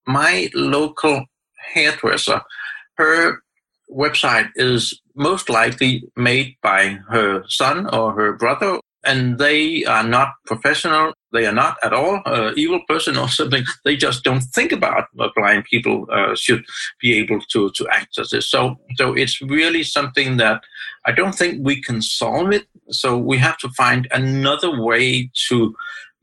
my 0.07 0.51
local 0.55 1.27
hairdresser, 1.75 2.43
her 2.97 3.39
website 3.91 4.51
is 4.57 5.01
most 5.15 5.49
likely 5.49 6.05
made 6.17 6.57
by 6.63 6.99
her 7.09 7.45
son 7.49 7.87
or 7.95 8.13
her 8.13 8.33
brother 8.33 8.81
and 9.05 9.39
they 9.39 9.85
are 9.85 10.05
not 10.05 10.31
professional 10.47 11.13
they 11.35 11.47
are 11.47 11.53
not 11.53 11.77
at 11.83 11.93
all 11.93 12.23
uh, 12.25 12.53
evil 12.57 12.81
person 12.89 13.19
or 13.19 13.29
something. 13.39 13.65
They 13.85 13.97
just 13.97 14.23
don't 14.23 14.41
think 14.41 14.73
about 14.73 15.09
what 15.13 15.35
blind 15.35 15.65
people 15.65 16.07
uh, 16.11 16.35
should 16.37 16.65
be 17.03 17.19
able 17.19 17.41
to 17.53 17.71
to 17.73 17.89
access 17.91 18.31
this. 18.31 18.49
So 18.49 18.77
so 18.95 19.13
it's 19.13 19.43
really 19.43 19.83
something 19.83 20.37
that 20.39 20.63
i 21.07 21.13
don't 21.13 21.35
think 21.35 21.59
we 21.61 21.83
can 21.83 22.01
solve 22.01 22.53
it. 22.53 22.67
So 22.91 23.19
we 23.19 23.37
have 23.39 23.59
to 23.59 23.69
find 23.71 24.07
another 24.13 24.81
way 24.81 25.31
to 25.49 25.75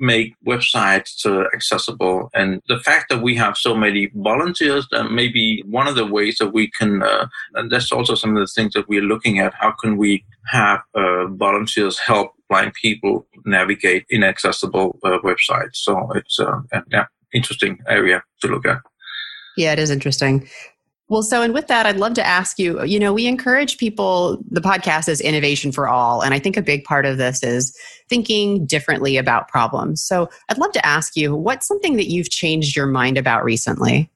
make 0.02 0.36
websites 0.46 1.26
uh, 1.26 1.48
accessible. 1.54 2.30
And 2.34 2.62
the 2.68 2.80
fact 2.80 3.10
that 3.10 3.22
we 3.22 3.36
have 3.36 3.56
so 3.56 3.76
many 3.76 4.10
volunteers, 4.16 4.88
that 4.92 5.12
may 5.12 5.28
be 5.28 5.64
one 5.68 5.88
of 5.88 5.96
the 5.96 6.06
ways 6.06 6.38
that 6.40 6.50
we 6.50 6.70
can, 6.72 7.04
uh, 7.04 7.28
and 7.54 7.72
that's 7.72 7.92
also 7.92 8.16
some 8.16 8.36
of 8.36 8.42
the 8.42 8.52
things 8.54 8.74
that 8.74 8.90
we're 8.90 9.02
looking 9.02 9.40
at. 9.40 9.54
How 9.54 9.72
can 9.72 9.98
we 9.98 10.26
have 10.48 10.82
uh, 10.96 11.28
volunteers 11.28 12.00
help 12.00 12.34
blind 12.50 12.74
people 12.74 13.28
navigate 13.46 14.06
inaccessible 14.10 15.00
uh, 15.04 15.20
websites? 15.24 15.76
So 15.76 16.12
it's 16.16 16.40
uh, 16.40 16.62
interesting 17.34 17.80
area 17.88 18.24
to 18.42 18.48
look 18.48 18.66
at. 18.66 18.80
Yeah, 19.56 19.74
it 19.74 19.80
is 19.80 19.92
interesting. 19.92 20.50
Well, 21.12 21.24
so, 21.24 21.42
and 21.42 21.54
with 21.54 21.68
that, 21.68 21.86
I'd 21.86 21.98
love 21.98 22.14
to 22.14 22.26
ask 22.26 22.58
you 22.58 22.86
you 22.86 22.98
know, 22.98 23.12
we 23.12 23.28
encourage 23.28 23.78
people, 23.78 24.42
the 24.50 24.62
podcast 24.62 25.10
is 25.10 25.20
innovation 25.20 25.74
for 25.74 25.90
all. 25.90 26.22
And 26.22 26.34
I 26.34 26.40
think 26.40 26.56
a 26.56 26.62
big 26.62 26.86
part 26.86 27.06
of 27.06 27.18
this 27.18 27.44
is 27.44 27.78
thinking 28.08 28.66
differently 28.66 29.18
about 29.18 29.50
problems. 29.50 30.02
So, 30.02 30.30
I'd 30.48 30.58
love 30.58 30.72
to 30.72 30.86
ask 30.86 31.18
you, 31.18 31.36
what's 31.36 31.68
something 31.68 31.98
that 31.98 32.10
you've 32.10 32.30
changed 32.30 32.78
your 32.78 32.86
mind 32.88 33.18
about 33.18 33.44
recently? 33.44 34.10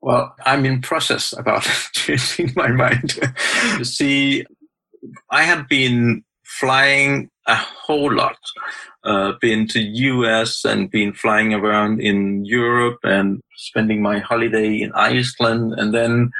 Well, 0.00 0.34
I'm 0.46 0.64
in 0.64 0.80
process 0.80 1.34
about 1.36 1.62
changing 1.92 2.54
my 2.56 2.68
mind. 2.68 3.20
See, 3.82 4.46
I 5.28 5.42
have 5.42 5.68
been 5.68 6.24
flying 6.44 7.29
a 7.46 7.54
whole 7.54 8.12
lot 8.12 8.36
uh, 9.04 9.32
been 9.40 9.66
to 9.68 9.80
US 9.80 10.64
and 10.64 10.90
been 10.90 11.12
flying 11.12 11.54
around 11.54 12.00
in 12.00 12.44
Europe 12.44 12.98
and 13.02 13.40
spending 13.56 14.02
my 14.02 14.18
holiday 14.18 14.80
in 14.80 14.92
Iceland. 14.92 15.74
And 15.78 15.94
then 15.94 16.30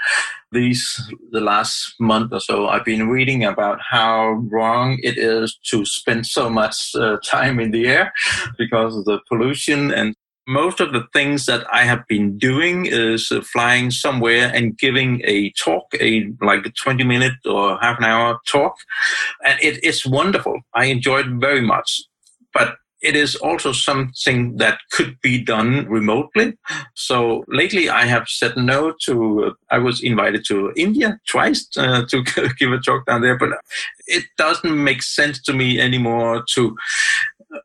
these, 0.52 1.00
the 1.30 1.40
last 1.40 1.94
month 2.00 2.32
or 2.32 2.40
so, 2.40 2.68
I've 2.68 2.84
been 2.84 3.08
reading 3.08 3.44
about 3.44 3.78
how 3.88 4.42
wrong 4.50 4.98
it 5.02 5.16
is 5.16 5.58
to 5.70 5.84
spend 5.84 6.26
so 6.26 6.50
much 6.50 6.94
uh, 6.94 7.16
time 7.24 7.60
in 7.60 7.70
the 7.70 7.86
air 7.86 8.12
because 8.58 8.96
of 8.96 9.04
the 9.04 9.20
pollution 9.28 9.92
and 9.92 10.14
most 10.50 10.80
of 10.80 10.92
the 10.92 11.06
things 11.12 11.46
that 11.46 11.64
I 11.72 11.84
have 11.84 12.06
been 12.08 12.38
doing 12.38 12.86
is 12.86 13.30
uh, 13.30 13.40
flying 13.40 13.90
somewhere 13.90 14.50
and 14.54 14.76
giving 14.76 15.22
a 15.24 15.50
talk, 15.52 15.86
a 16.00 16.28
like 16.40 16.66
a 16.66 16.70
20 16.70 17.04
minute 17.04 17.34
or 17.46 17.78
half 17.80 17.98
an 17.98 18.04
hour 18.04 18.38
talk. 18.46 18.74
And 19.44 19.58
it, 19.62 19.78
it's 19.82 20.04
wonderful. 20.04 20.60
I 20.74 20.86
enjoy 20.86 21.20
it 21.20 21.26
very 21.40 21.62
much 21.62 22.02
but 22.52 22.76
it 23.02 23.16
is 23.16 23.34
also 23.36 23.72
something 23.72 24.56
that 24.56 24.78
could 24.90 25.20
be 25.22 25.42
done 25.42 25.86
remotely. 25.88 26.54
So 26.94 27.44
lately 27.48 27.88
I 27.88 28.06
have 28.06 28.28
said 28.28 28.56
no 28.56 28.94
to, 29.06 29.54
I 29.70 29.78
was 29.78 30.02
invited 30.02 30.44
to 30.48 30.72
India 30.76 31.18
twice 31.26 31.66
uh, 31.76 32.04
to 32.08 32.22
give 32.58 32.72
a 32.72 32.78
talk 32.78 33.06
down 33.06 33.22
there, 33.22 33.38
but 33.38 33.50
it 34.06 34.24
doesn't 34.36 34.84
make 34.84 35.02
sense 35.02 35.40
to 35.42 35.52
me 35.52 35.80
anymore 35.80 36.44
to, 36.54 36.76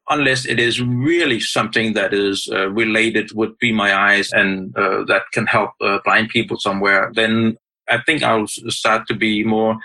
unless 0.09 0.45
it 0.45 0.59
is 0.59 0.81
really 0.81 1.39
something 1.39 1.93
that 1.93 2.13
is 2.13 2.47
uh, 2.51 2.69
related 2.69 3.31
with 3.33 3.57
Be 3.59 3.71
My 3.71 3.93
Eyes 3.93 4.31
and 4.31 4.75
uh, 4.77 5.03
that 5.05 5.23
can 5.33 5.45
help 5.47 5.71
uh, 5.81 5.99
blind 6.03 6.29
people 6.29 6.57
somewhere, 6.57 7.11
then 7.13 7.57
I 7.89 7.99
think 8.01 8.23
I'll 8.23 8.47
start 8.47 9.07
to 9.07 9.13
be 9.13 9.43
more 9.43 9.77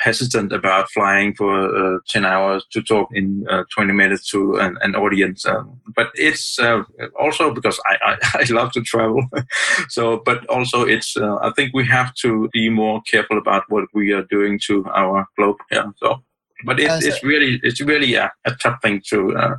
hesitant 0.00 0.52
about 0.52 0.90
flying 0.90 1.34
for 1.34 1.96
uh, 1.96 1.98
10 2.08 2.24
hours 2.24 2.64
to 2.70 2.82
talk 2.82 3.08
in 3.12 3.46
uh, 3.50 3.64
20 3.74 3.92
minutes 3.92 4.30
to 4.30 4.54
an, 4.56 4.76
an 4.80 4.94
audience. 4.94 5.46
Um, 5.46 5.80
but 5.94 6.10
it's 6.14 6.58
uh, 6.58 6.82
also 7.18 7.52
because 7.52 7.80
I, 7.86 7.96
I, 8.02 8.16
I, 8.48 8.52
love 8.52 8.72
to 8.72 8.82
travel. 8.82 9.22
so, 9.88 10.22
but 10.24 10.46
also 10.46 10.82
it's, 10.82 11.16
uh, 11.16 11.36
I 11.36 11.50
think 11.56 11.72
we 11.74 11.86
have 11.86 12.14
to 12.16 12.48
be 12.52 12.68
more 12.68 13.02
careful 13.02 13.38
about 13.38 13.64
what 13.68 13.84
we 13.92 14.12
are 14.12 14.24
doing 14.24 14.58
to 14.66 14.86
our 14.94 15.26
globe. 15.36 15.56
Yeah. 15.70 15.90
So, 15.96 16.22
but 16.64 16.80
it, 16.80 16.90
it's 17.04 17.22
really, 17.22 17.60
it's 17.62 17.80
really 17.80 18.14
a, 18.14 18.32
a 18.44 18.52
tough 18.62 18.80
thing 18.82 19.02
to 19.10 19.36
uh, 19.36 19.56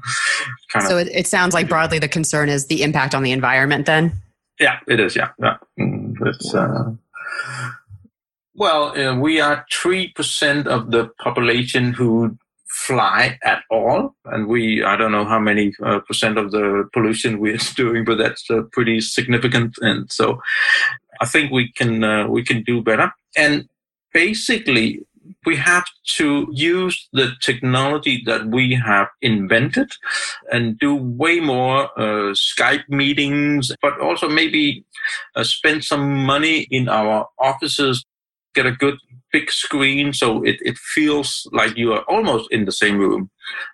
kind 0.71 0.73
so 0.73 0.79
of. 0.79 0.87
So 0.87 0.97
it, 0.97 1.07
it 1.13 1.27
sounds 1.27 1.53
like 1.53 1.69
broadly 1.69 1.99
the 1.99 2.09
concern 2.09 2.49
is 2.49 2.67
the 2.67 2.83
impact 2.83 3.15
on 3.15 3.23
the 3.23 3.31
environment 3.31 3.85
then? 3.85 4.13
Yeah, 4.59 4.79
it 4.87 4.99
is. 4.99 5.15
Yeah. 5.15 5.29
yeah. 5.39 5.57
Mm, 5.79 6.15
it's, 6.25 6.53
uh, 6.53 6.91
well, 8.60 8.95
uh, 8.99 9.16
we 9.16 9.39
are 9.39 9.66
3% 9.72 10.68
of 10.68 10.91
the 10.91 11.07
population 11.24 11.93
who 11.93 12.38
fly 12.68 13.39
at 13.43 13.64
all. 13.72 14.14
And 14.26 14.47
we, 14.47 14.84
I 14.84 14.97
don't 14.97 15.14
know 15.14 15.24
how 15.24 15.39
many 15.39 15.74
uh, 15.82 15.99
percent 16.01 16.38
of 16.38 16.51
the 16.51 16.88
pollution 16.91 17.39
we're 17.39 17.57
doing, 17.76 18.03
but 18.03 18.18
that's 18.18 18.51
uh, 18.51 18.64
pretty 18.74 18.99
significant. 18.99 19.76
And 19.80 20.12
so 20.12 20.41
I 21.22 21.26
think 21.26 21.51
we 21.51 21.72
can, 21.72 22.03
uh, 22.03 22.28
we 22.28 22.43
can 22.43 22.62
do 22.64 22.84
better. 22.84 23.14
And 23.38 23.70
basically, 24.14 25.05
we 25.45 25.55
have 25.55 25.86
to 26.18 26.47
use 26.51 27.07
the 27.14 27.32
technology 27.41 28.22
that 28.26 28.47
we 28.47 28.74
have 28.74 29.07
invented 29.22 29.91
and 30.51 30.78
do 30.80 30.95
way 30.95 31.39
more 31.39 31.89
uh, 31.97 32.34
Skype 32.34 32.89
meetings, 32.89 33.72
but 33.82 33.99
also 34.01 34.28
maybe 34.28 34.84
uh, 35.36 35.43
spend 35.43 35.86
some 35.86 36.26
money 36.26 36.68
in 36.72 36.89
our 36.89 37.28
offices 37.39 38.03
get 38.56 38.66
a 38.66 38.72
good 38.72 38.95
big 39.32 39.52
screen 39.52 40.12
so 40.12 40.43
it, 40.43 40.58
it 40.62 40.78
feels 40.78 41.47
like 41.52 41.78
you 41.78 41.93
are 41.93 42.04
almost 42.10 42.52
in 42.52 42.66
the 42.66 42.72
same 42.72 42.97
room. 42.97 43.30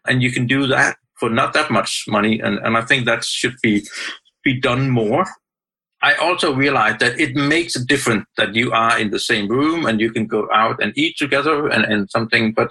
And 0.07 0.21
you 0.21 0.31
can 0.31 0.47
do 0.47 0.67
that 0.67 0.97
for 1.19 1.29
not 1.29 1.53
that 1.53 1.71
much 1.71 2.03
money 2.09 2.41
and, 2.41 2.59
and 2.59 2.77
i 2.77 2.81
think 2.81 3.05
that 3.05 3.23
should 3.23 3.55
be 3.63 3.85
be 4.43 4.59
done 4.59 4.89
more. 4.89 5.25
I 6.03 6.13
also 6.15 6.53
realized 6.53 6.99
that 6.99 7.19
it 7.19 7.35
makes 7.35 7.75
a 7.75 7.83
difference 7.83 8.27
that 8.37 8.53
you 8.53 8.71
are 8.71 8.99
in 8.99 9.09
the 9.09 9.19
same 9.19 9.47
room 9.47 9.87
and 9.87 9.99
you 9.99 10.11
can 10.11 10.27
go 10.27 10.47
out 10.53 10.83
and 10.83 10.93
eat 10.95 11.17
together 11.17 11.67
and, 11.67 11.83
and 11.83 12.09
something 12.11 12.53
but 12.53 12.69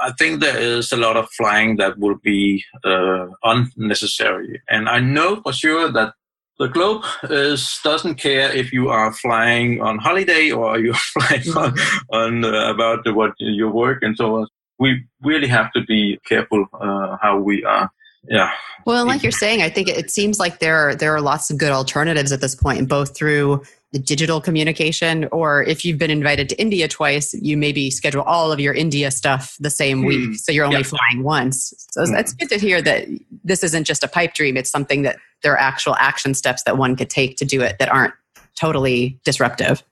i 0.00 0.10
think 0.18 0.40
there 0.40 0.58
is 0.58 0.90
a 0.90 0.96
lot 0.96 1.16
of 1.16 1.30
flying 1.30 1.76
that 1.76 1.98
will 1.98 2.18
be 2.24 2.64
uh, 2.84 3.26
unnecessary. 3.44 4.60
And 4.68 4.88
i 4.88 4.98
know 4.98 5.40
for 5.42 5.52
sure 5.52 5.92
that 5.92 6.14
the 6.60 6.68
globe 6.68 7.02
is, 7.24 7.80
doesn't 7.82 8.16
care 8.16 8.52
if 8.52 8.70
you 8.70 8.90
are 8.90 9.12
flying 9.12 9.80
on 9.80 9.98
holiday 9.98 10.50
or 10.50 10.78
you're 10.78 10.94
flying 11.14 11.48
on, 11.56 11.74
on 12.12 12.44
uh, 12.44 12.70
about 12.70 13.00
what 13.14 13.32
your 13.38 13.70
work 13.70 14.02
and 14.02 14.16
so 14.16 14.36
on. 14.36 14.46
We 14.78 15.04
really 15.22 15.48
have 15.48 15.72
to 15.72 15.82
be 15.84 16.20
careful 16.26 16.66
uh, 16.74 17.16
how 17.20 17.38
we 17.38 17.64
are. 17.64 17.90
Yeah. 18.28 18.52
Well, 18.84 19.06
like 19.06 19.22
you're 19.22 19.32
saying, 19.32 19.62
I 19.62 19.70
think 19.70 19.88
it 19.88 20.10
seems 20.10 20.38
like 20.38 20.58
there 20.58 20.76
are, 20.76 20.94
there 20.94 21.14
are 21.14 21.22
lots 21.22 21.50
of 21.50 21.56
good 21.56 21.72
alternatives 21.72 22.30
at 22.30 22.42
this 22.42 22.54
point, 22.54 22.88
both 22.88 23.16
through 23.16 23.62
the 23.92 23.98
digital 23.98 24.40
communication, 24.40 25.28
or 25.32 25.64
if 25.64 25.84
you've 25.84 25.98
been 25.98 26.10
invited 26.10 26.48
to 26.50 26.60
India 26.60 26.86
twice, 26.86 27.34
you 27.34 27.56
maybe 27.56 27.90
schedule 27.90 28.22
all 28.22 28.52
of 28.52 28.60
your 28.60 28.72
India 28.72 29.10
stuff 29.10 29.56
the 29.58 29.70
same 29.70 30.04
week, 30.04 30.28
hmm. 30.28 30.34
so 30.34 30.52
you're 30.52 30.64
only 30.64 30.84
flying 30.84 31.24
once. 31.24 31.74
So 31.90 32.02
mm. 32.02 32.12
that's 32.12 32.32
good 32.32 32.48
to 32.50 32.58
hear 32.58 32.80
that 32.82 33.08
this 33.42 33.64
isn't 33.64 33.84
just 33.84 34.04
a 34.04 34.08
pipe 34.08 34.34
dream; 34.34 34.56
it's 34.56 34.70
something 34.70 35.02
that 35.02 35.16
there 35.42 35.52
are 35.52 35.58
actual 35.58 35.96
action 35.96 36.34
steps 36.34 36.62
that 36.64 36.76
one 36.76 36.94
could 36.94 37.10
take 37.10 37.36
to 37.38 37.44
do 37.44 37.62
it 37.62 37.78
that 37.80 37.88
aren't 37.88 38.14
totally 38.58 39.18
disruptive. 39.24 39.82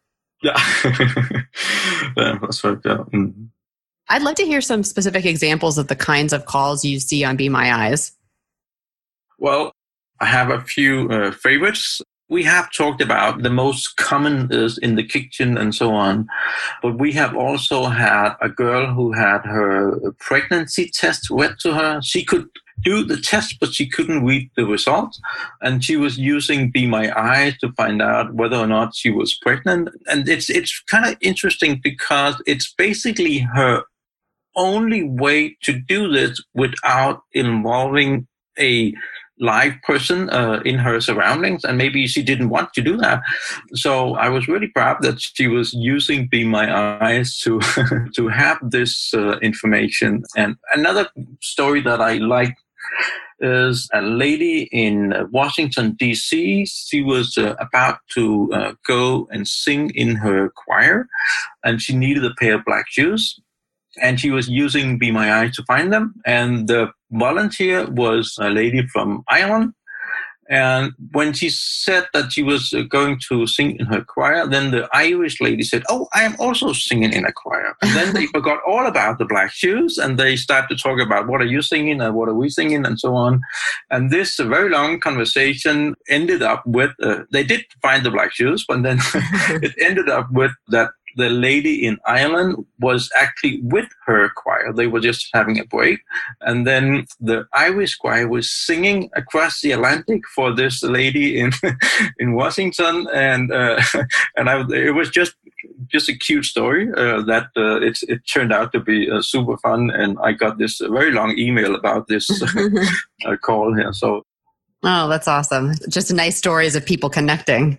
Yeah, 0.42 0.56
yeah 2.16 2.38
that's 2.40 2.62
right. 2.62 2.78
Yeah. 2.84 2.98
Mm. 3.12 3.48
I'd 4.10 4.22
love 4.22 4.36
to 4.36 4.44
hear 4.44 4.60
some 4.60 4.84
specific 4.84 5.26
examples 5.26 5.76
of 5.76 5.88
the 5.88 5.96
kinds 5.96 6.32
of 6.32 6.46
calls 6.46 6.84
you 6.84 7.00
see 7.00 7.24
on 7.24 7.36
Be 7.36 7.48
My 7.48 7.88
Eyes. 7.88 8.12
Well, 9.38 9.72
I 10.20 10.26
have 10.26 10.50
a 10.50 10.60
few 10.60 11.10
uh, 11.10 11.32
favorites 11.32 12.00
we 12.28 12.42
have 12.44 12.70
talked 12.72 13.00
about 13.00 13.42
the 13.42 13.50
most 13.50 13.96
common 13.96 14.48
is 14.50 14.78
in 14.78 14.96
the 14.96 15.02
kitchen 15.02 15.56
and 15.56 15.74
so 15.74 15.94
on, 15.94 16.28
but 16.82 16.98
we 16.98 17.12
have 17.12 17.34
also 17.34 17.86
had 17.86 18.34
a 18.40 18.48
girl 18.48 18.92
who 18.92 19.12
had 19.12 19.44
her 19.44 20.12
pregnancy 20.18 20.90
test 20.90 21.30
read 21.30 21.58
to 21.60 21.74
her. 21.74 22.00
She 22.02 22.24
could 22.24 22.48
do 22.82 23.02
the 23.02 23.16
test, 23.16 23.56
but 23.60 23.72
she 23.72 23.88
couldn't 23.88 24.24
read 24.24 24.50
the 24.56 24.64
results. 24.64 25.20
And 25.62 25.82
she 25.82 25.96
was 25.96 26.18
using 26.18 26.70
Be 26.70 26.86
My 26.86 27.10
Eyes 27.18 27.56
to 27.58 27.72
find 27.72 28.00
out 28.02 28.34
whether 28.34 28.56
or 28.56 28.66
not 28.66 28.94
she 28.94 29.10
was 29.10 29.34
pregnant. 29.34 29.88
And 30.06 30.28
it's 30.28 30.50
it's 30.50 30.80
kind 30.86 31.06
of 31.06 31.16
interesting 31.20 31.80
because 31.82 32.40
it's 32.46 32.72
basically 32.72 33.38
her 33.38 33.84
only 34.54 35.02
way 35.02 35.56
to 35.62 35.72
do 35.72 36.12
this 36.12 36.42
without 36.54 37.22
involving 37.32 38.26
a 38.58 38.94
live 39.40 39.74
person 39.82 40.30
uh, 40.30 40.60
in 40.64 40.78
her 40.78 41.00
surroundings 41.00 41.64
and 41.64 41.78
maybe 41.78 42.06
she 42.06 42.22
didn't 42.22 42.50
want 42.50 42.72
to 42.74 42.82
do 42.82 42.96
that. 42.96 43.22
So 43.74 44.14
i 44.16 44.28
was 44.28 44.48
really 44.48 44.68
proud 44.68 45.02
that 45.02 45.20
she 45.20 45.46
was 45.46 45.72
using 45.74 46.28
be 46.28 46.44
my 46.44 46.66
eyes 47.00 47.38
to 47.40 47.60
to 48.16 48.28
have 48.28 48.58
this 48.62 49.12
uh, 49.14 49.38
information. 49.38 50.24
And 50.36 50.56
another 50.74 51.08
story 51.40 51.80
that 51.82 52.00
i 52.00 52.14
like 52.14 52.56
is 53.40 53.88
a 53.94 54.02
lady 54.02 54.68
in 54.72 55.14
washington 55.30 55.92
d.c 55.92 56.66
she 56.66 57.02
was 57.02 57.38
uh, 57.38 57.54
about 57.60 57.98
to 58.12 58.50
uh, 58.52 58.72
go 58.84 59.28
and 59.30 59.46
sing 59.46 59.90
in 59.90 60.16
her 60.16 60.50
choir 60.50 61.06
and 61.62 61.80
she 61.80 61.94
needed 61.94 62.24
a 62.24 62.34
pair 62.40 62.56
of 62.56 62.64
black 62.64 62.86
shoes 62.88 63.38
and 64.02 64.20
she 64.20 64.30
was 64.30 64.48
using 64.48 64.98
Be 64.98 65.10
My 65.10 65.32
Eyes 65.32 65.56
to 65.56 65.64
find 65.64 65.92
them. 65.92 66.14
And 66.26 66.68
the 66.68 66.90
volunteer 67.10 67.86
was 67.90 68.36
a 68.40 68.50
lady 68.50 68.86
from 68.88 69.24
Ireland. 69.28 69.74
And 70.50 70.92
when 71.12 71.34
she 71.34 71.50
said 71.50 72.06
that 72.14 72.32
she 72.32 72.42
was 72.42 72.74
going 72.88 73.20
to 73.28 73.46
sing 73.46 73.76
in 73.78 73.86
her 73.86 74.02
choir, 74.02 74.46
then 74.46 74.70
the 74.70 74.88
Irish 74.94 75.40
lady 75.40 75.62
said, 75.62 75.82
Oh, 75.90 76.08
I 76.14 76.22
am 76.22 76.36
also 76.38 76.72
singing 76.72 77.12
in 77.12 77.26
a 77.26 77.32
choir. 77.32 77.76
And 77.82 77.94
then 77.94 78.14
they 78.14 78.26
forgot 78.34 78.60
all 78.66 78.86
about 78.86 79.18
the 79.18 79.26
black 79.26 79.52
shoes 79.52 79.98
and 79.98 80.18
they 80.18 80.36
started 80.36 80.74
to 80.74 80.82
talk 80.82 81.00
about 81.00 81.28
what 81.28 81.42
are 81.42 81.46
you 81.46 81.60
singing 81.60 82.00
and 82.00 82.14
what 82.14 82.28
are 82.28 82.34
we 82.34 82.48
singing 82.48 82.86
and 82.86 82.98
so 82.98 83.14
on. 83.14 83.42
And 83.90 84.10
this 84.10 84.36
very 84.36 84.70
long 84.70 85.00
conversation 85.00 85.94
ended 86.08 86.42
up 86.42 86.66
with, 86.66 86.92
uh, 87.02 87.24
they 87.30 87.42
did 87.42 87.66
find 87.82 88.04
the 88.04 88.10
black 88.10 88.32
shoes, 88.32 88.64
but 88.66 88.82
then 88.82 88.98
it 89.62 89.74
ended 89.78 90.08
up 90.08 90.30
with 90.30 90.52
that 90.68 90.92
the 91.16 91.28
lady 91.28 91.84
in 91.86 91.98
Ireland 92.06 92.64
was 92.80 93.10
actually 93.18 93.60
with 93.62 93.88
her 94.06 94.30
choir. 94.36 94.72
They 94.72 94.86
were 94.86 95.00
just 95.00 95.28
having 95.32 95.58
a 95.58 95.64
break. 95.64 96.00
And 96.40 96.66
then 96.66 97.06
the 97.20 97.46
Irish 97.54 97.96
choir 97.96 98.28
was 98.28 98.50
singing 98.50 99.10
across 99.14 99.60
the 99.60 99.72
Atlantic 99.72 100.26
for 100.34 100.54
this 100.54 100.82
lady 100.82 101.40
in, 101.40 101.52
in 102.18 102.34
Washington. 102.34 103.08
And, 103.12 103.52
uh, 103.52 103.80
and 104.36 104.48
I, 104.48 104.64
it 104.70 104.94
was 104.94 105.10
just, 105.10 105.34
just 105.86 106.08
a 106.08 106.16
cute 106.16 106.44
story 106.44 106.88
uh, 106.96 107.22
that 107.22 107.48
uh, 107.56 107.80
it, 107.80 107.98
it 108.08 108.20
turned 108.32 108.52
out 108.52 108.72
to 108.72 108.80
be 108.80 109.10
uh, 109.10 109.22
super 109.22 109.56
fun. 109.58 109.90
And 109.90 110.18
I 110.22 110.32
got 110.32 110.58
this 110.58 110.78
very 110.78 111.12
long 111.12 111.36
email 111.38 111.74
about 111.74 112.08
this 112.08 112.28
uh, 113.26 113.36
call 113.36 113.74
here. 113.74 113.92
So, 113.92 114.22
oh, 114.84 115.08
that's 115.08 115.28
awesome. 115.28 115.74
Just 115.88 116.12
nice 116.12 116.36
stories 116.36 116.76
of 116.76 116.84
people 116.84 117.10
connecting. 117.10 117.78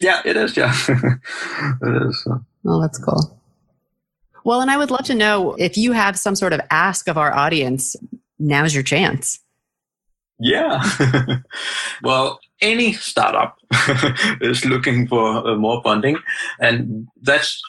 Yeah, 0.00 0.20
it 0.24 0.36
is. 0.36 0.56
Yeah, 0.56 0.74
it 0.88 2.08
is. 2.08 2.28
Oh, 2.66 2.80
that's 2.80 2.98
cool. 2.98 3.40
Well, 4.44 4.60
and 4.60 4.70
I 4.70 4.76
would 4.76 4.90
love 4.90 5.04
to 5.06 5.14
know 5.14 5.54
if 5.54 5.76
you 5.76 5.92
have 5.92 6.18
some 6.18 6.36
sort 6.36 6.52
of 6.52 6.60
ask 6.70 7.08
of 7.08 7.16
our 7.16 7.32
audience, 7.32 7.96
now's 8.38 8.74
your 8.74 8.82
chance. 8.82 9.40
Yeah. 10.38 10.82
well, 12.02 12.40
any 12.60 12.92
startup 12.92 13.56
is 14.40 14.64
looking 14.64 15.06
for 15.06 15.46
uh, 15.48 15.56
more 15.56 15.82
funding, 15.82 16.18
and 16.60 17.08
that's 17.22 17.60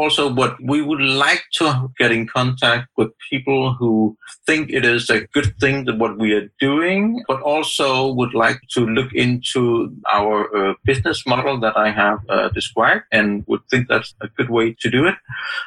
also 0.00 0.32
what 0.32 0.56
we 0.62 0.80
would 0.80 1.00
like 1.00 1.44
to 1.58 1.90
get 1.98 2.10
in 2.10 2.26
contact 2.26 2.88
with 2.96 3.10
people 3.28 3.74
who 3.74 4.16
think 4.46 4.70
it 4.70 4.84
is 4.84 5.10
a 5.10 5.20
good 5.36 5.50
thing 5.60 5.84
that 5.84 5.98
what 5.98 6.18
we 6.18 6.32
are 6.32 6.48
doing, 6.58 7.22
but 7.28 7.40
also 7.42 8.12
would 8.12 8.34
like 8.34 8.60
to 8.74 8.80
look 8.86 9.12
into 9.12 9.94
our 10.12 10.36
uh, 10.56 10.74
business 10.84 11.26
model 11.26 11.60
that 11.60 11.76
I 11.76 11.90
have 11.90 12.18
uh, 12.28 12.48
described 12.48 13.04
and 13.12 13.44
would 13.46 13.60
think 13.70 13.88
that's 13.88 14.14
a 14.20 14.28
good 14.28 14.50
way 14.50 14.74
to 14.80 14.90
do 14.90 15.06
it. 15.06 15.16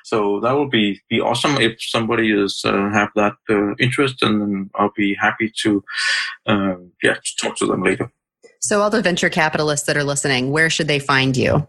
So 0.03 0.39
that 0.41 0.53
would 0.57 0.71
be, 0.71 0.99
be 1.09 1.21
awesome 1.21 1.55
if 1.57 1.73
somebody 1.79 2.31
is 2.31 2.61
uh, 2.65 2.89
have 2.89 3.09
that 3.15 3.35
uh, 3.49 3.75
interest 3.75 4.23
and 4.23 4.69
I'll 4.75 4.93
be 4.95 5.15
happy 5.15 5.51
to, 5.61 5.83
uh, 6.47 6.75
yeah, 7.01 7.15
to 7.15 7.35
talk 7.39 7.55
to 7.57 7.67
them 7.67 7.83
later. 7.83 8.11
So 8.59 8.81
all 8.81 8.89
the 8.89 9.01
venture 9.01 9.29
capitalists 9.29 9.85
that 9.87 9.97
are 9.97 10.05
listening, 10.05 10.51
where 10.51 10.69
should 10.69 10.87
they 10.87 10.99
find 10.99 11.35
you? 11.35 11.67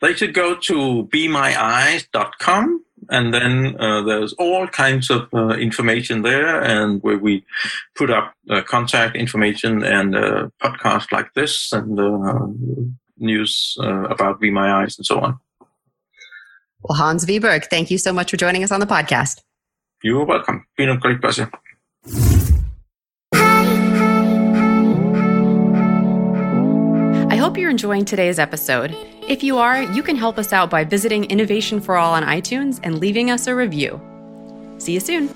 They 0.00 0.14
should 0.14 0.34
go 0.34 0.54
to 0.56 1.08
bemyeyes.com 1.12 2.84
and 3.10 3.34
then 3.34 3.76
uh, 3.78 4.02
there's 4.02 4.32
all 4.34 4.66
kinds 4.66 5.10
of 5.10 5.28
uh, 5.34 5.48
information 5.50 6.22
there 6.22 6.62
and 6.62 7.02
where 7.02 7.18
we 7.18 7.44
put 7.94 8.10
up 8.10 8.34
uh, 8.50 8.62
contact 8.62 9.16
information 9.16 9.82
and 9.84 10.16
uh, 10.16 10.48
podcasts 10.62 11.12
like 11.12 11.32
this 11.34 11.72
and 11.72 11.98
uh, 11.98 12.46
news 13.18 13.76
uh, 13.80 14.04
about 14.04 14.40
Be 14.40 14.50
My 14.50 14.82
Eyes 14.82 14.96
and 14.96 15.06
so 15.06 15.20
on. 15.20 15.38
Well, 16.82 16.98
Hans 16.98 17.24
Wiberg, 17.24 17.66
thank 17.66 17.90
you 17.90 17.98
so 17.98 18.12
much 18.12 18.30
for 18.30 18.36
joining 18.36 18.62
us 18.62 18.70
on 18.70 18.80
the 18.80 18.86
podcast. 18.86 19.40
You're 20.02 20.24
welcome. 20.24 20.66
Been 20.76 20.90
a 20.90 20.98
great 20.98 21.20
pleasure. 21.20 21.50
Enjoying 27.74 28.04
today's 28.04 28.38
episode. 28.38 28.94
If 29.28 29.42
you 29.42 29.58
are, 29.58 29.82
you 29.82 30.04
can 30.04 30.14
help 30.14 30.38
us 30.38 30.52
out 30.52 30.70
by 30.70 30.84
visiting 30.84 31.24
Innovation 31.24 31.80
for 31.80 31.96
All 31.96 32.14
on 32.14 32.22
iTunes 32.22 32.78
and 32.84 33.00
leaving 33.00 33.32
us 33.32 33.48
a 33.48 33.54
review. 33.54 34.00
See 34.78 34.92
you 34.92 35.00
soon. 35.00 35.34